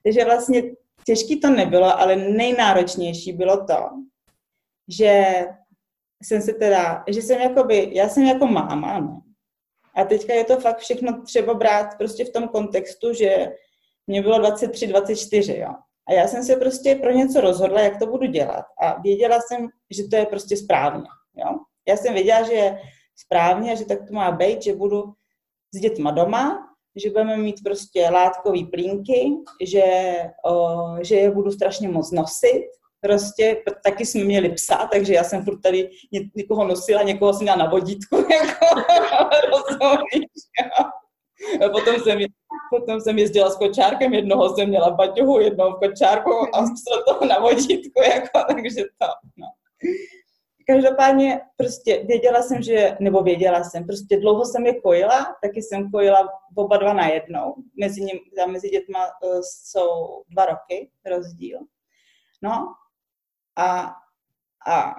Takže 0.03 0.25
vlastně 0.25 0.63
těžký 1.05 1.39
to 1.39 1.49
nebylo, 1.49 1.99
ale 1.99 2.15
nejnáročnější 2.15 3.33
bylo 3.33 3.65
to, 3.65 3.89
že 4.87 5.45
jsem 6.23 6.41
se 6.41 6.53
teda, 6.53 7.03
že 7.07 7.21
jsem 7.21 7.41
jakoby, 7.41 7.89
já 7.93 8.09
jsem 8.09 8.23
jako 8.23 8.47
máma, 8.47 8.99
no. 8.99 9.21
A 9.95 10.03
teďka 10.03 10.33
je 10.33 10.43
to 10.43 10.59
fakt 10.59 10.77
všechno 10.77 11.21
třeba 11.21 11.53
brát 11.53 11.97
prostě 11.97 12.25
v 12.25 12.31
tom 12.31 12.47
kontextu, 12.47 13.13
že 13.13 13.47
mě 14.07 14.21
bylo 14.21 14.39
23, 14.39 14.87
24, 14.87 15.57
jo. 15.57 15.73
A 16.09 16.13
já 16.13 16.27
jsem 16.27 16.43
se 16.43 16.55
prostě 16.55 16.95
pro 16.95 17.11
něco 17.11 17.41
rozhodla, 17.41 17.81
jak 17.81 17.99
to 17.99 18.05
budu 18.05 18.27
dělat. 18.27 18.65
A 18.81 19.01
věděla 19.01 19.39
jsem, 19.41 19.67
že 19.89 20.03
to 20.03 20.15
je 20.15 20.25
prostě 20.25 20.57
správně, 20.57 21.07
jo. 21.35 21.59
Já 21.87 21.97
jsem 21.97 22.13
věděla, 22.13 22.43
že 22.43 22.53
je 22.53 22.81
správně, 23.15 23.75
že 23.75 23.85
tak 23.85 24.07
to 24.07 24.13
má 24.13 24.31
být, 24.31 24.63
že 24.63 24.75
budu 24.75 25.03
s 25.75 25.79
dětma 25.79 26.11
doma, 26.11 26.65
že 26.95 27.09
budeme 27.09 27.37
mít 27.37 27.63
prostě 27.63 28.09
látkové 28.09 28.59
plínky, 28.71 29.35
že, 29.61 29.83
o, 30.45 30.77
že 31.01 31.15
je 31.15 31.31
budu 31.31 31.51
strašně 31.51 31.89
moc 31.89 32.11
nosit, 32.11 32.65
prostě 33.01 33.63
taky 33.83 34.05
jsme 34.05 34.23
měli 34.23 34.49
psa, 34.49 34.89
takže 34.91 35.13
já 35.13 35.23
jsem 35.23 35.43
furt 35.43 35.61
tady 35.61 35.89
ně, 36.11 36.21
někoho 36.35 36.67
nosila, 36.67 37.03
někoho 37.03 37.33
jsem 37.33 37.43
měla 37.43 37.57
na 37.57 37.69
vodítku, 37.69 38.15
jako, 38.31 38.65
rozumíš, 39.51 40.31
a 41.65 41.69
potom 41.69 41.95
jsem, 41.99 42.19
potom 42.69 43.01
jsem 43.01 43.17
jezdila 43.17 43.49
s 43.49 43.55
kočárkem, 43.55 44.13
jednoho 44.13 44.55
jsem 44.55 44.69
měla 44.69 44.91
baťohu, 44.91 45.39
jednoho 45.39 45.71
v 45.71 45.79
kočárku 45.79 46.31
a 46.55 46.61
psa 46.61 47.03
toho 47.07 47.25
na 47.25 47.39
vodítku, 47.39 48.01
jako, 48.15 48.53
takže 48.53 48.83
to, 48.97 49.07
no. 49.37 49.47
Každopádně 50.67 51.41
prostě 51.57 52.03
věděla 52.07 52.41
jsem, 52.41 52.61
že, 52.61 52.97
nebo 52.99 53.23
věděla 53.23 53.63
jsem, 53.63 53.85
prostě 53.85 54.19
dlouho 54.19 54.45
jsem 54.45 54.65
je 54.65 54.81
kojila, 54.81 55.35
taky 55.41 55.61
jsem 55.61 55.91
kojila 55.91 56.29
oba 56.55 56.77
dva 56.77 56.93
na 56.93 57.07
jednou. 57.07 57.55
Mezi, 57.79 58.01
ním, 58.01 58.19
mezi 58.51 58.69
dětma 58.69 58.99
uh, 59.23 59.39
jsou 59.41 60.23
dva 60.29 60.45
roky 60.45 60.91
rozdíl. 61.05 61.59
No 62.41 62.67
a, 63.57 63.95
a 64.67 64.95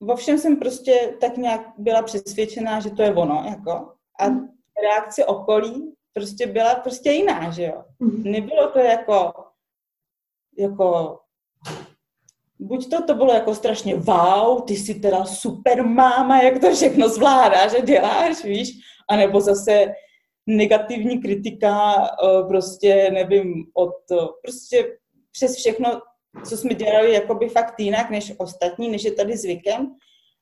vo 0.00 0.16
všem 0.16 0.38
jsem 0.38 0.56
prostě 0.56 1.16
tak 1.20 1.36
nějak 1.36 1.60
byla 1.78 2.02
přesvědčená, 2.02 2.80
že 2.80 2.90
to 2.90 3.02
je 3.02 3.14
ono, 3.14 3.44
jako. 3.48 3.94
A 4.20 4.24
reakce 4.82 5.24
okolí 5.24 5.94
prostě 6.12 6.46
byla 6.46 6.74
prostě 6.74 7.10
jiná, 7.10 7.50
že 7.50 7.64
jo. 7.64 7.84
Mhm. 7.98 8.22
Nebylo 8.24 8.70
to 8.70 8.78
jako, 8.78 9.32
jako 10.58 11.18
buď 12.58 12.90
to, 12.90 13.02
to 13.02 13.14
bylo 13.14 13.32
jako 13.32 13.54
strašně 13.54 13.94
wow, 13.94 14.62
ty 14.62 14.76
jsi 14.76 14.94
teda 14.94 15.24
super 15.24 15.86
máma, 15.86 16.42
jak 16.42 16.60
to 16.60 16.74
všechno 16.74 17.08
zvládáš 17.08 17.74
a 17.74 17.78
děláš, 17.78 18.44
víš, 18.44 18.72
anebo 19.10 19.40
zase 19.40 19.92
negativní 20.46 21.22
kritika, 21.22 21.94
eh, 22.04 22.42
prostě 22.48 23.10
nevím, 23.12 23.64
od, 23.74 23.94
prostě 24.42 24.98
přes 25.32 25.56
všechno, 25.56 26.00
co 26.48 26.56
jsme 26.56 26.74
dělali 26.74 27.12
jakoby 27.12 27.48
fakt 27.48 27.80
jinak 27.80 28.10
než 28.10 28.32
ostatní, 28.38 28.88
než 28.88 29.04
je 29.04 29.12
tady 29.12 29.36
zvykem. 29.36 29.94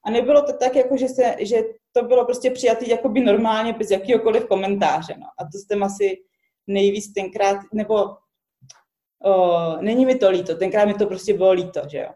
A 0.05 0.11
nebylo 0.11 0.43
to 0.43 0.53
tak, 0.53 0.77
jako 0.77 0.97
že, 0.97 1.09
se, 1.09 1.37
že 1.39 1.63
to 1.93 2.03
bylo 2.03 2.25
prostě 2.25 2.51
přijatý 2.51 2.91
jakoby 2.91 3.21
normálně 3.21 3.73
bez 3.73 3.91
jakýhokoliv 3.91 4.47
komentáře. 4.47 5.15
No. 5.19 5.27
A 5.39 5.45
to 5.45 5.59
jsem 5.59 5.83
asi 5.83 6.23
nejvíc 6.67 7.13
tenkrát, 7.13 7.61
nebo 7.73 8.17
o, 9.25 9.77
není 9.81 10.07
mi 10.07 10.15
to 10.15 10.31
líto, 10.31 10.55
tenkrát 10.55 10.85
mi 10.85 10.95
to 10.95 11.07
prostě 11.07 11.35
bylo 11.35 11.53
líto, 11.53 11.81
že 11.91 11.99
jo. 11.99 12.09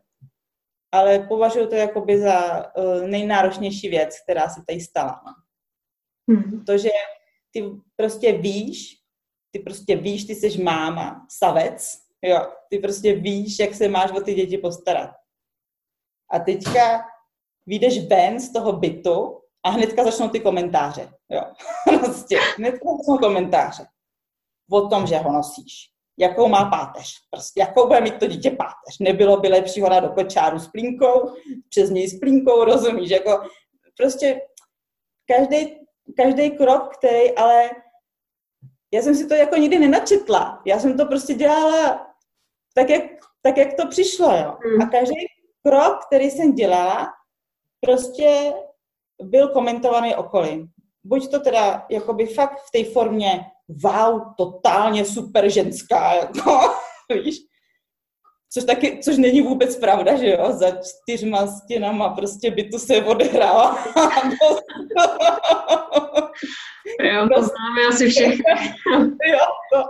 Ale 0.93 1.19
považuji 1.19 1.67
to 1.67 1.75
jakoby 1.75 2.21
za 2.21 2.67
o, 2.77 2.83
nejnáročnější 3.07 3.89
věc, 3.89 4.21
která 4.21 4.49
se 4.49 4.63
tady 4.67 4.81
stala. 4.81 5.23
No. 5.27 5.33
Hmm. 6.35 6.65
To, 6.65 6.79
že 6.79 6.91
ty 7.51 7.71
prostě 7.97 8.33
víš, 8.33 9.01
ty 9.51 9.59
prostě 9.59 9.97
víš, 9.97 10.25
ty 10.25 10.35
jsi 10.35 10.63
máma, 10.63 11.27
savec, 11.31 11.99
jo, 12.23 12.53
ty 12.71 12.79
prostě 12.79 13.15
víš, 13.15 13.59
jak 13.59 13.75
se 13.75 13.89
máš 13.89 14.11
o 14.11 14.21
ty 14.21 14.35
děti 14.35 14.59
postarat. 14.59 15.11
A 16.31 16.39
teďka 16.39 17.05
vyjdeš 17.67 18.07
ven 18.07 18.41
z 18.41 18.53
toho 18.53 18.73
bytu 18.73 19.41
a 19.65 19.71
hnedka 19.71 20.05
začnou 20.05 20.29
ty 20.29 20.41
komentáře, 20.41 21.09
jo. 21.29 21.43
prostě 21.99 22.39
hnedka 22.57 22.89
začnou 22.99 23.19
komentáře 23.19 23.87
o 24.71 24.89
tom, 24.89 25.07
že 25.07 25.17
ho 25.17 25.33
nosíš, 25.33 25.91
jakou 26.19 26.49
má 26.49 26.65
páteř, 26.65 27.15
prostě 27.31 27.61
jakou 27.61 27.87
bude 27.87 28.01
mít 28.01 28.19
to 28.19 28.27
dítě 28.27 28.51
páteř. 28.51 28.99
Nebylo 29.01 29.41
by 29.41 29.49
lepší 29.49 29.81
ho 29.81 30.01
do 30.01 30.09
kočáru 30.09 30.59
s 30.59 30.69
plínkou, 30.69 31.35
přes 31.69 31.91
něj 31.91 32.09
s 32.09 32.19
plínkou, 32.21 32.65
rozumíš, 32.65 33.11
jako 33.11 33.43
prostě 33.97 34.41
každý, 35.27 35.81
každý 36.17 36.51
krok, 36.51 36.97
který 36.97 37.37
ale 37.37 37.71
já 38.93 39.03
jsem 39.03 39.15
si 39.15 39.27
to 39.27 39.35
jako 39.35 39.57
nikdy 39.57 39.79
nenačetla. 39.79 40.63
Já 40.67 40.79
jsem 40.79 40.97
to 40.97 41.07
prostě 41.07 41.35
dělala 41.35 42.07
tak, 42.75 42.91
jak, 42.91 43.03
tak, 43.43 43.57
jak 43.57 43.75
to 43.75 43.89
přišlo, 43.89 44.37
jo. 44.37 44.59
A 44.83 44.87
každý 44.87 45.15
krok, 45.67 46.07
který 46.07 46.31
jsem 46.31 46.55
dělala, 46.55 47.13
prostě 47.81 48.53
byl 49.25 49.49
komentovaný 49.49 50.15
okolí. 50.15 50.67
Buď 51.05 51.31
to 51.31 51.41
teda 51.41 51.87
jakoby 51.91 52.27
fakt 52.27 52.59
v 52.59 52.71
té 52.71 52.91
formě 52.91 53.45
wow, 53.69 54.21
totálně 54.37 55.05
super 55.05 55.51
ženská, 55.51 56.15
jako, 56.15 56.61
víš, 57.23 57.37
což, 58.55 58.65
taky, 58.65 58.99
což 59.03 59.19
není 59.19 59.41
vůbec 59.41 59.77
pravda, 59.77 60.17
že 60.17 60.31
jo, 60.31 60.53
za 60.53 60.67
čtyřma 60.71 61.47
stěnama 61.47 62.09
prostě 62.09 62.51
by 62.51 62.69
to 62.69 62.79
se 62.79 63.05
odehrává. 63.05 63.79
jo, 67.01 67.29
to 67.35 67.43
známe 67.43 67.87
asi 67.89 68.09
všechny. 68.09 68.45
jo, 69.27 69.39
to 69.73 69.83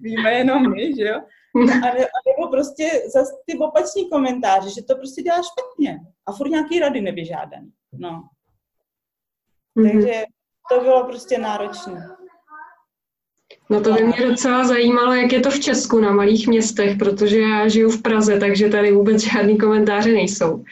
víme 0.00 0.32
jenom 0.32 0.70
my, 0.70 0.96
že 0.96 1.04
jo. 1.04 1.20
A, 1.56 1.78
ne, 1.78 1.90
a 1.90 2.18
nebo 2.28 2.50
prostě 2.50 3.02
zase 3.14 3.32
ty 3.46 3.58
opační 3.58 4.10
komentáře, 4.10 4.70
že 4.70 4.82
to 4.82 4.94
prostě 4.94 5.22
dělá 5.22 5.36
špatně 5.36 6.00
a 6.26 6.32
furt 6.32 6.48
nějaký 6.48 6.78
rady 6.78 7.00
nevyžádaný. 7.00 7.70
No. 7.92 8.22
Mm-hmm. 9.78 9.92
Takže 9.92 10.22
to 10.72 10.80
bylo 10.80 11.04
prostě 11.04 11.38
náročné. 11.38 12.08
No 13.70 13.80
to 13.80 13.92
by 13.92 14.04
mě 14.04 14.28
docela 14.28 14.64
zajímalo, 14.64 15.14
jak 15.14 15.32
je 15.32 15.40
to 15.40 15.50
v 15.50 15.60
Česku 15.60 16.00
na 16.00 16.12
malých 16.12 16.48
městech, 16.48 16.98
protože 16.98 17.40
já 17.40 17.68
žiju 17.68 17.90
v 17.90 18.02
Praze, 18.02 18.40
takže 18.40 18.68
tady 18.68 18.92
vůbec 18.92 19.22
žádný 19.32 19.58
komentáře 19.58 20.12
nejsou. 20.12 20.64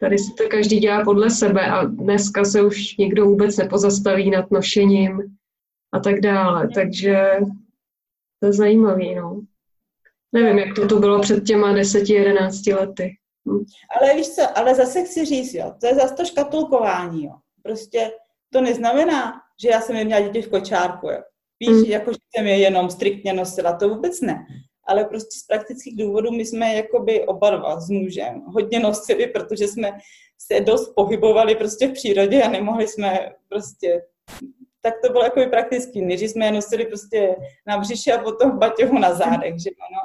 Tady 0.00 0.18
si 0.18 0.34
to 0.34 0.48
každý 0.48 0.78
dělá 0.78 1.04
podle 1.04 1.30
sebe 1.30 1.66
a 1.66 1.84
dneska 1.84 2.44
se 2.44 2.62
už 2.62 2.96
nikdo 2.96 3.24
vůbec 3.24 3.56
nepozastaví 3.56 4.30
nad 4.30 4.50
nošením 4.50 5.36
a 5.92 6.00
tak 6.00 6.20
dále. 6.20 6.68
Takže 6.74 7.30
to 8.40 8.46
je 8.46 8.52
zajímavý, 8.52 9.14
no. 9.14 9.40
Nevím, 10.32 10.58
jak 10.58 10.74
to 10.74 10.86
tu 10.86 10.98
bylo 10.98 11.20
před 11.20 11.44
těma 11.44 11.72
deseti, 11.72 12.12
jedenácti 12.12 12.74
lety. 12.74 13.16
Hm. 13.48 13.64
Ale 14.00 14.14
víš 14.16 14.28
co, 14.28 14.58
ale 14.58 14.74
zase 14.74 15.02
chci 15.02 15.24
říct, 15.24 15.54
jo, 15.54 15.74
to 15.80 15.86
je 15.86 15.94
zase 15.94 16.14
to 16.14 16.24
škatulkování, 16.24 17.24
jo. 17.24 17.32
Prostě 17.62 18.10
to 18.54 18.60
neznamená, 18.60 19.32
že 19.62 19.68
já 19.68 19.80
jsem 19.80 19.96
neměla 19.96 20.20
děti 20.20 20.42
v 20.42 20.50
kočárku, 20.50 21.10
jo. 21.10 21.22
Víš, 21.60 21.70
mm. 21.70 21.84
jako 21.84 22.12
že 22.12 22.18
jsem 22.36 22.46
je 22.46 22.58
jenom 22.58 22.90
striktně 22.90 23.32
nosila, 23.32 23.76
to 23.76 23.88
vůbec 23.88 24.20
ne. 24.20 24.46
Ale 24.86 25.04
prostě 25.04 25.38
z 25.38 25.46
praktických 25.46 25.96
důvodů 25.96 26.30
my 26.30 26.44
jsme 26.44 26.74
jakoby 26.74 27.26
oba 27.26 27.50
dva 27.50 27.80
s 27.80 27.90
mužem 27.90 28.42
hodně 28.46 28.80
nosili, 28.80 29.26
protože 29.26 29.68
jsme 29.68 29.98
se 30.38 30.60
dost 30.60 30.94
pohybovali 30.94 31.54
prostě 31.54 31.88
v 31.88 31.92
přírodě 31.92 32.42
a 32.42 32.50
nemohli 32.50 32.88
jsme 32.88 33.32
prostě 33.48 34.02
tak 34.82 34.94
to 35.04 35.12
bylo 35.12 35.24
jako 35.24 35.50
praktický. 35.50 36.02
Než 36.02 36.20
jsme 36.20 36.44
je 36.44 36.52
nosili 36.52 36.86
prostě 36.86 37.36
na 37.66 37.78
břiše 37.78 38.12
a 38.12 38.22
potom 38.22 38.50
v 38.50 38.58
baťohu 38.58 38.98
na 38.98 39.14
zádech, 39.14 39.54
že 39.62 39.70
no. 39.80 40.00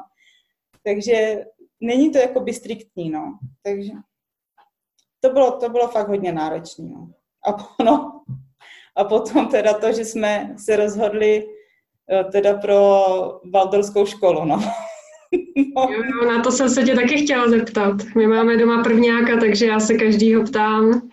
Takže 0.84 1.45
není 1.80 2.12
to 2.12 2.18
jakoby 2.18 2.54
striktní, 2.54 3.10
no. 3.10 3.39
Takže 3.64 3.91
to 5.20 5.30
bylo, 5.30 5.52
to 5.52 5.70
bylo 5.70 5.88
fakt 5.88 6.08
hodně 6.08 6.32
náročné, 6.32 6.86
no. 6.86 7.12
A, 7.48 7.84
no, 7.84 8.22
a 8.96 9.04
potom 9.04 9.48
teda 9.48 9.74
to, 9.74 9.94
že 9.94 10.06
jsme 10.06 10.56
se 10.58 10.76
rozhodli 10.76 11.48
eh, 12.12 12.24
teda 12.24 12.58
pro 12.58 13.04
valdorskou 13.54 14.06
školu, 14.06 14.46
no. 14.46 14.56
no. 15.76 15.88
jo, 15.92 16.04
jo, 16.04 16.32
na 16.32 16.44
to 16.44 16.52
jsem 16.52 16.70
se 16.70 16.84
tě 16.84 16.96
taky 16.96 17.24
chtěla 17.24 17.50
zeptat. 17.50 17.96
My 18.16 18.28
máme 18.28 18.58
doma 18.58 18.84
prvňáka, 18.84 19.40
takže 19.40 19.66
já 19.66 19.80
se 19.80 19.94
každýho 19.94 20.44
ptám. 20.44 21.10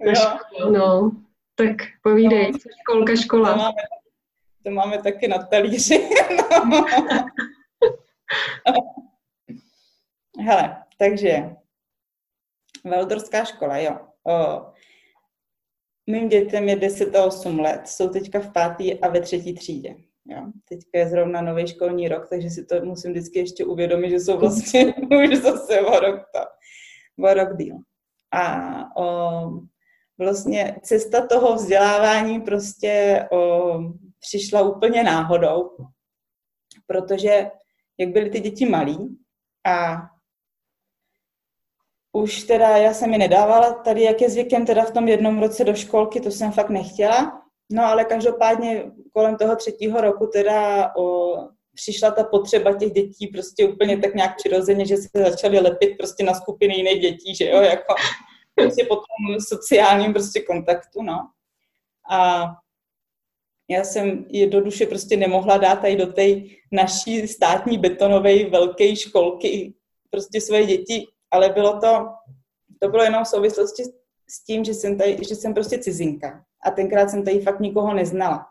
Jo. 0.00 0.38
No, 0.70 1.10
tak 1.54 1.76
povídej, 2.02 2.52
no. 2.52 2.58
školka, 2.80 3.16
škola. 3.16 3.52
To 3.52 3.58
máme, 3.58 3.72
to 4.62 4.70
máme 4.70 5.02
taky 5.02 5.28
na 5.28 5.38
talíři. 5.38 6.08
no. 6.70 6.86
Hele, 10.44 10.76
takže 10.98 11.50
Valdorská 12.84 13.44
škola, 13.44 13.78
jo. 13.78 13.98
O, 14.26 14.66
mým 16.08 16.28
dětem 16.28 16.68
je 16.68 16.76
10 16.76 17.16
a 17.16 17.24
8 17.24 17.60
let, 17.60 17.88
jsou 17.88 18.08
teďka 18.08 18.40
v 18.40 18.52
pátý 18.52 19.00
a 19.00 19.08
ve 19.08 19.20
třetí 19.20 19.54
třídě. 19.54 19.96
Jo. 20.26 20.42
Teďka 20.68 20.98
je 20.98 21.08
zrovna 21.08 21.40
nový 21.40 21.66
školní 21.66 22.08
rok, 22.08 22.28
takže 22.28 22.50
si 22.50 22.64
to 22.64 22.84
musím 22.84 23.10
vždycky 23.10 23.38
ještě 23.38 23.64
uvědomit, 23.64 24.10
že 24.10 24.20
jsou 24.20 24.38
vlastně 24.38 24.94
už 25.24 25.36
zase 25.36 25.80
o 25.80 26.00
rok, 26.00 26.20
to, 26.34 26.40
o 27.24 27.34
rok 27.34 27.56
díl. 27.56 27.76
A 28.32 28.96
o, 28.96 29.50
vlastně 30.18 30.76
cesta 30.82 31.26
toho 31.26 31.54
vzdělávání 31.54 32.40
prostě 32.40 33.24
o, 33.32 33.72
přišla 34.20 34.62
úplně 34.62 35.02
náhodou, 35.02 35.70
protože 36.86 37.50
jak 37.98 38.08
byly 38.08 38.30
ty 38.30 38.40
děti 38.40 38.66
malí 38.66 39.18
a 39.66 39.96
už 42.12 42.42
teda 42.42 42.76
já 42.76 42.94
jsem 42.94 43.10
mi 43.10 43.18
nedávala 43.18 43.72
tady, 43.72 44.02
jak 44.02 44.20
je 44.20 44.30
zvykem 44.30 44.66
teda 44.66 44.84
v 44.84 44.90
tom 44.90 45.08
jednom 45.08 45.40
roce 45.40 45.64
do 45.64 45.74
školky, 45.74 46.20
to 46.20 46.30
jsem 46.30 46.52
fakt 46.52 46.70
nechtěla. 46.70 47.42
No 47.72 47.84
ale 47.84 48.04
každopádně 48.04 48.84
kolem 49.12 49.36
toho 49.36 49.56
třetího 49.56 50.00
roku 50.00 50.26
teda 50.26 50.90
o, 50.96 51.34
přišla 51.74 52.10
ta 52.10 52.24
potřeba 52.24 52.72
těch 52.72 52.92
dětí 52.92 53.26
prostě 53.26 53.68
úplně 53.68 53.98
tak 53.98 54.14
nějak 54.14 54.36
přirozeně, 54.36 54.86
že 54.86 54.96
se 54.96 55.08
začaly 55.14 55.60
lepit 55.60 55.96
prostě 55.98 56.24
na 56.24 56.34
skupiny 56.34 56.76
jiných 56.76 57.00
dětí, 57.00 57.34
že 57.34 57.50
jo, 57.50 57.60
jako 57.60 57.94
prostě 58.54 58.84
po 58.84 58.94
tom 58.94 59.40
sociálním 59.48 60.12
prostě 60.12 60.40
kontaktu, 60.40 61.02
no. 61.02 61.28
A 62.10 62.46
já 63.70 63.84
jsem 63.84 64.24
je 64.28 64.46
do 64.46 64.60
duše 64.60 64.86
prostě 64.86 65.16
nemohla 65.16 65.56
dát 65.56 65.80
tady 65.80 65.96
do 65.96 66.06
té 66.12 66.26
naší 66.72 67.28
státní 67.28 67.78
betonové 67.78 68.44
velké 68.44 68.96
školky 68.96 69.74
prostě 70.10 70.40
svoje 70.40 70.66
děti, 70.66 71.06
ale 71.30 71.48
bylo 71.48 71.80
to, 71.80 72.08
to 72.80 72.88
bylo 72.88 73.02
jenom 73.02 73.24
v 73.24 73.28
souvislosti 73.28 73.82
s 74.30 74.44
tím, 74.44 74.64
že 74.64 74.74
jsem, 74.74 74.98
tady, 74.98 75.18
že 75.28 75.34
jsem 75.34 75.54
prostě 75.54 75.78
cizinka 75.78 76.44
a 76.64 76.70
tenkrát 76.70 77.10
jsem 77.10 77.24
tady 77.24 77.40
fakt 77.40 77.60
nikoho 77.60 77.94
neznala. 77.94 78.46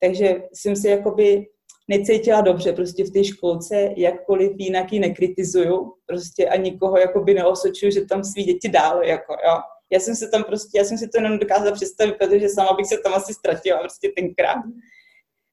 Takže 0.00 0.42
jsem 0.52 0.76
si 0.76 0.88
jakoby 0.88 1.46
necítila 1.88 2.40
dobře 2.40 2.72
prostě 2.72 3.04
v 3.04 3.10
té 3.10 3.24
školce, 3.24 3.90
jakkoliv 3.96 4.52
jinak 4.58 4.92
ji 4.92 5.00
nekritizuju 5.00 5.92
prostě 6.06 6.48
a 6.48 6.56
nikoho 6.56 6.98
jakoby 6.98 7.34
neosočuju, 7.34 7.92
že 7.92 8.04
tam 8.04 8.24
svý 8.24 8.44
děti 8.44 8.68
dál, 8.68 9.02
jako 9.02 9.32
jo. 9.32 9.60
Já 9.90 10.00
jsem 10.00 10.16
se 10.16 10.28
tam 10.28 10.44
prostě, 10.44 10.78
já 10.78 10.84
jsem 10.84 10.98
si 10.98 11.08
to 11.08 11.18
jenom 11.18 11.38
dokázala 11.38 11.72
představit, 11.72 12.12
protože 12.12 12.48
sama 12.48 12.72
bych 12.72 12.86
se 12.86 12.98
tam 12.98 13.14
asi 13.14 13.34
ztratila 13.34 13.78
prostě 13.78 14.12
tenkrát. 14.16 14.62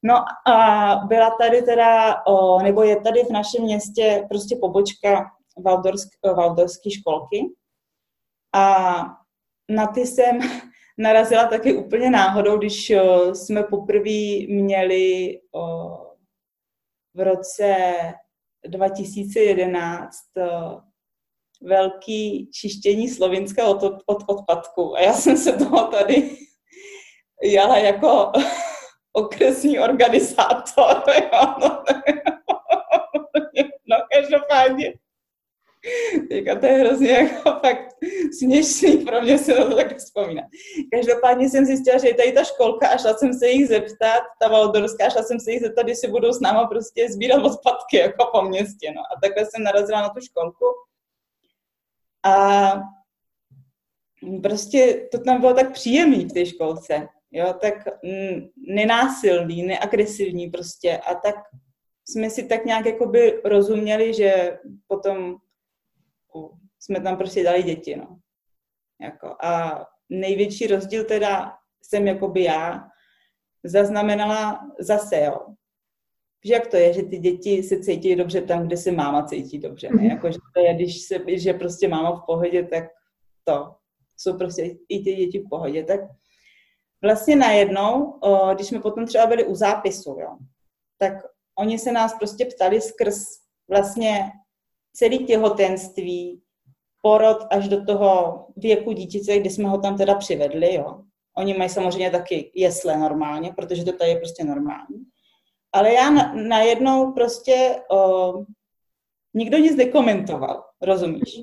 No 0.03 0.16
a 0.47 0.95
byla 1.07 1.32
tady 1.41 1.62
teda, 1.62 2.16
o, 2.28 2.62
nebo 2.64 2.84
je 2.84 3.01
tady 3.01 3.24
v 3.24 3.30
našem 3.30 3.64
městě 3.64 4.26
prostě 4.30 4.55
pobočka 4.55 5.32
Valdorsk, 5.58 6.08
Valdorské 6.36 6.91
školky 6.91 7.39
a 8.56 8.95
na 9.70 9.88
ty 9.88 10.08
jsem 10.08 10.39
narazila 10.97 11.47
taky 11.47 11.74
úplně 11.74 12.10
náhodou, 12.10 12.58
když 12.58 12.91
jsme 13.34 13.64
poprvé 13.64 14.45
měli 14.47 15.39
v 17.14 17.20
roce 17.20 17.76
2011 18.68 20.16
o, 20.38 20.82
velký 21.62 22.49
čištění 22.54 23.10
Slovinska 23.10 23.68
od, 23.68 23.84
od 24.06 24.24
odpadku. 24.28 24.95
A 24.95 25.02
já 25.02 25.14
jsem 25.14 25.38
se 25.38 25.54
toho 25.54 25.88
tady 25.88 26.38
jala 27.43 27.78
jako 27.78 28.32
okresní 29.14 29.80
organizátor. 29.80 31.04
Jo, 31.16 31.56
no, 31.62 31.84
no 33.86 33.97
každopádně. 34.14 34.93
Teďka 36.29 36.55
to 36.55 36.65
je 36.65 36.73
hrozně 36.73 37.11
jako 37.11 37.59
fakt 37.59 37.95
směšný, 38.39 38.97
pro 38.97 39.21
mě 39.21 39.38
se 39.38 39.53
to 39.53 39.75
tak 39.75 39.97
vzpomíná. 39.97 40.43
Každopádně 40.91 41.49
jsem 41.49 41.65
zjistila, 41.65 41.97
že 41.97 42.07
je 42.07 42.13
tady 42.13 42.32
ta 42.32 42.43
školka 42.43 42.88
a 42.88 42.97
šla 42.97 43.13
jsem 43.13 43.34
se 43.34 43.47
jich 43.47 43.67
zeptat, 43.67 44.23
ta 44.41 44.47
Valdorská, 44.47 45.09
šla 45.09 45.23
jsem 45.23 45.39
se 45.39 45.51
jich 45.51 45.61
zeptat, 45.61 45.88
jestli 45.88 46.07
budou 46.07 46.32
s 46.34 46.39
náma 46.39 46.67
prostě 46.67 47.11
sbírat 47.11 47.43
odpadky 47.45 47.97
jako 47.97 48.29
po 48.34 48.41
městě. 48.41 48.93
No. 48.95 49.01
A 49.01 49.19
takhle 49.21 49.45
jsem 49.45 49.63
narazila 49.63 50.01
na 50.01 50.09
tu 50.09 50.21
školku 50.21 50.65
a 52.25 52.71
prostě 54.43 55.07
to 55.11 55.19
tam 55.19 55.39
bylo 55.39 55.53
tak 55.53 55.71
příjemný 55.73 56.25
v 56.25 56.34
té 56.34 56.45
školce, 56.45 57.07
jo, 57.32 57.53
tak 57.61 57.73
nenásilný, 58.67 59.63
neagresivní 59.63 60.49
prostě 60.49 60.97
a 60.97 61.15
tak 61.15 61.36
jsme 62.09 62.29
si 62.29 62.47
tak 62.47 62.65
nějak 62.65 62.86
jakoby 62.86 63.41
rozuměli, 63.45 64.13
že 64.13 64.59
potom 64.88 65.36
jsme 66.79 67.01
tam 67.01 67.17
prostě 67.17 67.43
dali 67.43 67.63
děti, 67.63 67.95
no. 67.95 68.19
Jako, 69.01 69.36
a 69.43 69.86
největší 70.09 70.67
rozdíl 70.67 71.05
teda 71.05 71.57
jsem 71.84 72.07
jakoby 72.07 72.43
já 72.43 72.88
zaznamenala 73.63 74.59
zase, 74.79 75.19
jo, 75.19 75.38
že 76.45 76.53
jak 76.53 76.67
to 76.67 76.77
je, 76.77 76.93
že 76.93 77.03
ty 77.03 77.17
děti 77.17 77.63
se 77.63 77.79
cítí 77.79 78.15
dobře 78.15 78.41
tam, 78.41 78.67
kde 78.67 78.77
se 78.77 78.91
máma 78.91 79.25
cítí 79.25 79.59
dobře. 79.59 79.89
Ne? 79.89 79.95
Mhm. 79.95 80.05
Jako, 80.05 80.32
že 80.32 80.38
to 80.55 80.61
je, 80.61 80.73
když 80.73 81.01
se, 81.01 81.15
že 81.27 81.53
prostě 81.53 81.88
máma 81.88 82.11
v 82.11 82.25
pohodě, 82.25 82.63
tak 82.63 82.84
to 83.43 83.75
jsou 84.17 84.38
prostě 84.38 84.63
i 84.89 85.03
ty 85.03 85.15
děti 85.15 85.39
v 85.39 85.49
pohodě. 85.49 85.84
Tak 85.84 85.99
vlastně 87.03 87.36
najednou, 87.36 88.19
když 88.53 88.67
jsme 88.67 88.79
potom 88.79 89.05
třeba 89.05 89.25
byli 89.25 89.43
u 89.43 89.55
zápisu, 89.55 90.17
jo, 90.19 90.38
tak 90.97 91.13
oni 91.59 91.79
se 91.79 91.91
nás 91.91 92.13
prostě 92.13 92.45
ptali 92.45 92.82
skrz 92.82 93.23
vlastně 93.69 94.32
celý 94.94 95.26
těhotenství, 95.26 96.42
porod 97.02 97.38
až 97.50 97.68
do 97.68 97.86
toho 97.86 98.46
věku 98.58 98.92
dítěte, 98.92 99.39
kdy 99.39 99.50
jsme 99.50 99.70
ho 99.70 99.78
tam 99.78 99.98
teda 99.98 100.16
přivedli, 100.16 100.74
jo. 100.74 101.02
Oni 101.38 101.54
mají 101.54 101.70
samozřejmě 101.70 102.12
taky 102.12 102.52
jesle 102.56 102.98
normálně, 102.98 103.54
protože 103.54 103.86
to 103.86 103.92
tady 103.92 104.10
je 104.10 104.18
prostě 104.18 104.44
normální. 104.44 105.06
Ale 105.74 105.94
já 105.94 106.10
najednou 106.34 107.12
prostě 107.12 107.82
o, 107.92 108.34
nikdo 109.34 109.58
nic 109.58 109.76
nekomentoval, 109.76 110.64
rozumíš? 110.82 111.42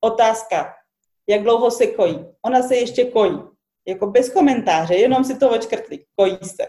Otázka, 0.00 0.74
jak 1.26 1.42
dlouho 1.42 1.70
se 1.70 1.86
kojí? 1.86 2.26
Ona 2.42 2.62
se 2.62 2.76
ještě 2.76 3.04
kojí, 3.04 3.38
jako 3.86 4.06
bez 4.06 4.32
komentáře, 4.32 4.94
jenom 4.94 5.24
si 5.24 5.38
to 5.38 5.50
očkrtli, 5.50 6.04
kojí 6.16 6.38
se. 6.42 6.66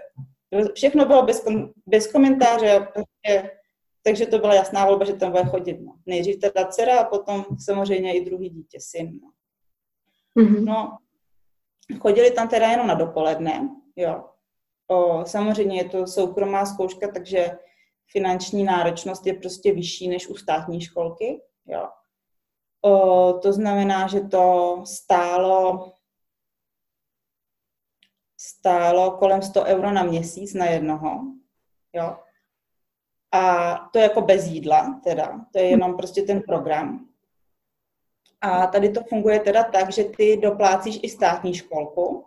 Všechno 0.73 1.05
bylo 1.05 1.23
bez, 1.23 1.45
bez 1.85 2.11
komentáře, 2.11 2.87
prostě, 2.93 3.51
takže 4.03 4.25
to 4.25 4.39
byla 4.39 4.53
jasná 4.53 4.85
volba, 4.85 5.05
že 5.05 5.13
tam 5.13 5.31
bude 5.31 5.45
chodit. 5.45 5.81
No. 5.81 5.95
Nejdřív 6.05 6.39
teda 6.39 6.67
dcera 6.67 6.99
a 6.99 7.09
potom 7.09 7.45
samozřejmě 7.59 8.17
i 8.17 8.25
druhý 8.25 8.49
dítě, 8.49 8.77
syn. 8.81 9.19
No. 9.21 9.31
Mm-hmm. 10.43 10.65
no, 10.65 10.97
chodili 11.99 12.31
tam 12.31 12.47
teda 12.47 12.71
jenom 12.71 12.87
na 12.87 12.93
dopoledne, 12.93 13.69
jo. 13.95 14.23
O, 14.87 15.25
samozřejmě 15.25 15.77
je 15.77 15.89
to 15.89 16.07
soukromá 16.07 16.65
zkouška, 16.65 17.11
takže 17.11 17.57
finanční 18.11 18.63
náročnost 18.63 19.27
je 19.27 19.33
prostě 19.33 19.73
vyšší 19.73 20.07
než 20.07 20.27
u 20.27 20.35
státní 20.35 20.81
školky. 20.81 21.41
Jo. 21.65 21.89
O, 22.81 23.33
to 23.33 23.53
znamená, 23.53 24.07
že 24.07 24.19
to 24.21 24.75
stálo 24.85 25.91
stálo 28.37 29.11
kolem 29.11 29.41
100 29.41 29.63
euro 29.63 29.91
na 29.91 30.03
měsíc 30.03 30.53
na 30.53 30.65
jednoho. 30.65 31.21
Jo. 31.93 32.17
A 33.37 33.75
to 33.93 33.99
je 33.99 34.03
jako 34.03 34.21
bez 34.21 34.47
jídla, 34.47 34.99
teda. 35.03 35.45
To 35.51 35.59
je 35.59 35.65
jenom 35.65 35.97
prostě 35.97 36.21
ten 36.21 36.41
program. 36.41 37.07
A 38.41 38.67
tady 38.67 38.89
to 38.89 39.03
funguje 39.09 39.39
teda 39.39 39.63
tak, 39.63 39.91
že 39.91 40.03
ty 40.03 40.37
doplácíš 40.37 40.99
i 41.01 41.09
státní 41.09 41.53
školku, 41.53 42.25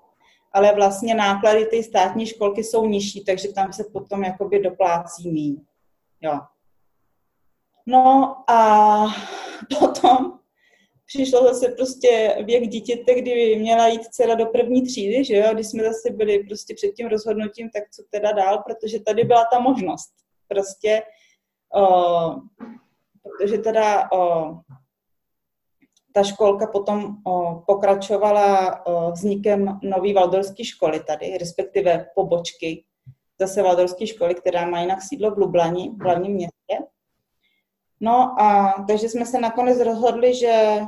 ale 0.53 0.75
vlastně 0.75 1.15
náklady 1.15 1.65
té 1.67 1.83
státní 1.83 2.27
školky 2.27 2.65
jsou 2.65 2.87
nižší, 2.87 3.25
takže 3.25 3.53
tam 3.53 3.73
se 3.73 3.85
potom 3.93 4.25
jakoby 4.25 4.59
doplácí 4.59 5.31
míň. 5.31 5.61
Jo. 6.21 6.41
No 7.87 8.37
a 8.51 9.07
potom 9.79 10.39
přišlo 11.07 11.43
zase 11.43 11.69
prostě 11.69 12.37
věk 12.45 12.69
dítěte, 12.69 13.15
kdy 13.15 13.57
měla 13.57 13.89
jít 13.89 14.05
dcera 14.05 14.35
do 14.35 14.47
první 14.47 14.83
třídy, 14.83 15.25
že 15.25 15.37
jo, 15.37 15.55
když 15.55 15.67
jsme 15.67 15.83
zase 15.83 16.11
byli 16.11 16.45
prostě 16.45 16.75
před 16.75 16.89
tím 16.89 17.07
rozhodnutím, 17.07 17.71
tak 17.71 17.83
co 17.91 18.03
teda 18.11 18.33
dál, 18.33 18.63
protože 18.67 19.01
tady 19.01 19.25
byla 19.25 19.45
ta 19.53 19.59
možnost. 19.59 20.21
Prostě, 20.51 21.03
o, 21.75 21.85
protože 23.23 23.59
teda 23.59 24.13
o, 24.13 24.53
ta 26.13 26.23
školka 26.23 26.67
potom 26.67 27.17
o, 27.27 27.63
pokračovala 27.67 28.87
o, 28.87 29.13
vznikem 29.13 29.79
nové 29.83 30.13
valdorské 30.15 30.65
školy 30.65 31.01
tady, 31.05 31.39
respektive 31.39 32.07
pobočky 32.15 32.85
zase 33.41 33.63
valdorské 33.63 34.07
školy, 34.07 34.35
která 34.35 34.67
má 34.67 34.81
jinak 34.81 35.03
sídlo 35.03 35.31
v 35.31 35.39
Lublani, 35.39 35.91
v 35.91 36.03
hlavním 36.03 36.33
městě. 36.33 36.87
No 38.01 38.41
a 38.41 38.75
takže 38.89 39.09
jsme 39.09 39.27
se 39.27 39.41
nakonec 39.41 39.81
rozhodli, 39.81 40.35
že, 40.35 40.81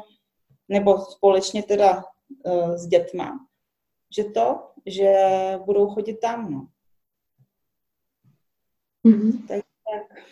nebo 0.68 0.98
společně 0.98 1.62
teda 1.62 2.04
uh, 2.44 2.74
s 2.74 2.86
dětma, 2.86 3.38
že 4.16 4.24
to, 4.24 4.70
že 4.86 5.14
budou 5.64 5.90
chodit 5.90 6.14
tam, 6.14 6.52
no. 6.52 6.66
Mm-hmm. 9.04 9.46
Tak, 9.48 9.64
tak. 9.92 10.24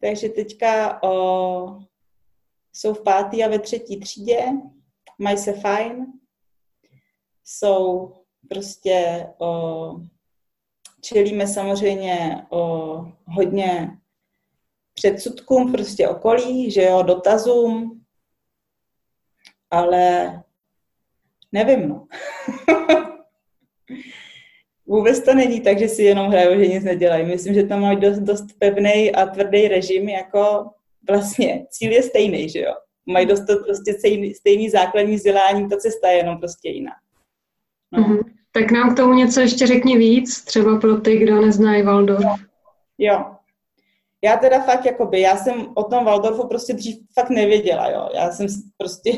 Takže 0.00 0.28
teďka 0.28 1.02
o, 1.02 1.80
jsou 2.72 2.94
v 2.94 3.02
pátý 3.02 3.44
a 3.44 3.48
ve 3.48 3.58
třetí 3.58 4.00
třídě, 4.00 4.42
mají 5.18 5.38
se 5.38 5.52
fajn, 5.52 6.06
jsou 7.44 8.14
prostě, 8.48 9.26
o, 9.38 9.92
čelíme 11.00 11.46
samozřejmě 11.46 12.46
o, 12.50 12.96
hodně 13.24 13.98
předsudkům 14.94 15.72
prostě 15.72 16.08
okolí, 16.08 16.70
že 16.70 16.82
jo, 16.82 17.02
dotazům, 17.02 18.04
ale 19.70 20.42
nevím, 21.52 21.88
no. 21.88 22.06
Vůbec 24.86 25.24
to 25.24 25.34
není 25.34 25.60
tak, 25.60 25.78
že 25.78 25.88
si 25.88 26.02
jenom 26.02 26.28
hrajou, 26.28 26.58
že 26.58 26.66
nic 26.66 26.84
nedělají. 26.84 27.26
Myslím, 27.26 27.54
že 27.54 27.62
tam 27.62 27.80
mají 27.80 28.00
dost, 28.00 28.18
dost 28.18 28.46
pevný 28.58 29.12
a 29.12 29.26
tvrdý 29.26 29.68
režim, 29.68 30.08
jako 30.08 30.66
vlastně 31.08 31.66
cíl 31.70 31.92
je 31.92 32.02
stejný, 32.02 32.48
že 32.48 32.60
jo. 32.60 32.74
Mají 33.06 33.26
dost 33.26 33.44
prostě 33.64 33.94
stejný, 33.98 34.34
stejný 34.34 34.70
základní 34.70 35.16
vzdělání, 35.16 35.68
ta 35.68 35.76
cesta 35.76 36.08
je 36.08 36.16
jenom 36.16 36.38
prostě 36.38 36.68
jiná. 36.68 36.92
No. 37.92 38.02
Mm-hmm. 38.02 38.24
Tak 38.52 38.70
nám 38.70 38.94
k 38.94 38.96
tomu 38.96 39.12
něco 39.12 39.40
ještě 39.40 39.66
řekni 39.66 39.98
víc, 39.98 40.44
třeba 40.44 40.80
pro 40.80 41.00
ty, 41.00 41.16
kdo 41.16 41.40
neznají 41.40 41.82
Waldorf. 41.82 42.24
Jo. 42.24 42.34
jo. 42.98 43.24
Já 44.24 44.36
teda 44.36 44.60
fakt, 44.60 44.84
jakoby, 44.84 45.20
já 45.20 45.36
jsem 45.36 45.66
o 45.74 45.84
tom 45.84 46.04
Waldorfu 46.04 46.48
prostě 46.48 46.72
dřív 46.72 46.96
fakt 47.14 47.30
nevěděla, 47.30 47.90
jo. 47.90 48.08
Já 48.14 48.32
jsem 48.32 48.46
prostě 48.76 49.12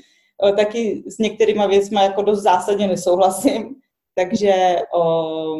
taky 0.56 1.02
s 1.06 1.18
některýma 1.18 1.66
věcmi 1.66 1.96
jako 2.02 2.22
dost 2.22 2.42
zásadně 2.42 2.86
nesouhlasím. 2.86 3.76
Takže, 4.14 4.76
o, 4.94 5.56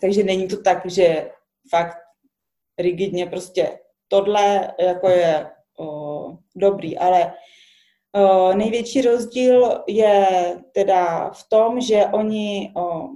takže 0.00 0.22
není 0.22 0.48
to 0.48 0.62
tak, 0.62 0.86
že 0.86 1.30
fakt 1.70 1.96
rigidně 2.78 3.26
prostě 3.26 3.78
tohle 4.08 4.74
jako 4.78 5.08
je 5.08 5.50
o, 5.78 6.26
dobrý, 6.56 6.98
ale 6.98 7.32
o, 8.12 8.52
největší 8.52 9.02
rozdíl 9.02 9.84
je 9.88 10.26
teda 10.72 11.30
v 11.30 11.48
tom, 11.48 11.80
že 11.80 12.06
oni, 12.06 12.72
o, 12.76 13.08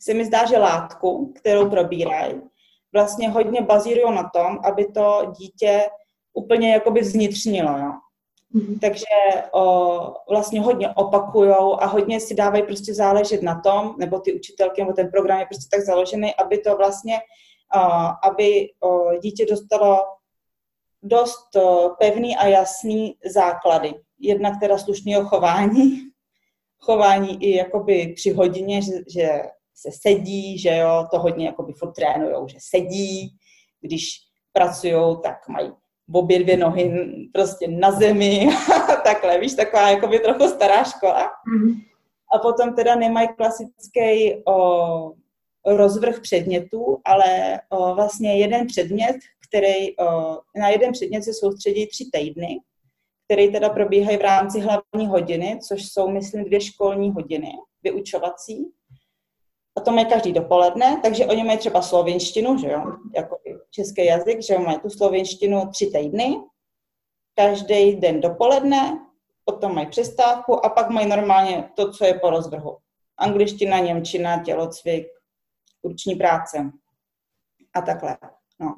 se 0.00 0.14
mi 0.14 0.24
zdá, 0.24 0.46
že 0.46 0.58
látku, 0.58 1.32
kterou 1.36 1.70
probírají, 1.70 2.40
vlastně 2.92 3.28
hodně 3.28 3.60
bazírují 3.60 4.14
na 4.14 4.30
tom, 4.34 4.58
aby 4.64 4.86
to 4.92 5.32
dítě 5.38 5.88
úplně 6.32 6.72
jakoby 6.72 7.00
vznitřnilo, 7.00 7.78
jo. 7.78 7.92
Mm-hmm. 8.56 8.78
Takže 8.80 9.06
o, 9.52 10.14
vlastně 10.30 10.60
hodně 10.60 10.88
opakujou 10.88 11.82
a 11.82 11.86
hodně 11.86 12.20
si 12.20 12.34
dávají 12.34 12.62
prostě 12.62 12.94
záležet 12.94 13.42
na 13.42 13.60
tom, 13.60 13.94
nebo 13.98 14.20
ty 14.20 14.32
učitelky, 14.32 14.80
nebo 14.80 14.92
ten 14.92 15.10
program 15.10 15.38
je 15.38 15.46
prostě 15.46 15.76
tak 15.76 15.86
založený, 15.86 16.34
aby 16.34 16.58
to 16.58 16.76
vlastně, 16.76 17.18
o, 17.76 17.80
aby 18.24 18.70
o, 18.80 19.18
dítě 19.18 19.46
dostalo 19.46 20.04
dost 21.02 21.56
o, 21.56 21.90
pevný 21.98 22.36
a 22.36 22.46
jasný 22.46 23.16
základy. 23.32 23.94
Jednak 24.20 24.60
teda 24.60 24.78
slušného 24.78 25.24
chování, 25.24 25.98
chování 26.78 27.44
i 27.44 27.56
jakoby 27.56 28.12
při 28.16 28.32
hodině, 28.32 28.82
že, 28.82 28.92
že 29.12 29.42
se 29.74 29.90
sedí, 29.92 30.58
že 30.58 30.76
jo, 30.76 31.06
to 31.10 31.18
hodně 31.18 31.46
jakoby 31.46 31.72
furt 31.72 31.92
trénujou, 31.92 32.48
že 32.48 32.58
sedí, 32.60 33.36
když 33.80 34.08
pracují, 34.52 35.16
tak 35.22 35.48
mají 35.48 35.72
obě 36.12 36.38
dvě 36.38 36.56
nohy 36.56 37.08
prostě 37.32 37.68
na 37.68 37.92
zemi, 37.92 38.48
takhle, 39.04 39.38
víš, 39.38 39.54
taková 39.54 39.90
jako 39.90 40.06
by 40.06 40.18
trochu 40.18 40.48
stará 40.48 40.84
škola. 40.84 41.22
Mm-hmm. 41.26 41.74
A 42.34 42.38
potom 42.38 42.74
teda 42.74 42.94
nemají 42.94 43.28
klasický 43.36 44.34
o, 44.48 45.12
rozvrh 45.66 46.20
předmětů, 46.20 46.98
ale 47.04 47.60
o, 47.68 47.94
vlastně 47.94 48.38
jeden 48.38 48.66
předmět, 48.66 49.16
který, 49.48 49.96
o, 49.96 50.38
na 50.56 50.68
jeden 50.68 50.92
předmět 50.92 51.22
se 51.22 51.34
soustředí 51.34 51.86
tři 51.86 52.04
týdny, 52.12 52.60
který 53.24 53.52
teda 53.52 53.68
probíhají 53.68 54.16
v 54.16 54.20
rámci 54.20 54.60
hlavní 54.60 55.06
hodiny, 55.06 55.58
což 55.68 55.84
jsou, 55.84 56.08
myslím, 56.08 56.44
dvě 56.44 56.60
školní 56.60 57.10
hodiny 57.10 57.52
vyučovací. 57.82 58.66
A 59.76 59.80
to 59.80 59.92
mají 59.92 60.06
každý 60.06 60.32
dopoledne, 60.32 61.00
takže 61.02 61.26
oni 61.26 61.44
mají 61.44 61.58
třeba 61.58 61.82
slovinštinu, 61.82 62.58
že 62.58 62.70
jo, 62.70 62.82
jako 63.16 63.38
český 63.70 64.04
jazyk, 64.06 64.42
že 64.42 64.58
mají 64.58 64.78
tu 64.78 64.90
slovinštinu 64.90 65.68
tři 65.70 65.86
týdny, 65.86 66.36
každý 67.34 67.96
den 67.96 68.20
dopoledne, 68.20 69.06
potom 69.44 69.74
mají 69.74 69.86
přestávku 69.86 70.66
a 70.66 70.68
pak 70.68 70.90
mají 70.90 71.08
normálně 71.08 71.70
to, 71.74 71.92
co 71.92 72.04
je 72.04 72.14
po 72.14 72.30
rozvrhu. 72.30 72.76
Angličtina, 73.18 73.78
němčina, 73.78 74.42
tělocvik, 74.44 75.06
ruční 75.84 76.14
práce 76.14 76.70
a 77.74 77.80
takhle. 77.80 78.18
No. 78.60 78.74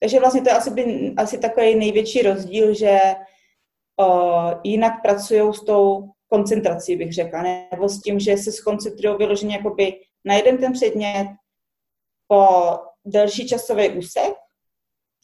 Takže 0.00 0.20
vlastně 0.20 0.42
to 0.42 0.50
je 0.50 0.56
asi, 0.56 0.70
by, 0.70 1.14
asi 1.16 1.38
takový 1.38 1.74
největší 1.74 2.22
rozdíl, 2.22 2.74
že 2.74 2.98
o, 4.00 4.30
jinak 4.64 5.02
pracují 5.02 5.54
s 5.54 5.64
tou 5.64 6.10
koncentrací, 6.28 6.96
bych 6.96 7.12
řekla, 7.12 7.42
nebo 7.42 7.88
s 7.88 8.02
tím, 8.02 8.20
že 8.20 8.36
se 8.36 8.52
skoncentrují 8.52 9.16
vyloženě 9.18 9.56
jakoby 9.56 10.00
na 10.26 10.34
jeden 10.34 10.58
ten 10.58 10.72
předmět 10.72 11.28
po 12.28 12.46
delší 13.04 13.48
časový 13.48 13.88
úsek 13.88 14.34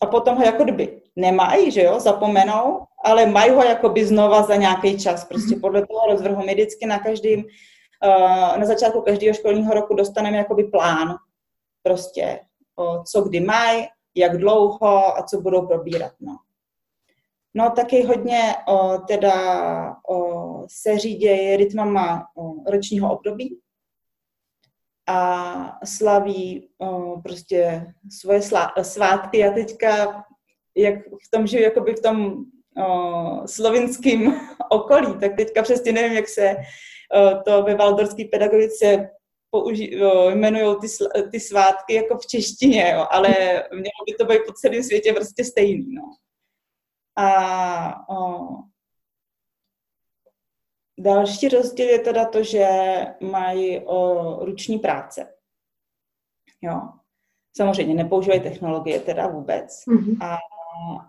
a 0.02 0.06
potom 0.06 0.36
ho 0.36 0.44
jako 0.44 0.64
kdyby 0.64 1.02
nemají, 1.16 1.70
že 1.70 1.82
jo, 1.82 2.00
zapomenou, 2.00 2.84
ale 3.04 3.26
mají 3.26 3.50
ho 3.50 3.64
jakoby 3.64 4.06
znova 4.06 4.42
za 4.42 4.56
nějaký 4.56 4.98
čas. 4.98 5.24
Prostě 5.24 5.56
podle 5.56 5.86
toho 5.86 6.06
rozvrhu 6.06 6.44
my 6.46 6.54
vždycky 6.54 6.86
na 6.86 6.98
každým, 6.98 7.44
uh, 8.04 8.58
na 8.58 8.64
začátku 8.64 9.00
každého 9.00 9.34
školního 9.34 9.74
roku 9.74 9.94
dostaneme 9.94 10.36
jakoby 10.36 10.64
plán. 10.64 11.16
Prostě 11.82 12.40
co 13.04 13.22
kdy 13.22 13.40
mají, 13.40 13.86
jak 14.14 14.36
dlouho 14.38 15.18
a 15.18 15.22
co 15.22 15.40
budou 15.40 15.66
probírat. 15.66 16.12
No. 16.20 16.36
No 17.54 17.70
taky 17.70 18.02
hodně 18.02 18.54
o, 18.68 18.98
teda 18.98 19.96
o, 20.08 20.64
se 20.68 20.98
řídějí 20.98 21.56
rytmama 21.56 22.26
o, 22.36 22.70
ročního 22.70 23.12
období, 23.12 23.60
a 25.12 25.78
slaví 25.84 26.68
prostě 27.22 27.86
svoje 28.18 28.40
slá- 28.40 28.82
svátky. 28.82 29.44
A 29.44 29.50
teďka, 29.52 30.24
jak 30.76 30.94
v 31.04 31.30
tom 31.30 31.46
žiju, 31.46 31.62
jakoby 31.62 31.94
v 31.94 32.02
tom 32.02 32.44
slovinském 33.46 34.40
okolí, 34.70 35.18
tak 35.20 35.36
teďka 35.36 35.62
přesně 35.62 35.92
nevím, 35.92 36.16
jak 36.16 36.28
se 36.28 36.56
to 37.44 37.62
ve 37.62 37.74
valdorské 37.74 38.24
pedagogice 38.24 39.10
použi- 39.54 40.06
o, 40.06 40.30
jmenují 40.30 40.76
ty, 40.80 40.86
sl- 40.86 41.30
ty 41.30 41.40
svátky 41.40 41.94
jako 41.94 42.18
v 42.18 42.26
češtině, 42.26 42.92
jo, 42.94 43.06
ale 43.10 43.28
mělo 43.70 44.02
by 44.06 44.14
to 44.18 44.24
být 44.24 44.40
po 44.46 44.52
celém 44.52 44.82
světě 44.82 45.12
prostě 45.12 45.44
stejný. 45.44 45.86
No. 45.94 46.02
A 47.18 48.08
o, 48.08 48.48
Další 50.98 51.48
rozdíl 51.48 51.88
je 51.88 51.98
teda 51.98 52.24
to, 52.24 52.42
že 52.42 52.68
mají 53.20 53.80
o, 53.80 54.44
ruční 54.44 54.78
práce. 54.78 55.34
Jo. 56.62 56.80
Samozřejmě 57.56 57.94
nepoužívají 57.94 58.40
technologie 58.40 59.00
teda 59.00 59.26
vůbec. 59.26 59.66
Mm-hmm. 59.88 60.16
A, 60.20 60.38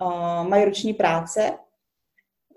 a 0.06 0.44
mají 0.44 0.66
ruční 0.66 0.94
práce 0.94 1.58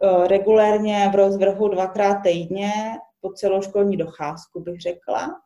o, 0.01 0.27
regulérně 0.27 1.09
v 1.13 1.15
rozvrhu 1.15 1.69
dvakrát 1.69 2.15
týdně 2.15 2.73
po 3.21 3.33
celou 3.33 3.63
školní 3.63 3.97
docházku, 3.97 4.61
bych 4.61 4.81
řekla. 4.81 5.41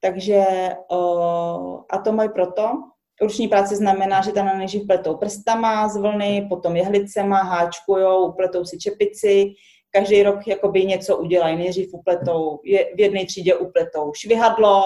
Takže 0.00 0.44
o, 0.90 1.84
a 1.90 1.98
to 1.98 2.12
mají 2.12 2.28
proto, 2.28 2.72
Ruční 3.20 3.48
práce 3.48 3.76
znamená, 3.76 4.22
že 4.22 4.32
tam 4.32 4.58
nejdřív 4.58 4.86
pletou 4.86 5.16
prstama 5.16 5.88
z 5.88 5.96
vlny, 5.96 6.46
potom 6.48 6.76
jehlicema, 6.76 7.42
háčkujou, 7.42 8.28
upletou 8.28 8.64
si 8.64 8.78
čepici, 8.78 9.54
každý 9.96 10.22
rok 10.22 10.46
jakoby 10.46 10.84
něco 10.84 11.16
udělají. 11.16 11.56
Nejdřív 11.56 11.94
upletou, 11.94 12.60
je, 12.64 12.94
v 12.94 13.00
jedné 13.00 13.26
třídě 13.26 13.54
upletou 13.54 14.12
švihadlo, 14.14 14.82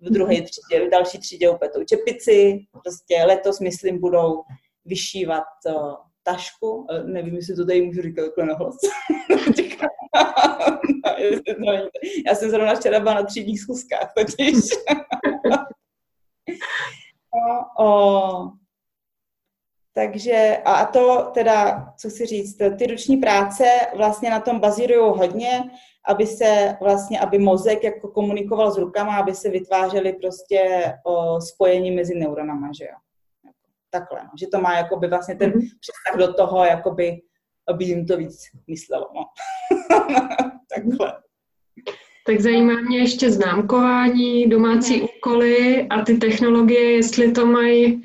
v 0.00 0.10
druhé 0.10 0.34
mhm. 0.34 0.44
třídě, 0.44 0.86
v 0.86 0.90
další 0.90 1.18
třídě 1.18 1.50
upletou 1.50 1.84
čepici. 1.84 2.58
Prostě 2.82 3.24
letos, 3.26 3.60
myslím, 3.60 4.00
budou 4.00 4.42
vyšívat 4.84 5.44
uh, 5.66 5.94
tašku. 6.22 6.86
Nevím, 7.04 7.34
jestli 7.34 7.54
to 7.56 7.66
tady 7.66 7.82
můžu 7.82 8.02
říkat 8.02 8.34
takhle 8.36 8.54
hlas. 8.54 8.76
Já 12.26 12.34
jsem 12.34 12.50
zrovna 12.50 12.74
včera 12.74 13.00
byla 13.00 13.14
na 13.14 13.22
třídních 13.22 13.60
schůzkách, 13.60 14.12
totiž. 14.16 14.54
no, 17.34 17.84
o, 17.86 18.50
takže 19.98 20.58
a 20.64 20.84
to 20.84 21.30
teda, 21.34 21.86
co 21.96 22.10
si 22.10 22.26
říct, 22.26 22.56
ty 22.78 22.86
ruční 22.86 23.16
práce 23.16 23.64
vlastně 23.96 24.30
na 24.30 24.40
tom 24.40 24.60
bazírují 24.60 25.18
hodně, 25.18 25.70
aby 26.08 26.26
se 26.26 26.76
vlastně, 26.80 27.20
aby 27.20 27.38
mozek 27.38 27.84
jako 27.84 28.08
komunikoval 28.08 28.70
s 28.70 28.78
rukama, 28.78 29.16
aby 29.16 29.34
se 29.34 29.50
vytvářely 29.50 30.12
prostě 30.12 30.92
o 31.06 31.40
spojení 31.40 31.90
mezi 31.90 32.14
neuronama, 32.14 32.70
že 32.78 32.84
jo. 32.84 32.96
takhle, 33.90 34.20
no. 34.22 34.30
že 34.40 34.46
to 34.46 34.60
má 34.60 34.76
jakoby 34.76 35.08
vlastně 35.08 35.34
ten 35.34 35.50
mm-hmm. 35.50 35.68
přesah 35.80 36.18
do 36.18 36.34
toho, 36.34 36.64
jakoby, 36.64 37.20
aby 37.68 37.84
jim 37.84 38.06
to 38.06 38.16
víc 38.16 38.38
myslelo. 38.70 39.06
No. 39.14 39.24
takhle. 40.74 41.12
Tak 42.26 42.40
zajímá 42.40 42.80
mě 42.80 42.98
ještě 42.98 43.30
známkování, 43.30 44.46
domácí 44.46 44.94
hmm. 44.94 45.08
úkoly 45.16 45.86
a 45.90 46.02
ty 46.02 46.14
technologie, 46.16 46.92
jestli 46.92 47.32
to 47.32 47.46
mají 47.46 48.02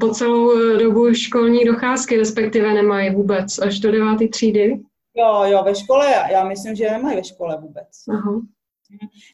po 0.00 0.08
celou 0.08 0.76
dobu 0.78 1.14
školní 1.14 1.64
docházky, 1.64 2.16
respektive 2.16 2.74
nemají 2.74 3.14
vůbec 3.14 3.58
až 3.58 3.80
do 3.80 3.92
deváté 3.92 4.28
třídy? 4.28 4.80
Jo, 5.14 5.42
jo, 5.44 5.62
ve 5.64 5.74
škole, 5.74 6.14
já 6.30 6.44
myslím, 6.44 6.74
že 6.74 6.90
nemají 6.90 7.16
ve 7.16 7.24
škole 7.24 7.58
vůbec. 7.60 7.88
Aha. 8.08 8.40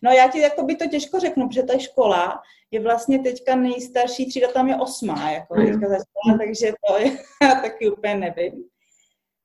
No 0.03 0.11
já 0.11 0.29
ti 0.29 0.41
jako 0.41 0.63
by 0.63 0.77
to 0.77 0.87
těžko 0.87 1.21
řeknu, 1.21 1.49
protože 1.49 1.63
ta 1.63 1.79
škola 1.79 2.43
je 2.71 2.81
vlastně 2.81 3.19
teďka 3.19 3.57
nejstarší 3.57 4.29
třída, 4.29 4.53
tam 4.53 4.69
je 4.69 4.77
osmá, 4.77 5.31
jako 5.31 5.55
teďka 5.55 5.89
začala, 5.89 6.39
takže 6.39 6.73
to 6.89 6.99
je, 6.99 7.19
taky 7.63 7.91
úplně 7.91 8.15
nevím. 8.15 8.53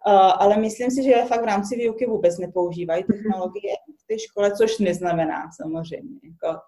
Uh, 0.08 0.14
ale 0.14 0.58
myslím 0.58 0.92
si, 0.92 1.04
že 1.04 1.26
fakt 1.28 1.42
v 1.42 1.46
rámci 1.46 1.76
výuky 1.76 2.06
vůbec 2.06 2.38
nepoužívají 2.38 3.04
technologie 3.04 3.74
v 4.04 4.08
té 4.08 4.20
škole, 4.20 4.56
což 4.56 4.80
neznamená 4.80 5.50
samozřejmě. 5.62 6.20
Jako, 6.24 6.60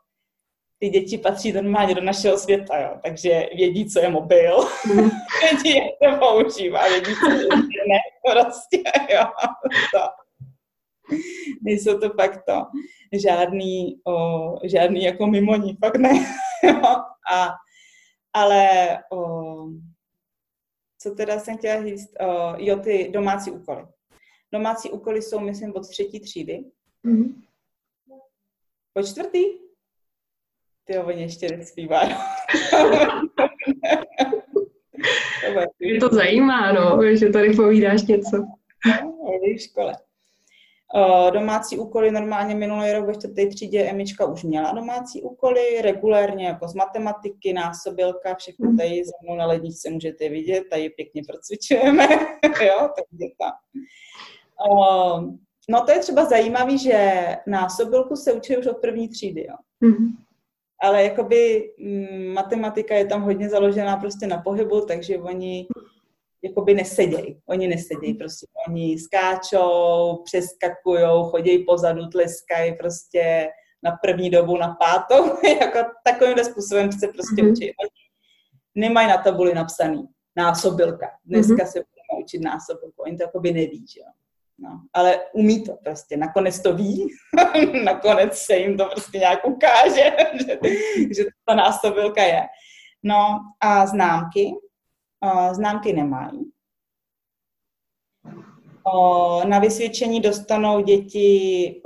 ty 0.85 0.99
děti 0.99 1.17
patří 1.17 1.51
normálně 1.51 1.95
do 1.95 2.01
našeho 2.01 2.37
světa, 2.37 2.79
jo, 2.79 2.99
takže 3.03 3.49
vědí, 3.55 3.89
co 3.89 3.99
je 3.99 4.09
mobil, 4.09 4.57
mm. 4.93 5.09
vědí, 5.41 5.77
jak 5.77 6.13
to 6.13 6.19
používá, 6.19 6.87
vědí, 6.87 7.11
co 7.15 7.31
je 7.31 7.43
internet, 7.43 8.01
prostě, 8.31 8.83
jo, 9.09 9.25
to. 9.91 9.99
Nejsou 11.61 11.99
to 11.99 12.09
fakt 12.09 12.43
to, 12.47 12.65
žádný, 13.13 13.99
o, 14.07 14.59
žádný 14.63 15.03
jako 15.03 15.27
mimoní, 15.27 15.77
fakt 15.85 15.95
ne, 15.95 16.09
jo, 16.63 16.81
a, 17.31 17.49
ale 18.33 18.97
o, 19.11 19.17
co 21.01 21.15
teda 21.15 21.39
jsem 21.39 21.57
chtěla 21.57 21.83
říct, 21.83 22.09
uh, 22.21 22.55
jo, 22.57 22.77
ty 22.79 23.09
domácí 23.13 23.51
úkoly. 23.51 23.85
Domácí 24.53 24.89
úkoly 24.89 25.21
jsou, 25.21 25.39
myslím, 25.39 25.73
od 25.75 25.89
třetí 25.89 26.19
třídy. 26.19 26.65
Mm-hmm. 27.05 27.33
Po 28.93 29.03
čtvrtý? 29.03 29.64
Ty 30.85 30.97
oni 30.97 31.21
ještě 31.21 31.57
nespívají. 31.57 32.09
Mě 35.79 35.99
to 35.99 36.09
zajímá, 36.09 36.71
no, 36.71 37.15
že 37.15 37.29
tady 37.29 37.53
povídáš 37.53 38.03
něco. 38.03 38.37
No, 39.01 39.15
v 39.55 39.61
škole. 39.61 39.95
Domácí 41.33 41.77
úkoly 41.77 42.11
normálně 42.11 42.55
minulý 42.55 42.91
rok 42.91 43.05
ve 43.05 43.15
čtvrté 43.15 43.47
třídě 43.47 43.83
Emička 43.83 44.25
už 44.25 44.43
měla 44.43 44.71
domácí 44.71 45.21
úkoly, 45.21 45.81
regulérně 45.81 46.45
jako 46.45 46.67
z 46.67 46.73
matematiky, 46.73 47.53
násobilka, 47.53 48.35
všechno 48.35 48.67
mhm. 48.69 48.77
tady 48.77 49.05
za 49.05 49.11
mnou 49.23 49.35
na 49.35 49.45
ledničce 49.45 49.89
můžete 49.89 50.29
vidět, 50.29 50.63
tady 50.69 50.89
pěkně 50.89 51.21
procvičujeme, 51.27 52.07
jo, 52.43 52.89
takže 52.95 53.33
tam. 53.39 53.51
No 55.69 55.85
to 55.85 55.91
je 55.91 55.99
třeba 55.99 56.25
zajímavé, 56.25 56.77
že 56.77 57.25
násobilku 57.47 58.15
se 58.15 58.33
učí 58.33 58.57
už 58.57 58.67
od 58.67 58.77
první 58.77 59.09
třídy, 59.09 59.47
jo. 59.49 59.55
Mm-hmm. 59.89 60.24
Ale 60.85 61.03
jakoby 61.03 61.71
mm, 61.79 62.33
matematika 62.33 62.95
je 62.95 63.05
tam 63.05 63.21
hodně 63.21 63.49
založená 63.49 63.97
prostě 63.97 64.27
na 64.27 64.37
pohybu, 64.37 64.81
takže 64.81 65.17
oni 65.17 65.67
jakoby 66.43 66.73
nesedějí. 66.73 67.41
Oni 67.45 67.67
nesedějí 67.67 68.13
prostě. 68.13 68.47
Oni 68.67 68.99
skáčou, 68.99 70.21
přeskakujou, 70.23 71.23
chodí 71.23 71.59
pozadu, 71.59 72.07
tleskají 72.07 72.75
prostě 72.75 73.49
na 73.83 73.91
první 73.91 74.29
dobu, 74.29 74.57
na 74.57 74.77
pátou. 74.79 75.25
jako 75.61 75.79
takovýmhle 76.03 76.45
způsobem 76.45 76.91
se 76.91 77.07
prostě 77.07 77.41
mm-hmm. 77.41 77.51
učí. 77.51 77.65
Oni 77.65 78.01
nemají 78.75 79.07
na 79.07 79.17
tabuli 79.17 79.53
napsaný 79.53 80.07
násobilka. 80.35 81.07
Dneska 81.25 81.53
mm-hmm. 81.53 81.71
se 81.71 81.79
budeme 81.79 82.23
učit 82.23 82.41
násobilku. 82.41 83.01
Oni 83.01 83.17
to 83.17 83.23
jakoby 83.23 83.51
neví, 83.51 83.85
že 83.93 83.99
jo. 83.99 84.07
No, 84.59 84.81
ale 84.93 85.19
umí 85.33 85.63
to 85.63 85.75
prostě, 85.83 86.17
nakonec 86.17 86.59
to 86.61 86.75
ví, 86.75 87.07
nakonec 87.83 88.37
se 88.37 88.57
jim 88.57 88.77
to 88.77 88.85
prostě 88.85 89.17
nějak 89.17 89.47
ukáže, 89.47 90.15
že, 90.45 90.59
že 91.15 91.25
ta 91.45 91.55
násobilka 91.55 92.23
je. 92.23 92.41
No 93.03 93.39
a 93.59 93.87
známky, 93.87 94.51
známky 95.51 95.93
nemají. 95.93 96.51
Na 99.45 99.59
vysvědčení 99.59 100.21
dostanou 100.21 100.81
děti 100.81 101.81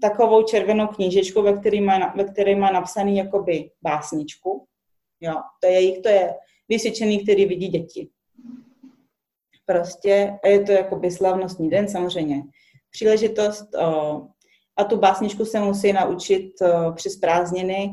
takovou 0.00 0.42
červenou 0.42 0.86
knížečku, 0.86 1.42
ve 1.42 1.52
které 1.52 1.80
má, 1.80 2.12
ve 2.16 2.24
které 2.24 2.56
má 2.56 2.70
napsaný 2.70 3.16
jakoby 3.16 3.70
básničku. 3.82 4.66
Jo, 5.20 5.34
to 5.60 5.66
je 5.66 5.72
jejich, 5.72 6.02
to 6.02 6.08
je 6.08 6.34
vysvědčený, 6.68 7.22
který 7.22 7.46
vidí 7.46 7.68
děti. 7.68 8.08
Prostě, 9.66 10.38
a 10.44 10.48
je 10.48 10.62
to 10.62 10.72
jakoby 10.72 11.10
slavnostní 11.10 11.70
den 11.70 11.88
samozřejmě. 11.88 12.42
Příležitost 12.90 13.74
a 14.76 14.84
tu 14.84 14.96
básničku 14.96 15.44
se 15.44 15.60
musí 15.60 15.92
naučit 15.92 16.52
přes 16.94 17.16
prázdniny 17.16 17.90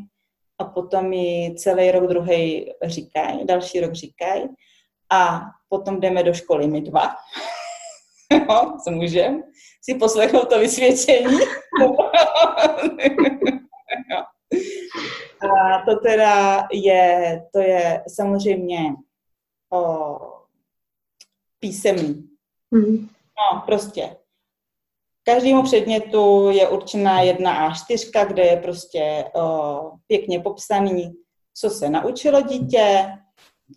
a 0.60 0.66
potom 0.66 1.10
mi 1.10 1.56
celý 1.58 1.92
rok 1.92 2.08
druhý 2.10 2.72
říkají, 2.84 3.46
další 3.46 3.80
rok 3.80 3.94
říkají 3.94 4.44
a 5.12 5.42
potom 5.70 6.00
jdeme 6.00 6.24
do 6.24 6.34
školy 6.34 6.68
my 6.68 6.82
dva, 6.82 7.16
jo, 8.32 8.74
co 8.84 8.92
můžeme, 8.92 9.42
si 9.82 9.96
poslechnout 9.96 10.50
to 10.50 10.60
vysvědčení. 10.60 11.38
a 15.42 15.86
to 15.86 16.00
teda 16.00 16.64
je, 16.72 17.42
to 17.54 17.60
je 17.60 18.04
samozřejmě 18.08 18.94
o, 19.74 20.18
písemný. 21.62 22.30
Mm. 22.72 22.98
No, 23.38 23.62
prostě 23.66 24.16
Každému 25.24 25.64
předmětu 25.64 26.50
je 26.50 26.70
určená 26.70 27.22
jedna 27.22 27.70
A4, 27.70 28.28
kde 28.28 28.44
je 28.44 28.58
prostě 28.58 29.26
o, 29.36 29.92
pěkně 30.08 30.40
popsaný, 30.40 31.14
co 31.54 31.70
se 31.70 31.90
naučilo 31.90 32.42
dítě, 32.42 33.18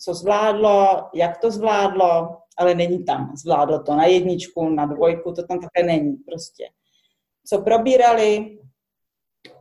co 0.01 0.15
zvládlo, 0.15 1.09
jak 1.15 1.39
to 1.39 1.51
zvládlo, 1.51 2.37
ale 2.59 2.75
není 2.75 3.05
tam. 3.05 3.33
Zvládlo 3.37 3.83
to 3.83 3.95
na 3.95 4.05
jedničku, 4.05 4.69
na 4.69 4.87
dvojku, 4.87 5.33
to 5.33 5.47
tam 5.47 5.61
také 5.61 5.83
není 5.83 6.17
prostě. 6.17 6.69
Co 7.47 7.63
probírali 7.63 8.59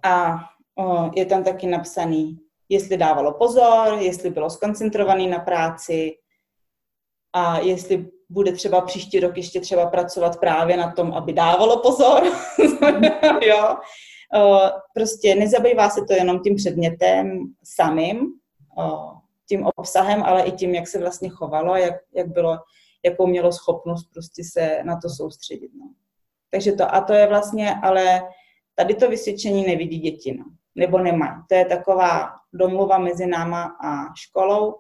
a 0.04 0.36
o, 0.76 1.12
je 1.16 1.26
tam 1.26 1.44
taky 1.44 1.68
napsaný, 1.68 2.40
jestli 2.70 2.98
dávalo 2.98 3.34
pozor, 3.34 3.98
jestli 4.00 4.30
bylo 4.30 4.50
skoncentrovaný 4.50 5.28
na 5.28 5.40
práci 5.40 6.18
a 7.34 7.60
jestli 7.60 8.13
bude 8.30 8.52
třeba 8.52 8.82
příští 8.82 9.20
rok 9.20 9.38
ještě 9.38 9.60
třeba 9.60 9.86
pracovat 9.86 10.40
právě 10.40 10.78
na 10.78 10.92
tom, 10.92 11.14
aby 11.14 11.34
dávalo 11.34 11.80
pozor. 11.80 12.24
jo. 13.48 13.76
Prostě 14.94 15.36
nezabývá 15.36 15.90
se 15.90 16.02
to 16.08 16.14
jenom 16.14 16.40
tím 16.40 16.56
předmětem 16.56 17.40
samým, 17.64 18.28
tím 19.50 19.68
obsahem, 19.76 20.24
ale 20.24 20.44
i 20.44 20.52
tím, 20.52 20.76
jak 20.76 20.88
se 20.88 21.00
vlastně 21.00 21.30
chovalo, 21.30 21.76
jak, 21.76 21.94
jak 22.16 22.28
bylo, 22.28 22.58
jakou 23.06 23.28
mělo 23.28 23.52
schopnost 23.52 24.10
prostě 24.14 24.44
se 24.52 24.80
na 24.84 25.00
to 25.02 25.10
soustředit. 25.10 25.72
No. 25.80 25.94
Takže 26.52 26.72
to, 26.72 26.96
a 26.96 27.02
to 27.02 27.14
je 27.14 27.28
vlastně, 27.28 27.76
ale 27.84 28.22
tady 28.76 28.94
to 28.94 29.10
vysvědčení 29.10 29.68
nevidí 29.68 30.00
děti, 30.00 30.38
no. 30.38 30.46
nebo 30.76 30.98
nemají. 30.98 31.32
To 31.50 31.56
je 31.56 31.66
taková 31.66 32.30
domluva 32.54 32.98
mezi 32.98 33.26
náma 33.26 33.64
a 33.64 34.14
školou, 34.16 34.76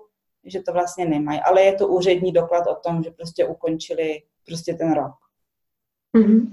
že 0.45 0.61
to 0.61 0.73
vlastně 0.73 1.05
nemají. 1.05 1.39
Ale 1.39 1.61
je 1.61 1.73
to 1.73 1.87
úřední 1.87 2.31
doklad 2.31 2.67
o 2.67 2.75
tom, 2.75 3.03
že 3.03 3.11
prostě 3.11 3.45
ukončili 3.45 4.21
prostě 4.45 4.73
ten 4.73 4.93
rok. 4.93 5.11
Mm-hmm. 6.17 6.47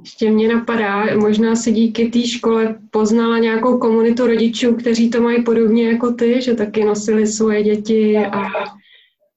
Ještě 0.00 0.30
mě 0.30 0.48
napadá, 0.48 1.16
možná 1.16 1.56
se 1.56 1.70
díky 1.70 2.08
té 2.08 2.22
škole 2.22 2.78
poznala 2.90 3.38
nějakou 3.38 3.78
komunitu 3.78 4.26
rodičů, 4.26 4.76
kteří 4.76 5.10
to 5.10 5.20
mají 5.20 5.44
podobně 5.44 5.88
jako 5.88 6.12
ty, 6.12 6.42
že 6.42 6.54
taky 6.54 6.84
nosili 6.84 7.26
svoje 7.26 7.62
děti 7.62 8.18
a 8.18 8.42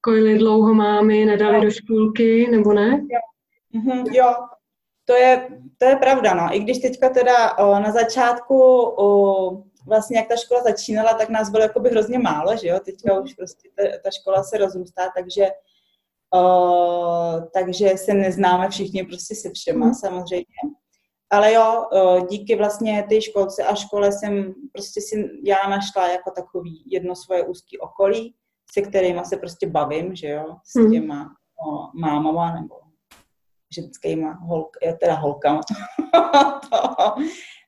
kojili 0.01 0.37
dlouho 0.37 0.73
mámy, 0.73 1.25
nedali 1.25 1.61
do 1.61 1.71
škůlky, 1.71 2.47
nebo 2.51 2.73
ne? 2.73 3.01
Jo, 3.11 3.19
mm-hmm, 3.81 4.03
jo. 4.11 4.33
To, 5.05 5.13
je, 5.13 5.47
to 5.77 5.85
je 5.85 5.95
pravda, 5.95 6.33
no. 6.33 6.55
I 6.55 6.59
když 6.59 6.77
teďka 6.77 7.09
teda 7.09 7.57
o, 7.57 7.79
na 7.79 7.91
začátku 7.91 8.81
o, 8.81 9.63
vlastně 9.87 10.17
jak 10.17 10.27
ta 10.27 10.35
škola 10.35 10.63
začínala, 10.63 11.13
tak 11.13 11.29
nás 11.29 11.49
bylo 11.49 11.63
jakoby 11.63 11.89
hrozně 11.89 12.19
málo, 12.19 12.57
že 12.57 12.67
jo, 12.67 12.79
teďka 12.85 13.19
už 13.19 13.33
prostě 13.33 13.69
ta, 13.75 13.83
ta 14.03 14.09
škola 14.11 14.43
se 14.43 14.57
rozrůstá, 14.57 15.11
takže 15.15 15.47
uh, 16.35 17.43
takže 17.53 17.97
se 17.97 18.13
neznáme 18.13 18.69
všichni 18.69 19.03
prostě 19.03 19.35
se 19.35 19.49
všema 19.49 19.85
mm. 19.85 19.93
samozřejmě. 19.93 20.61
Ale 21.29 21.53
jo, 21.53 21.85
uh, 21.93 22.27
díky 22.27 22.55
vlastně 22.55 23.05
té 23.09 23.21
školce 23.21 23.63
a 23.63 23.75
škole 23.75 24.11
jsem 24.11 24.53
prostě 24.73 25.01
si 25.01 25.29
já 25.43 25.69
našla 25.69 26.11
jako 26.11 26.31
takový 26.31 26.83
jedno 26.91 27.15
svoje 27.15 27.43
úzký 27.43 27.79
okolí, 27.79 28.35
se 28.73 28.81
kterými 28.81 29.25
se 29.25 29.37
prostě 29.37 29.67
bavím, 29.67 30.15
že 30.15 30.27
jo, 30.29 30.55
s 30.65 30.75
mhm. 30.75 30.91
těma 30.91 31.35
uh, 31.67 31.87
mámama 31.93 32.61
nebo 32.61 32.75
ženskýma 33.75 34.31
holk, 34.31 34.77
teda 34.99 35.15
holkama. 35.15 35.61
to, 36.69 36.77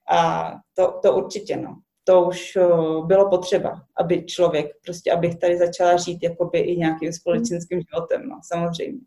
a 0.09 0.51
to, 0.73 0.99
to 1.01 1.15
určitě, 1.15 1.57
no. 1.57 1.75
To 2.07 2.23
už 2.23 2.57
bylo 3.05 3.29
potřeba, 3.29 3.81
aby 3.97 4.23
člověk, 4.23 4.67
prostě 4.85 5.11
abych 5.11 5.35
tady 5.35 5.57
začala 5.57 5.97
žít 5.97 6.23
jakoby 6.23 6.59
i 6.59 6.77
nějakým 6.77 7.13
společenským 7.13 7.81
životem, 7.81 8.29
no, 8.29 8.39
samozřejmě. 8.43 8.99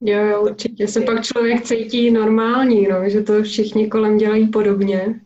Jo, 0.00 0.24
jo, 0.24 0.42
určitě 0.42 0.88
se 0.88 1.00
pak 1.00 1.24
člověk 1.24 1.62
cítí 1.62 2.10
normální, 2.10 2.88
no, 2.88 3.08
že 3.08 3.22
to 3.22 3.42
všichni 3.42 3.88
kolem 3.88 4.16
dělají 4.16 4.48
podobně. 4.48 5.20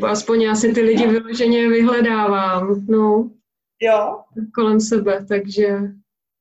Bo 0.00 0.06
aspoň 0.06 0.42
já 0.42 0.54
si 0.54 0.72
ty 0.72 0.80
lidi 0.80 1.06
vyloženě 1.06 1.68
vyhledávám, 1.68 2.86
no, 2.88 3.30
jo. 3.82 4.18
kolem 4.54 4.80
sebe, 4.80 5.26
takže 5.28 5.78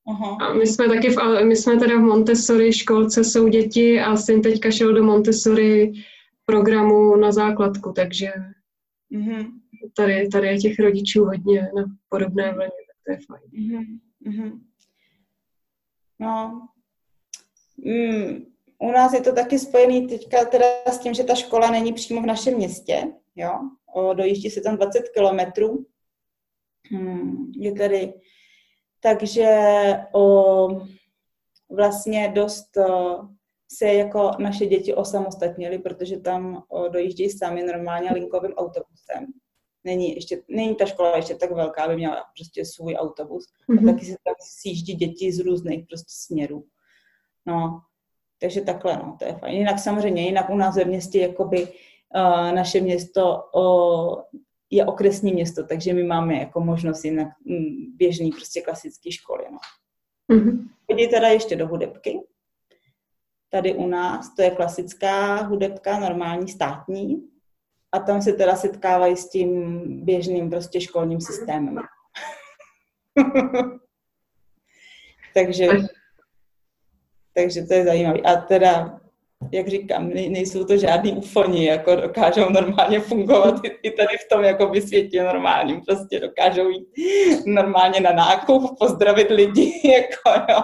Aha. 0.10 0.38
A 0.42 0.54
my 0.54 0.68
jsme 0.68 0.88
taky, 0.88 1.10
v, 1.10 1.44
my 1.44 1.56
jsme 1.56 1.78
teda 1.78 1.98
v 1.98 2.02
Montessori 2.02 2.74
školce, 2.74 3.24
jsou 3.24 3.48
děti 3.48 4.00
a 4.00 4.16
syn 4.16 4.42
teďka 4.42 4.72
šel 4.72 4.94
do 4.94 5.04
Montessori 5.04 5.94
programu 6.46 7.16
na 7.16 7.32
základku, 7.32 7.94
takže 7.96 8.32
mm-hmm. 9.12 9.46
Tady, 9.96 10.28
tady 10.28 10.48
je 10.48 10.58
těch 10.58 10.80
rodičů 10.80 11.26
hodně 11.26 11.62
na 11.76 11.86
podobné 12.10 12.54
vlně, 12.54 12.70
tak 12.88 12.98
to 13.06 13.12
je 13.12 13.18
fajn. 13.28 13.44
Mm-hmm. 14.26 14.60
No, 16.20 16.68
mm, 17.78 18.46
u 18.80 18.92
nás 18.92 19.14
je 19.14 19.22
to 19.22 19.34
taky 19.34 19.60
spojený 19.60 20.08
teďka 20.08 20.46
teda 20.46 20.66
s 20.86 21.00
tím, 21.00 21.14
že 21.14 21.24
ta 21.24 21.36
škola 21.36 21.72
není 21.72 21.94
přímo 21.94 22.22
v 22.22 22.26
našem 22.26 22.54
městě, 22.54 23.12
jo, 23.36 23.60
o, 23.94 24.14
dojíždí 24.14 24.50
se 24.50 24.62
tam 24.62 24.76
20 24.76 25.10
kilometrů. 25.10 25.86
Hmm, 26.92 27.52
je 27.56 27.72
tady 27.72 28.14
takže 29.00 29.50
o, 30.14 30.68
vlastně 31.70 32.32
dost 32.36 32.78
o, 32.78 33.20
se 33.72 33.86
jako 33.86 34.32
naše 34.40 34.66
děti 34.66 34.94
osamostatnili, 34.94 35.80
protože 35.80 36.18
tam 36.18 36.64
o, 36.68 36.88
dojíždějí 36.88 37.30
sami 37.30 37.64
normálně 37.64 38.12
linkovým 38.12 38.54
autobusem. 38.54 39.26
Není, 39.88 40.16
ještě, 40.16 40.44
není 40.48 40.76
ta 40.76 40.86
škola 40.86 41.16
ještě 41.16 41.36
tak 41.36 41.52
velká, 41.52 41.84
aby 41.84 41.96
měla 41.96 42.26
prostě 42.38 42.66
svůj 42.66 42.96
autobus. 42.96 43.46
Mm-hmm. 43.46 43.78
A 43.78 43.82
mhm. 43.82 43.94
taky 43.94 44.06
se 44.06 44.18
tam 44.24 44.36
sjíždí 44.40 44.94
děti 44.94 45.32
z 45.32 45.40
různých 45.40 45.86
prostě 45.88 46.10
směrů. 46.10 46.66
No, 47.46 47.82
takže 48.40 48.62
takhle, 48.62 48.98
no, 48.98 49.16
to 49.20 49.26
je 49.26 49.34
fajn. 49.34 49.58
Jinak 49.58 49.80
samozřejmě, 49.80 50.26
jinak 50.26 50.50
u 50.50 50.58
nás 50.58 50.76
ve 50.76 50.86
městě, 50.86 51.20
jakoby 51.20 51.64
uh, 51.64 52.52
naše 52.52 52.82
město 52.82 53.44
uh, 53.56 54.22
je 54.70 54.86
okresní 54.86 55.34
město, 55.34 55.64
takže 55.64 55.94
my 55.94 56.04
máme 56.04 56.40
jako 56.40 56.60
možnost 56.60 57.04
na 57.04 57.24
mm, 57.46 57.96
běžný 57.98 58.32
prostě 58.32 58.62
klasický 58.62 59.12
školy. 59.12 59.44
No. 59.52 59.58
Mm-hmm. 60.36 60.68
Chodí 60.92 61.08
teda 61.08 61.28
ještě 61.28 61.56
do 61.56 61.68
hudebky. 61.68 62.20
Tady 63.50 63.76
u 63.76 63.88
nás 63.88 64.36
to 64.36 64.42
je 64.42 64.52
klasická 64.52 65.42
hudebka, 65.42 66.00
normální 66.00 66.48
státní. 66.48 67.37
A 67.92 68.00
tam 68.00 68.22
se 68.22 68.34
teda 68.34 68.56
setkávají 68.56 69.18
s 69.18 69.30
tím 69.30 69.82
běžným 70.06 70.50
prostě 70.50 70.82
školním 70.82 71.22
systémem. 71.22 71.80
takže, 75.34 75.68
takže 77.34 77.64
to 77.64 77.74
je 77.74 77.86
zajímavé. 77.86 78.20
A 78.20 78.36
teda 78.36 79.00
jak 79.52 79.68
říkám, 79.68 80.10
nejsou 80.10 80.64
to 80.64 80.78
žádný 80.78 81.12
ufoni, 81.12 81.66
jako 81.66 81.96
dokážou 81.96 82.50
normálně 82.50 83.00
fungovat 83.00 83.56
i 83.84 83.92
tady 83.92 84.18
v 84.18 84.30
tom 84.30 84.44
jako 84.44 84.66
by 84.66 84.82
světě 84.82 85.24
normálním, 85.24 85.82
prostě 85.82 86.20
dokážou 86.20 86.70
jít 86.70 86.88
normálně 87.46 88.00
na 88.00 88.12
nákup, 88.12 88.80
pozdravit 88.80 89.30
lidi, 89.30 89.82
jako 89.94 90.52
jo. 90.52 90.62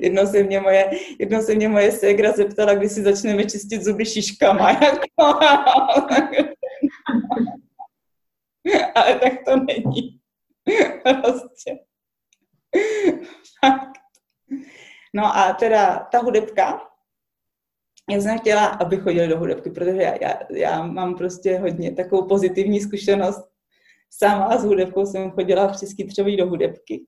Jedno 0.00 0.26
se 0.26 0.42
mě 0.42 0.60
moje, 0.60 0.90
jedno 1.18 1.42
se 1.42 1.54
mě 1.54 1.68
moje 1.68 1.92
ségra 1.92 2.32
zeptala, 2.32 2.74
kdy 2.74 2.88
si 2.88 3.02
začneme 3.02 3.44
čistit 3.44 3.82
zuby 3.82 4.04
šiškama, 4.04 4.70
jako, 4.82 5.38
ale 8.94 9.18
tak 9.18 9.32
to 9.44 9.56
není. 9.56 10.20
Prostě. 11.02 11.78
No 15.14 15.36
a 15.36 15.52
teda 15.52 16.08
ta 16.12 16.18
hudebka, 16.18 16.80
já 18.10 18.20
jsem 18.20 18.38
chtěla, 18.38 18.66
aby 18.66 18.96
chodili 18.96 19.28
do 19.28 19.38
hudebky, 19.38 19.70
protože 19.70 20.02
já, 20.02 20.14
já, 20.20 20.38
já 20.50 20.86
mám 20.86 21.14
prostě 21.14 21.58
hodně 21.58 21.92
takovou 21.92 22.28
pozitivní 22.28 22.80
zkušenost. 22.80 23.44
Sama 24.10 24.58
s 24.58 24.64
hudebkou 24.64 25.06
jsem 25.06 25.30
chodila 25.30 25.68
přes 25.68 25.94
Kytřový 25.94 26.36
do 26.36 26.46
hudebky. 26.46 27.06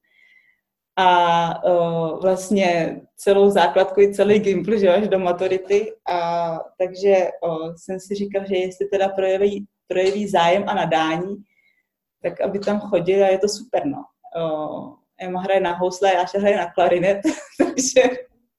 A 0.98 1.64
o, 1.64 2.18
vlastně 2.22 3.00
celou 3.16 3.50
základku 3.50 4.00
i 4.00 4.14
celý 4.14 4.38
gimpl, 4.38 4.78
že 4.78 4.94
až 4.94 5.08
do 5.08 5.18
maturity. 5.18 5.92
A 6.08 6.58
takže 6.78 7.28
o, 7.42 7.72
jsem 7.76 8.00
si 8.00 8.14
říkala, 8.14 8.44
že 8.44 8.56
jestli 8.56 8.86
teda 8.86 9.08
projeví, 9.08 9.66
projeví 9.88 10.28
zájem 10.28 10.64
a 10.68 10.74
nadání, 10.74 11.36
tak 12.22 12.40
aby 12.40 12.58
tam 12.58 12.80
chodili 12.80 13.22
a 13.22 13.26
je 13.26 13.38
to 13.38 13.48
super, 13.48 13.86
no. 13.86 14.04
O, 14.42 14.96
Emma 15.20 15.40
hraje 15.40 15.60
na 15.60 15.72
housle, 15.72 16.14
já 16.14 16.26
se 16.26 16.38
hraje 16.38 16.56
na 16.56 16.72
klarinet, 16.72 17.20
takže 17.58 18.02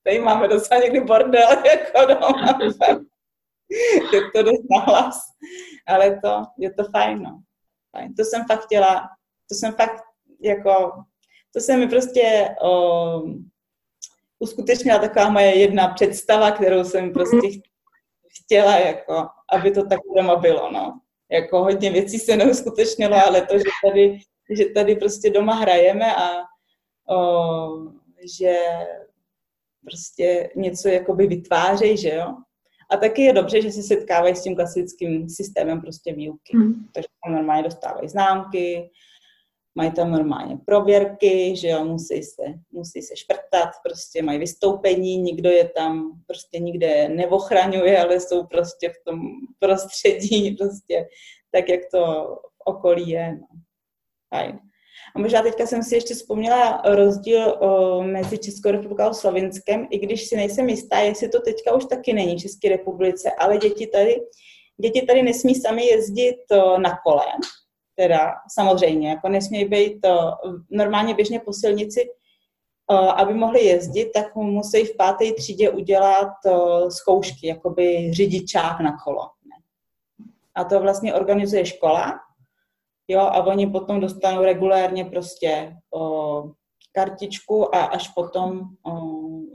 tady 0.03 0.19
máme 0.19 0.47
docela 0.47 0.81
někdy 0.81 0.99
bordel 0.99 1.49
jako 1.65 2.13
doma. 2.13 2.59
to 4.35 4.43
dost 4.43 4.63
nahlas, 4.71 5.19
ale 5.87 6.19
to, 6.23 6.43
je 6.57 6.73
to 6.73 6.83
fajn, 6.91 7.23
no. 7.23 7.41
Fajn. 7.91 8.13
To 8.13 8.23
jsem 8.23 8.45
fakt 8.45 8.65
chtěla, 8.65 9.09
to 9.49 9.55
jsem 9.55 9.73
fakt 9.73 10.03
jako, 10.41 10.91
to 11.53 11.59
se 11.59 11.77
mi 11.77 11.87
prostě 11.87 12.49
o, 12.61 13.21
uskutečnila 14.39 14.99
taková 14.99 15.29
moje 15.29 15.55
jedna 15.55 15.87
představa, 15.87 16.51
kterou 16.51 16.83
jsem 16.83 17.13
prostě 17.13 17.47
chtěla, 18.41 18.77
jako, 18.77 19.27
aby 19.53 19.71
to 19.71 19.85
tak 19.85 19.99
doma 20.15 20.35
bylo, 20.35 20.71
no. 20.71 20.99
Jako 21.31 21.63
hodně 21.63 21.91
věcí 21.91 22.19
se 22.19 22.37
neuskutečnilo, 22.37 23.15
ale 23.27 23.41
to, 23.41 23.57
že 23.57 23.63
tady 23.85 24.19
že 24.49 24.65
tady 24.65 24.95
prostě 24.95 25.29
doma 25.29 25.53
hrajeme 25.53 26.15
a 26.15 26.29
o, 27.15 27.91
že 28.39 28.55
prostě 29.83 30.49
něco 30.55 30.87
jakoby 30.89 31.27
vytvářejí, 31.27 31.97
že 31.97 32.09
jo. 32.09 32.35
A 32.91 32.97
taky 32.97 33.21
je 33.21 33.33
dobře, 33.33 33.61
že 33.61 33.71
se 33.71 33.83
setkávají 33.83 34.35
s 34.35 34.43
tím 34.43 34.55
klasickým 34.55 35.29
systémem 35.29 35.81
prostě 35.81 36.13
výuky. 36.13 36.57
Mm. 36.57 36.73
Takže 36.93 37.07
tam 37.23 37.33
normálně 37.33 37.63
dostávají 37.63 38.09
známky, 38.09 38.89
mají 39.77 39.91
tam 39.91 40.11
normálně 40.11 40.57
prověrky, 40.65 41.55
že 41.55 41.67
jo, 41.67 41.85
musí 41.85 42.23
se, 42.23 42.43
musí 42.71 43.01
se 43.01 43.15
šprtat, 43.15 43.69
prostě 43.83 44.23
mají 44.23 44.39
vystoupení, 44.39 45.17
nikdo 45.17 45.49
je 45.49 45.69
tam 45.69 46.21
prostě 46.27 46.59
nikde 46.59 47.09
neochraňuje, 47.09 48.03
ale 48.03 48.19
jsou 48.19 48.45
prostě 48.45 48.89
v 48.89 49.03
tom 49.05 49.19
prostředí, 49.59 50.51
prostě 50.59 51.07
tak, 51.51 51.69
jak 51.69 51.81
to 51.91 51.99
v 52.55 52.61
okolí 52.65 53.09
je. 53.09 53.31
No. 53.31 53.47
Fajn. 54.35 54.59
A 55.15 55.19
možná 55.19 55.41
teďka 55.41 55.65
jsem 55.65 55.83
si 55.83 55.95
ještě 55.95 56.13
vzpomněla 56.13 56.81
rozdíl 56.85 57.57
o, 57.59 58.03
mezi 58.03 58.37
Českou 58.37 58.71
republikou 58.71 59.03
a 59.03 59.13
Slovinskem, 59.13 59.87
i 59.89 59.97
když 59.97 60.27
si 60.27 60.35
nejsem 60.35 60.69
jistá, 60.69 60.99
jestli 60.99 61.29
to 61.29 61.41
teďka 61.41 61.75
už 61.75 61.85
taky 61.85 62.13
není 62.13 62.35
v 62.35 62.41
České 62.41 62.69
republice, 62.69 63.31
ale 63.39 63.57
děti 63.57 63.87
tady, 63.87 64.15
děti 64.81 65.01
tady 65.01 65.23
nesmí 65.23 65.55
sami 65.55 65.85
jezdit 65.85 66.37
na 66.77 66.97
kole, 67.05 67.25
teda 67.99 68.33
samozřejmě, 68.49 69.09
jako 69.09 69.29
nesmí 69.29 69.65
být 69.65 70.01
to 70.01 70.31
normálně 70.71 71.13
běžně 71.13 71.39
po 71.39 71.53
silnici, 71.53 72.09
o, 72.87 72.95
aby 72.95 73.33
mohli 73.33 73.65
jezdit, 73.65 74.11
tak 74.13 74.35
musí 74.35 74.85
v 74.85 74.97
páté 74.97 75.33
třídě 75.33 75.69
udělat 75.69 76.33
o, 76.45 76.91
zkoušky, 76.91 77.47
jakoby 77.47 78.13
řidičák 78.13 78.79
na 78.79 78.97
kolo. 79.03 79.29
A 80.55 80.63
to 80.63 80.79
vlastně 80.79 81.13
organizuje 81.13 81.65
škola, 81.65 82.19
jo, 83.07 83.19
a 83.19 83.45
oni 83.45 83.67
potom 83.67 83.99
dostanou 83.99 84.41
regulérně 84.41 85.05
prostě 85.05 85.75
o, 85.93 86.51
kartičku 86.91 87.75
a 87.75 87.85
až 87.85 88.07
potom 88.07 88.61
o, 88.83 89.01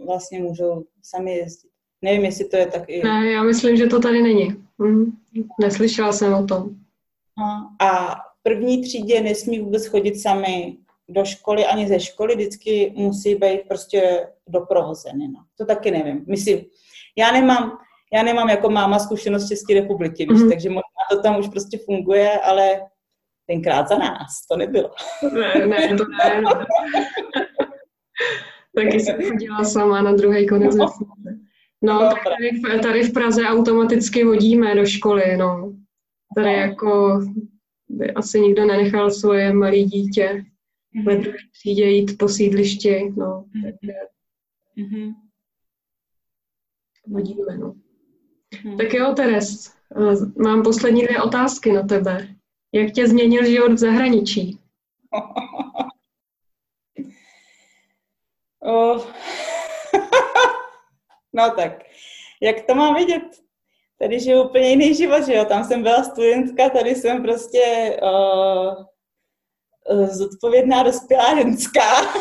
vlastně 0.06 0.40
můžou 0.40 0.84
sami 1.02 1.34
jezdit. 1.34 1.70
Nevím, 2.02 2.24
jestli 2.24 2.44
to 2.44 2.56
je 2.56 2.66
tak 2.66 2.88
i... 2.88 3.02
Ne, 3.02 3.30
já 3.30 3.42
myslím, 3.42 3.76
že 3.76 3.86
to 3.86 4.00
tady 4.00 4.22
není. 4.22 4.48
Hm. 4.82 5.12
Neslyšela 5.60 6.12
jsem 6.12 6.34
o 6.34 6.46
tom. 6.46 6.70
No, 7.38 7.70
a 7.86 8.16
první 8.42 8.82
třídě 8.82 9.20
nesmí 9.20 9.60
vůbec 9.60 9.86
chodit 9.86 10.20
sami 10.20 10.76
do 11.08 11.24
školy 11.24 11.66
ani 11.66 11.88
ze 11.88 12.00
školy, 12.00 12.34
vždycky 12.34 12.92
musí 12.96 13.34
být 13.34 13.60
prostě 13.68 14.28
doprovozeny. 14.48 15.28
No. 15.28 15.44
To 15.58 15.66
taky 15.66 15.90
nevím. 15.90 16.24
Myslím, 16.28 16.64
já 17.16 17.32
nemám, 17.32 17.78
já 18.12 18.22
nemám 18.22 18.48
jako 18.48 18.70
máma 18.70 18.98
zkušenost 18.98 19.48
České 19.48 19.74
republiky, 19.74 20.26
víš, 20.26 20.40
mm-hmm. 20.40 20.50
takže 20.50 20.68
možná 20.68 21.02
to 21.10 21.22
tam 21.22 21.38
už 21.38 21.48
prostě 21.48 21.78
funguje, 21.78 22.30
ale 22.40 22.80
tenkrát 23.46 23.88
za 23.88 23.98
nás, 23.98 24.46
to 24.50 24.56
nebylo. 24.56 24.90
Ne, 25.34 25.66
ne, 25.66 25.96
to 25.96 26.04
ne. 26.04 26.42
Taky 28.76 29.00
jsem 29.00 29.22
chodila 29.22 29.64
sama 29.64 30.02
na 30.02 30.12
druhý 30.12 30.48
konec 30.48 30.76
no. 30.76 30.86
No, 31.84 32.02
no 32.02 32.10
tak 32.10 32.24
tady, 32.24 32.50
v, 32.50 32.82
tady 32.82 33.02
v 33.02 33.12
Praze 33.12 33.42
automaticky 33.42 34.24
vodíme 34.24 34.74
do 34.74 34.86
školy, 34.86 35.36
no. 35.36 35.72
Tady 36.36 36.46
no. 36.46 36.52
jako 36.52 37.20
by 37.92 38.12
asi 38.12 38.40
nikdo 38.40 38.64
nenechal 38.64 39.10
svoje 39.10 39.52
malé 39.52 39.78
dítě 39.78 40.44
mm-hmm. 40.96 41.04
ve 41.04 41.16
druhé 41.16 41.38
třídě 41.52 41.84
jít 41.84 42.18
po 42.18 42.28
sídlišti, 42.28 43.12
no. 43.16 43.24
Mm-hmm. 43.26 43.62
Takže 43.62 43.92
mm-hmm. 44.78 45.14
vodíme, 47.06 47.58
no. 47.58 47.74
Hmm. 48.64 48.76
Tak 48.76 48.94
jo, 48.94 49.12
Teres, 49.16 49.74
mám 50.36 50.62
poslední 50.62 51.02
dvě 51.02 51.22
otázky 51.22 51.72
na 51.72 51.82
tebe. 51.82 52.28
Jak 52.72 52.92
tě 52.92 53.08
změnil 53.08 53.44
život 53.44 53.72
v 53.72 53.78
zahraničí? 53.78 54.58
oh. 58.60 59.06
no 61.32 61.50
tak, 61.56 61.82
jak 62.42 62.66
to 62.66 62.74
mám 62.74 62.94
vidět? 62.94 63.41
Tady 64.02 64.20
žiju 64.20 64.42
úplně 64.42 64.68
jiný 64.68 64.94
život, 64.94 65.26
že 65.26 65.34
jo? 65.34 65.44
Tam 65.44 65.64
jsem 65.64 65.82
byla 65.82 66.04
studentka, 66.04 66.68
tady 66.68 66.94
jsem 66.94 67.22
prostě 67.22 67.96
uh, 68.02 68.84
zodpovědná 70.06 70.82
dospělá 70.82 71.36
ženská. 71.36 71.80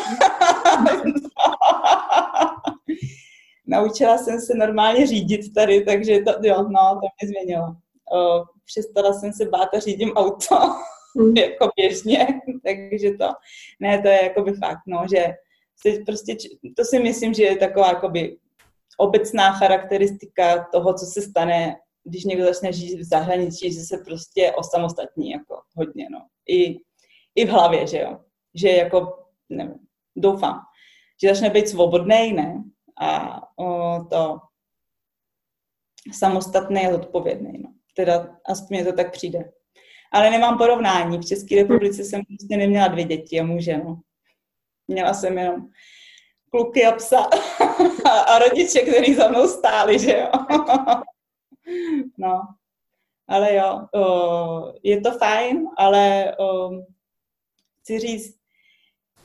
Naučila 3.66 4.18
jsem 4.18 4.40
se 4.40 4.54
normálně 4.54 5.06
řídit 5.06 5.54
tady, 5.54 5.84
takže 5.84 6.20
to, 6.20 6.32
jo, 6.42 6.62
no, 6.62 7.00
to 7.00 7.00
mě 7.00 7.28
změnilo. 7.28 7.66
Uh, 7.66 8.44
přestala 8.64 9.12
jsem 9.12 9.32
se 9.32 9.44
bát 9.44 9.74
a 9.74 9.78
řídím 9.78 10.12
auto, 10.12 10.56
mm. 11.16 11.36
jako 11.36 11.70
běžně, 11.76 12.26
takže 12.64 13.10
to, 13.10 13.28
ne, 13.80 14.02
to 14.02 14.08
je 14.08 14.24
jakoby 14.24 14.52
fakt, 14.52 14.80
no, 14.86 15.04
že 15.14 15.34
prostě, 16.06 16.36
to 16.76 16.84
si 16.84 16.98
myslím, 16.98 17.34
že 17.34 17.42
je 17.42 17.56
taková 17.56 17.88
jakoby 17.88 18.36
obecná 18.98 19.52
charakteristika 19.52 20.68
toho, 20.72 20.94
co 20.94 21.06
se 21.06 21.22
stane, 21.22 21.76
když 22.04 22.24
někdo 22.24 22.44
začne 22.44 22.72
žít 22.72 23.00
v 23.00 23.04
zahraničí, 23.04 23.72
že 23.72 23.80
se 23.80 23.98
prostě 23.98 24.52
osamostatní 24.52 25.30
jako 25.30 25.60
hodně, 25.76 26.08
no. 26.10 26.18
I, 26.48 26.78
i 27.34 27.46
v 27.46 27.48
hlavě, 27.48 27.86
že 27.86 27.98
jo. 27.98 28.18
Že 28.54 28.68
jako, 28.68 29.24
nevím, 29.48 29.78
doufám, 30.16 30.60
že 31.22 31.28
začne 31.28 31.50
být 31.50 31.68
svobodný, 31.68 32.32
ne? 32.32 32.64
A 33.00 33.40
o, 33.58 33.98
to 34.04 34.38
samostatný 36.12 36.86
a 36.86 36.92
zodpovědný, 36.92 37.58
no. 37.62 37.72
Teda 37.96 38.36
aspoň 38.46 38.84
to 38.84 38.92
tak 38.92 39.12
přijde. 39.12 39.52
Ale 40.12 40.30
nemám 40.30 40.58
porovnání. 40.58 41.18
V 41.18 41.26
České 41.26 41.56
republice 41.56 42.04
jsem 42.04 42.22
prostě 42.24 42.56
neměla 42.56 42.88
dvě 42.88 43.04
děti 43.04 43.40
a 43.40 43.44
muže, 43.44 43.78
no. 43.78 44.00
Měla 44.88 45.14
jsem 45.14 45.38
jenom 45.38 45.68
kluky 46.52 46.84
a 46.84 46.92
psa 46.92 47.28
a 48.26 48.38
rodiče, 48.38 48.80
kteří 48.80 49.14
za 49.14 49.28
mnou 49.28 49.48
stáli, 49.48 49.98
že 49.98 50.18
jo. 50.18 50.28
no, 52.18 52.42
ale 53.28 53.54
jo, 53.54 53.86
je 54.82 55.00
to 55.00 55.10
fajn, 55.10 55.68
ale 55.78 56.34
chci 57.80 57.98
říct, 57.98 58.38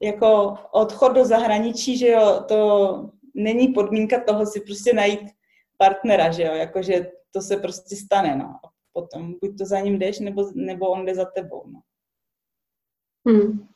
jako 0.01 0.57
odchod 0.71 1.13
do 1.13 1.25
zahraničí, 1.25 1.97
že 1.97 2.07
jo, 2.07 2.43
to 2.47 3.09
není 3.33 3.67
podmínka 3.67 4.23
toho 4.23 4.45
si 4.45 4.61
prostě 4.61 4.93
najít 4.93 5.29
partnera, 5.77 6.31
že 6.31 6.43
jo, 6.43 6.53
jakože 6.53 7.11
to 7.31 7.41
se 7.41 7.57
prostě 7.57 7.95
stane, 7.95 8.35
no. 8.35 8.59
Potom 8.93 9.33
buď 9.41 9.57
to 9.57 9.65
za 9.65 9.79
ním 9.79 9.99
jdeš, 9.99 10.19
nebo, 10.19 10.51
nebo 10.55 10.89
on 10.89 11.05
jde 11.05 11.15
za 11.15 11.25
tebou, 11.25 11.63
no. 11.67 11.81
Hmm. 13.27 13.67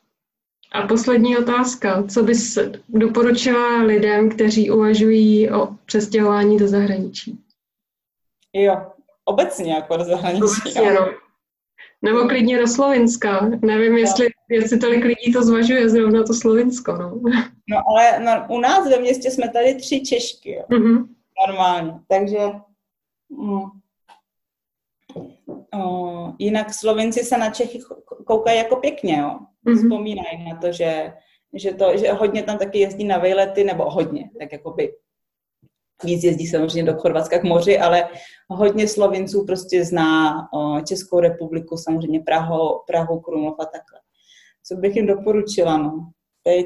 A 0.72 0.88
poslední 0.88 1.38
otázka. 1.38 2.04
Co 2.04 2.24
bys 2.24 2.58
doporučila 2.90 3.82
lidem, 3.82 4.30
kteří 4.30 4.72
uvažují 4.72 5.52
o 5.52 5.68
přestěhování 5.86 6.58
do 6.58 6.68
zahraničí? 6.68 7.40
Jo, 8.54 8.92
obecně 9.26 9.74
jako 9.74 9.98
do 9.98 10.04
zahraničí. 10.04 10.44
Obecně, 10.44 10.94
no. 10.94 11.08
Nebo 12.02 12.28
klidně 12.28 12.60
do 12.60 12.68
Slovinska. 12.68 13.50
Nevím, 13.62 13.98
jestli, 13.98 14.28
jestli 14.50 14.80
tolik 14.80 15.04
lidí 15.04 15.34
to 15.34 15.44
zvažuje 15.44 15.90
zrovna 15.90 16.24
to 16.24 16.34
Slovinsko. 16.34 16.92
No, 16.92 17.22
no 17.70 17.82
ale 17.90 18.20
no, 18.20 18.56
u 18.56 18.60
nás 18.60 18.90
ve 18.90 19.00
městě 19.00 19.32
jsme 19.32 19.50
tady 19.50 19.76
tři 19.76 20.02
Češky. 20.02 20.52
Jo. 20.52 20.64
Mm-hmm. 20.70 21.08
Normálně. 21.48 21.94
Takže 22.08 22.40
mm, 23.30 23.64
o, 25.84 26.34
jinak 26.40 26.74
Slovinci 26.74 27.20
se 27.20 27.38
na 27.38 27.50
Čechy 27.50 27.80
koukají 28.26 28.58
jako 28.58 28.76
pěkně. 28.76 29.18
Jo. 29.20 29.40
Mm-hmm. 29.66 29.78
Vzpomínají 29.78 30.50
na 30.50 30.56
to, 30.56 30.72
že, 30.72 31.14
že, 31.54 31.74
to, 31.74 31.98
že 31.98 32.12
hodně 32.12 32.44
tam 32.44 32.58
taky 32.58 32.80
jezdí 32.80 33.04
na 33.04 33.18
vejlety, 33.18 33.64
nebo 33.64 33.90
hodně, 33.90 34.30
tak 34.40 34.52
jako 34.52 34.72
by 34.72 34.94
víc 36.04 36.24
jezdí 36.24 36.48
samozřejmě 36.48 36.92
do 36.92 37.00
Chorvatska 37.00 37.40
k 37.40 37.44
moři, 37.44 37.80
ale 37.80 38.10
hodně 38.50 38.88
Slovinců 38.88 39.46
prostě 39.46 39.86
zná 39.86 40.36
Českou 40.88 41.20
republiku, 41.20 41.78
samozřejmě 41.78 42.20
Prahu, 42.20 42.82
Prahu, 42.88 43.20
Krumlov 43.20 43.56
a 43.60 43.66
takhle. 43.66 44.00
Co 44.64 44.76
bych 44.76 44.96
jim 44.96 45.08
doporučila, 45.08 45.78
no? 45.78 46.12
To 46.44 46.50
je 46.50 46.64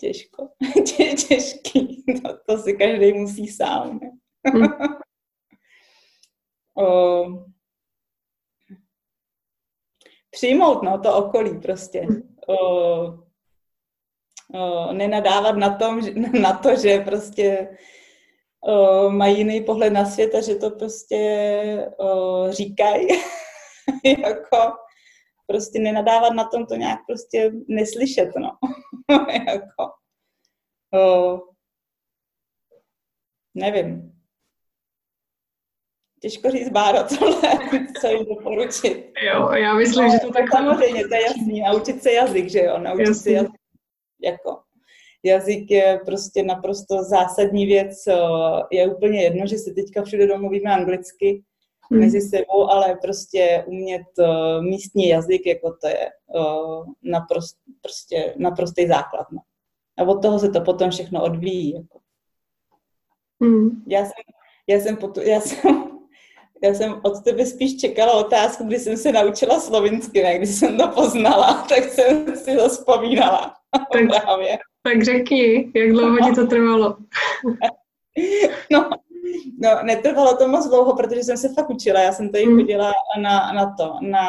těžko. 0.00 0.48
Tě, 0.74 1.04
těžký. 1.04 2.04
To, 2.22 2.38
to 2.46 2.62
si 2.62 2.72
každý 2.72 3.12
musí 3.12 3.48
sám. 3.48 4.00
Ne? 4.02 4.10
Hmm. 4.46 4.68
o, 6.86 7.24
přijmout, 10.30 10.82
no, 10.82 10.98
to 10.98 11.16
okolí 11.16 11.58
prostě. 11.58 12.06
O, 12.46 12.54
o, 14.54 14.92
nenadávat 14.92 15.56
na, 15.56 15.76
tom, 15.76 16.00
na 16.40 16.52
to, 16.52 16.76
že 16.76 17.00
prostě 17.00 17.68
o, 18.60 19.10
mají 19.10 19.38
jiný 19.38 19.64
pohled 19.64 19.92
na 19.92 20.04
svět 20.04 20.34
a 20.34 20.40
že 20.40 20.54
to 20.54 20.70
prostě 20.70 21.90
o, 21.98 22.46
říkají. 22.50 23.08
jako 24.04 24.72
prostě 25.46 25.78
nenadávat 25.78 26.32
na 26.32 26.44
tom 26.44 26.66
to 26.66 26.74
nějak 26.74 26.98
prostě 27.06 27.52
neslyšet, 27.68 28.28
no. 28.36 28.50
jako, 29.46 29.92
o, 30.94 31.38
nevím. 33.54 34.19
Těžko 36.20 36.50
říct, 36.50 36.68
Báro, 36.68 36.98
tohle, 37.18 37.58
co 38.00 38.08
jim 38.08 38.24
doporučit. 38.24 39.12
Jo, 39.22 39.50
já 39.50 39.74
myslím, 39.74 40.04
no, 40.04 40.12
že 40.12 40.18
to 40.18 40.32
tak... 40.32 40.50
Samozřejmě, 40.52 41.08
to 41.08 41.14
je 41.14 41.22
jasný, 41.22 41.60
naučit 41.60 42.02
se 42.02 42.12
jazyk, 42.12 42.50
že 42.50 42.60
jo, 42.60 42.78
naučit 42.78 43.06
jasný. 43.06 43.22
se 43.22 43.30
jazyk, 43.30 43.52
jako 44.22 44.58
jazyk 45.22 45.70
je 45.70 46.00
prostě 46.06 46.42
naprosto 46.42 47.02
zásadní 47.02 47.66
věc. 47.66 48.04
Je 48.70 48.94
úplně 48.94 49.22
jedno, 49.22 49.46
že 49.46 49.58
se 49.58 49.70
teďka 49.70 50.02
všude 50.02 50.26
domluvíme 50.26 50.70
anglicky 50.74 51.42
hmm. 51.90 52.00
mezi 52.00 52.20
sebou, 52.20 52.70
ale 52.70 52.98
prostě 53.02 53.64
umět 53.66 54.06
místní 54.60 55.08
jazyk, 55.08 55.46
jako 55.46 55.76
to 55.80 55.88
je 55.88 56.10
naprost, 57.02 57.56
prostě 57.82 58.34
naprostý 58.38 58.86
základ. 58.86 59.26
No. 59.32 59.38
A 59.98 60.02
od 60.02 60.22
toho 60.22 60.38
se 60.38 60.48
to 60.48 60.60
potom 60.60 60.90
všechno 60.90 61.22
odvíjí. 61.22 61.74
Jako. 61.74 62.00
Hmm. 63.42 63.84
Já 63.86 64.00
jsem, 64.00 64.24
já 64.66 64.80
jsem, 64.80 64.96
potom, 64.96 65.24
já 65.24 65.40
jsem 65.40 65.89
já 66.62 66.74
jsem 66.74 67.00
od 67.02 67.24
tebe 67.24 67.46
spíš 67.46 67.76
čekala 67.76 68.12
otázku, 68.12 68.64
kdy 68.64 68.78
jsem 68.78 68.96
se 68.96 69.12
naučila 69.12 69.60
slovinsky, 69.60 70.22
ne? 70.22 70.38
Když 70.38 70.50
jsem 70.50 70.78
to 70.78 70.88
poznala, 70.88 71.66
tak 71.68 71.84
jsem 71.84 72.36
si 72.36 72.56
to 72.56 72.68
vzpomínala. 72.68 73.54
Tak, 73.92 74.22
právě. 74.24 74.58
tak 74.82 75.02
řekni, 75.02 75.72
jak 75.74 75.90
dlouho 75.90 76.18
ti 76.28 76.34
to 76.34 76.46
trvalo? 76.46 76.96
no, 78.70 78.90
no, 79.62 79.70
netrvalo 79.82 80.36
to 80.36 80.48
moc 80.48 80.68
dlouho, 80.68 80.96
protože 80.96 81.24
jsem 81.24 81.36
se 81.36 81.48
fakt 81.54 81.70
učila. 81.70 82.00
Já 82.00 82.12
jsem 82.12 82.28
tady 82.28 82.44
hmm. 82.44 82.56
chodila 82.56 82.92
na, 83.20 83.52
na 83.52 83.74
to, 83.78 83.94
na 84.00 84.24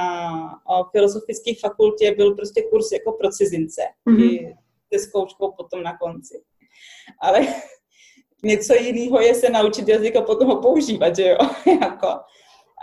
o, 0.67 0.83
filozofické 0.91 1.51
fakultě 1.61 2.15
byl 2.17 2.35
prostě 2.35 2.61
kurz 2.61 2.91
jako 2.91 3.11
pro 3.11 3.29
cizince. 3.29 3.81
Mm. 4.05 4.19
I 4.19 4.55
se 4.93 4.99
zkouškou 4.99 5.51
potom 5.51 5.83
na 5.83 5.97
konci. 5.97 6.41
Ale 7.21 7.47
něco 8.43 8.73
jiného 8.73 9.21
je 9.21 9.35
se 9.35 9.49
naučit 9.49 9.87
jazyk 9.87 10.15
a 10.15 10.21
potom 10.21 10.47
ho 10.47 10.61
používat, 10.61 11.15
že 11.15 11.29
jo? 11.29 11.37
jako. 11.81 12.07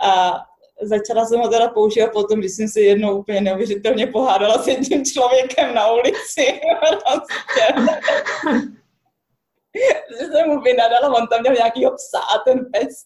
A 0.03 0.33
začala 0.81 1.25
jsem 1.25 1.39
ho 1.39 1.47
teda 1.47 1.67
používat 1.67 2.11
potom, 2.11 2.39
když 2.39 2.51
jsem 2.51 2.67
si 2.67 2.81
jednou 2.81 3.17
úplně 3.17 3.41
neuvěřitelně 3.41 4.07
pohádala 4.07 4.63
s 4.63 4.67
jedním 4.67 5.05
člověkem 5.05 5.75
na 5.75 5.91
ulici. 5.91 6.45
Prostě. 6.79 7.73
že 10.19 10.25
jsem 10.25 10.49
mu 10.49 10.61
vynadala, 10.61 11.15
on 11.15 11.27
tam 11.27 11.41
měl 11.41 11.53
nějaký 11.53 11.85
psa 11.95 12.19
a 12.19 12.37
ten 12.37 12.59
pes 12.71 13.05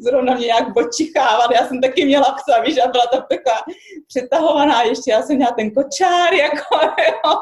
zrovna 0.00 0.34
mě 0.34 0.46
nějak 0.46 0.72
bočichával. 0.72 1.48
Já 1.54 1.68
jsem 1.68 1.80
taky 1.80 2.04
měla 2.04 2.32
psa, 2.32 2.60
víš, 2.60 2.78
a 2.84 2.88
byla 2.88 3.06
tam 3.06 3.26
taková 3.30 3.62
přetahovaná 4.08 4.82
ještě. 4.82 5.10
Já 5.10 5.22
jsem 5.22 5.36
měla 5.36 5.52
ten 5.52 5.70
kočár, 5.70 6.34
jako, 6.34 6.74
jo. 7.08 7.32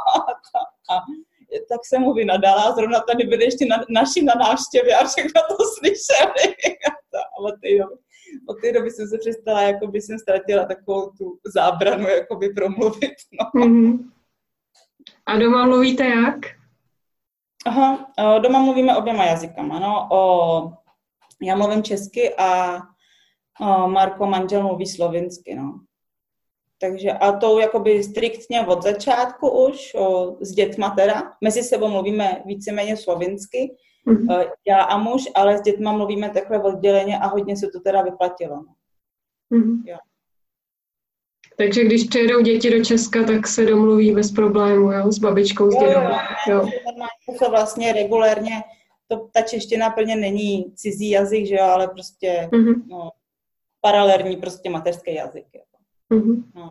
A 0.91 1.03
tak 1.69 1.81
jsem 1.85 2.03
mu 2.03 2.13
vynadala, 2.15 2.75
zrovna 2.75 3.01
tady 3.01 3.25
byli 3.25 3.45
ještě 3.45 3.67
na, 3.67 3.85
naši 3.91 4.23
na 4.23 4.35
návštěvě 4.35 4.97
a 4.97 5.07
všechno 5.07 5.41
to 5.49 5.57
slyšeli. 5.79 6.55
a 7.15 7.41
od 7.41 7.55
té 7.63 7.79
doby, 7.79 7.95
od 8.49 8.61
té 8.61 8.73
doby 8.73 8.91
jsem 8.91 9.09
se 9.09 9.19
přestala, 9.19 9.63
jako 9.63 9.87
by 9.87 10.01
jsem 10.01 10.19
ztratila 10.19 10.65
takovou 10.65 11.11
tu 11.11 11.39
zábranu, 11.55 12.09
jako 12.09 12.37
by 12.37 12.49
promluvit. 12.49 13.15
No. 13.41 13.63
Mm-hmm. 13.63 14.11
A 15.27 15.39
doma 15.39 15.67
mluvíte 15.67 16.05
jak? 16.05 16.39
Aha, 17.67 18.13
doma 18.39 18.59
mluvíme 18.59 18.97
oběma 18.97 19.25
jazykama, 19.25 19.79
no. 19.79 20.09
O, 20.11 20.73
já 21.43 21.57
mluvím 21.57 21.83
česky 21.83 22.35
a 22.35 22.79
o, 23.61 23.89
Marko 23.89 24.27
manžel 24.27 24.63
mluví 24.63 24.87
slovinsky, 24.87 25.55
no. 25.55 25.81
Takže 26.81 27.13
a 27.13 27.33
to 27.33 27.59
jakoby 27.59 28.03
striktně 28.03 28.67
od 28.67 28.83
začátku 28.83 29.67
už, 29.67 29.95
o, 29.95 30.37
s 30.41 30.53
dětma 30.53 30.91
teda. 30.91 31.33
Mezi 31.41 31.63
sebou 31.63 31.89
mluvíme 31.89 32.43
víceméně 32.47 32.97
slovinsky, 32.97 33.77
mm-hmm. 34.07 34.51
já 34.69 34.83
a 34.83 34.99
muž, 34.99 35.25
ale 35.35 35.59
s 35.59 35.63
dětma 35.63 35.93
mluvíme 35.93 36.31
takhle 36.31 36.63
odděleně 36.63 37.19
a 37.19 37.27
hodně 37.27 37.57
se 37.57 37.67
to 37.73 37.81
teda 37.81 38.03
vyplatilo. 38.03 38.57
Mm-hmm. 39.53 39.83
Jo. 39.85 39.97
Takže 41.57 41.85
když 41.85 42.05
přijedou 42.05 42.41
děti 42.41 42.71
do 42.71 42.85
Česka, 42.85 43.25
tak 43.25 43.47
se 43.47 43.67
domluví 43.67 44.13
bez 44.13 44.33
problému, 44.33 44.93
jo, 44.93 45.13
s 45.13 45.19
babičkou, 45.19 45.71
s 45.71 45.75
dědou. 45.75 46.01
Jo, 46.01 46.11
jo. 46.49 46.69
To 47.39 47.51
vlastně 47.51 47.93
regulérně, 47.93 48.53
to, 49.09 49.29
ta 49.33 49.43
čeština 49.43 49.91
plně 49.91 50.17
není 50.17 50.73
cizí 50.75 51.11
jazyk, 51.11 51.47
že 51.47 51.55
jo, 51.55 51.65
ale 51.65 51.89
prostě 51.89 52.49
mm-hmm. 52.53 52.83
no, 52.87 53.11
paralelní 53.81 54.37
prostě 54.37 54.71
mateřský 54.71 55.15
jazyk. 55.15 55.47
Jo. 55.55 55.63
Mm-hmm. 56.13 56.45
No. 56.55 56.71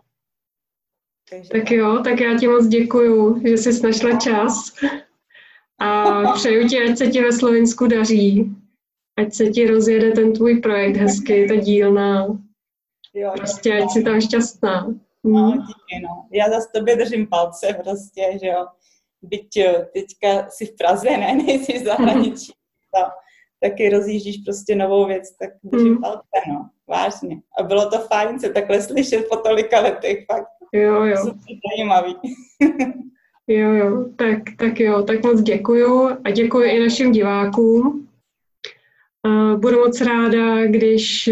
Takže, 1.30 1.48
tak 1.48 1.70
jo, 1.70 2.00
tak 2.04 2.20
já 2.20 2.38
ti 2.38 2.48
moc 2.48 2.66
děkuju, 2.66 3.42
že 3.46 3.56
jsi 3.56 3.82
našla 3.82 4.18
čas 4.18 4.72
a 5.78 6.22
přeju 6.34 6.68
ti, 6.68 6.82
ať 6.82 6.98
se 6.98 7.06
ti 7.06 7.22
ve 7.22 7.32
Slovensku 7.32 7.86
daří, 7.86 8.56
ať 9.18 9.34
se 9.34 9.46
ti 9.46 9.66
rozjede 9.66 10.12
ten 10.12 10.32
tvůj 10.32 10.60
projekt 10.60 10.96
hezky, 10.96 11.46
ta 11.48 11.54
dílna, 11.54 12.26
jo, 13.14 13.32
prostě 13.36 13.78
ať 13.78 13.90
jsi 13.90 14.02
tam 14.02 14.20
šťastná. 14.20 14.94
No, 15.24 15.50
hmm. 15.50 15.58
díky, 15.58 16.02
no. 16.02 16.28
Já 16.32 16.50
za 16.50 16.66
tobě 16.74 16.96
držím 16.96 17.26
palce 17.26 17.66
prostě, 17.82 18.38
že 18.40 18.46
jo. 18.46 18.66
Byť 19.22 19.56
eh, 19.56 19.88
teďka 19.92 20.50
si 20.50 20.66
v 20.66 20.76
Praze, 20.76 21.10
ne, 21.10 21.34
nejsi 21.46 21.78
v 21.78 21.84
zahraničí. 21.84 22.52
To, 22.94 23.02
taky 23.60 23.88
rozjíždíš 23.88 24.36
prostě 24.38 24.74
novou 24.74 25.06
věc, 25.06 25.36
tak 25.36 25.50
držím 25.62 25.92
hmm. 25.92 26.02
palce, 26.02 26.38
no. 26.48 26.70
Vážně. 26.88 27.40
A 27.58 27.62
bylo 27.62 27.90
to 27.90 27.98
fajn 27.98 28.40
se 28.40 28.52
takhle 28.52 28.82
slyšet 28.82 29.28
po 29.28 29.36
tolika 29.36 29.80
letech, 29.80 30.26
fakt. 30.26 30.48
Jo, 30.72 31.04
jo. 31.04 31.16
Super 31.16 31.56
zajímavý. 31.76 32.14
jo, 33.48 33.72
jo, 33.72 34.04
tak, 34.16 34.38
tak 34.58 34.80
jo, 34.80 35.02
tak 35.02 35.24
moc 35.24 35.42
děkuju 35.42 36.08
a 36.24 36.30
děkuji 36.30 36.70
i 36.70 36.80
našim 36.80 37.12
divákům. 37.12 38.08
Budu 39.56 39.78
moc 39.78 40.00
ráda, 40.00 40.66
když 40.66 41.30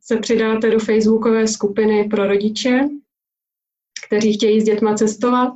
se 0.00 0.16
přidáte 0.16 0.70
do 0.70 0.78
facebookové 0.78 1.48
skupiny 1.48 2.04
pro 2.04 2.26
rodiče, 2.26 2.88
kteří 4.06 4.32
chtějí 4.32 4.60
s 4.60 4.64
dětma 4.64 4.94
cestovat 4.94 5.52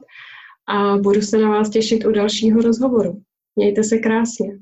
a 0.68 0.96
budu 0.96 1.22
se 1.22 1.38
na 1.38 1.48
vás 1.48 1.70
těšit 1.70 2.06
u 2.06 2.12
dalšího 2.12 2.62
rozhovoru. 2.62 3.22
Mějte 3.56 3.84
se 3.84 3.98
krásně. 3.98 4.58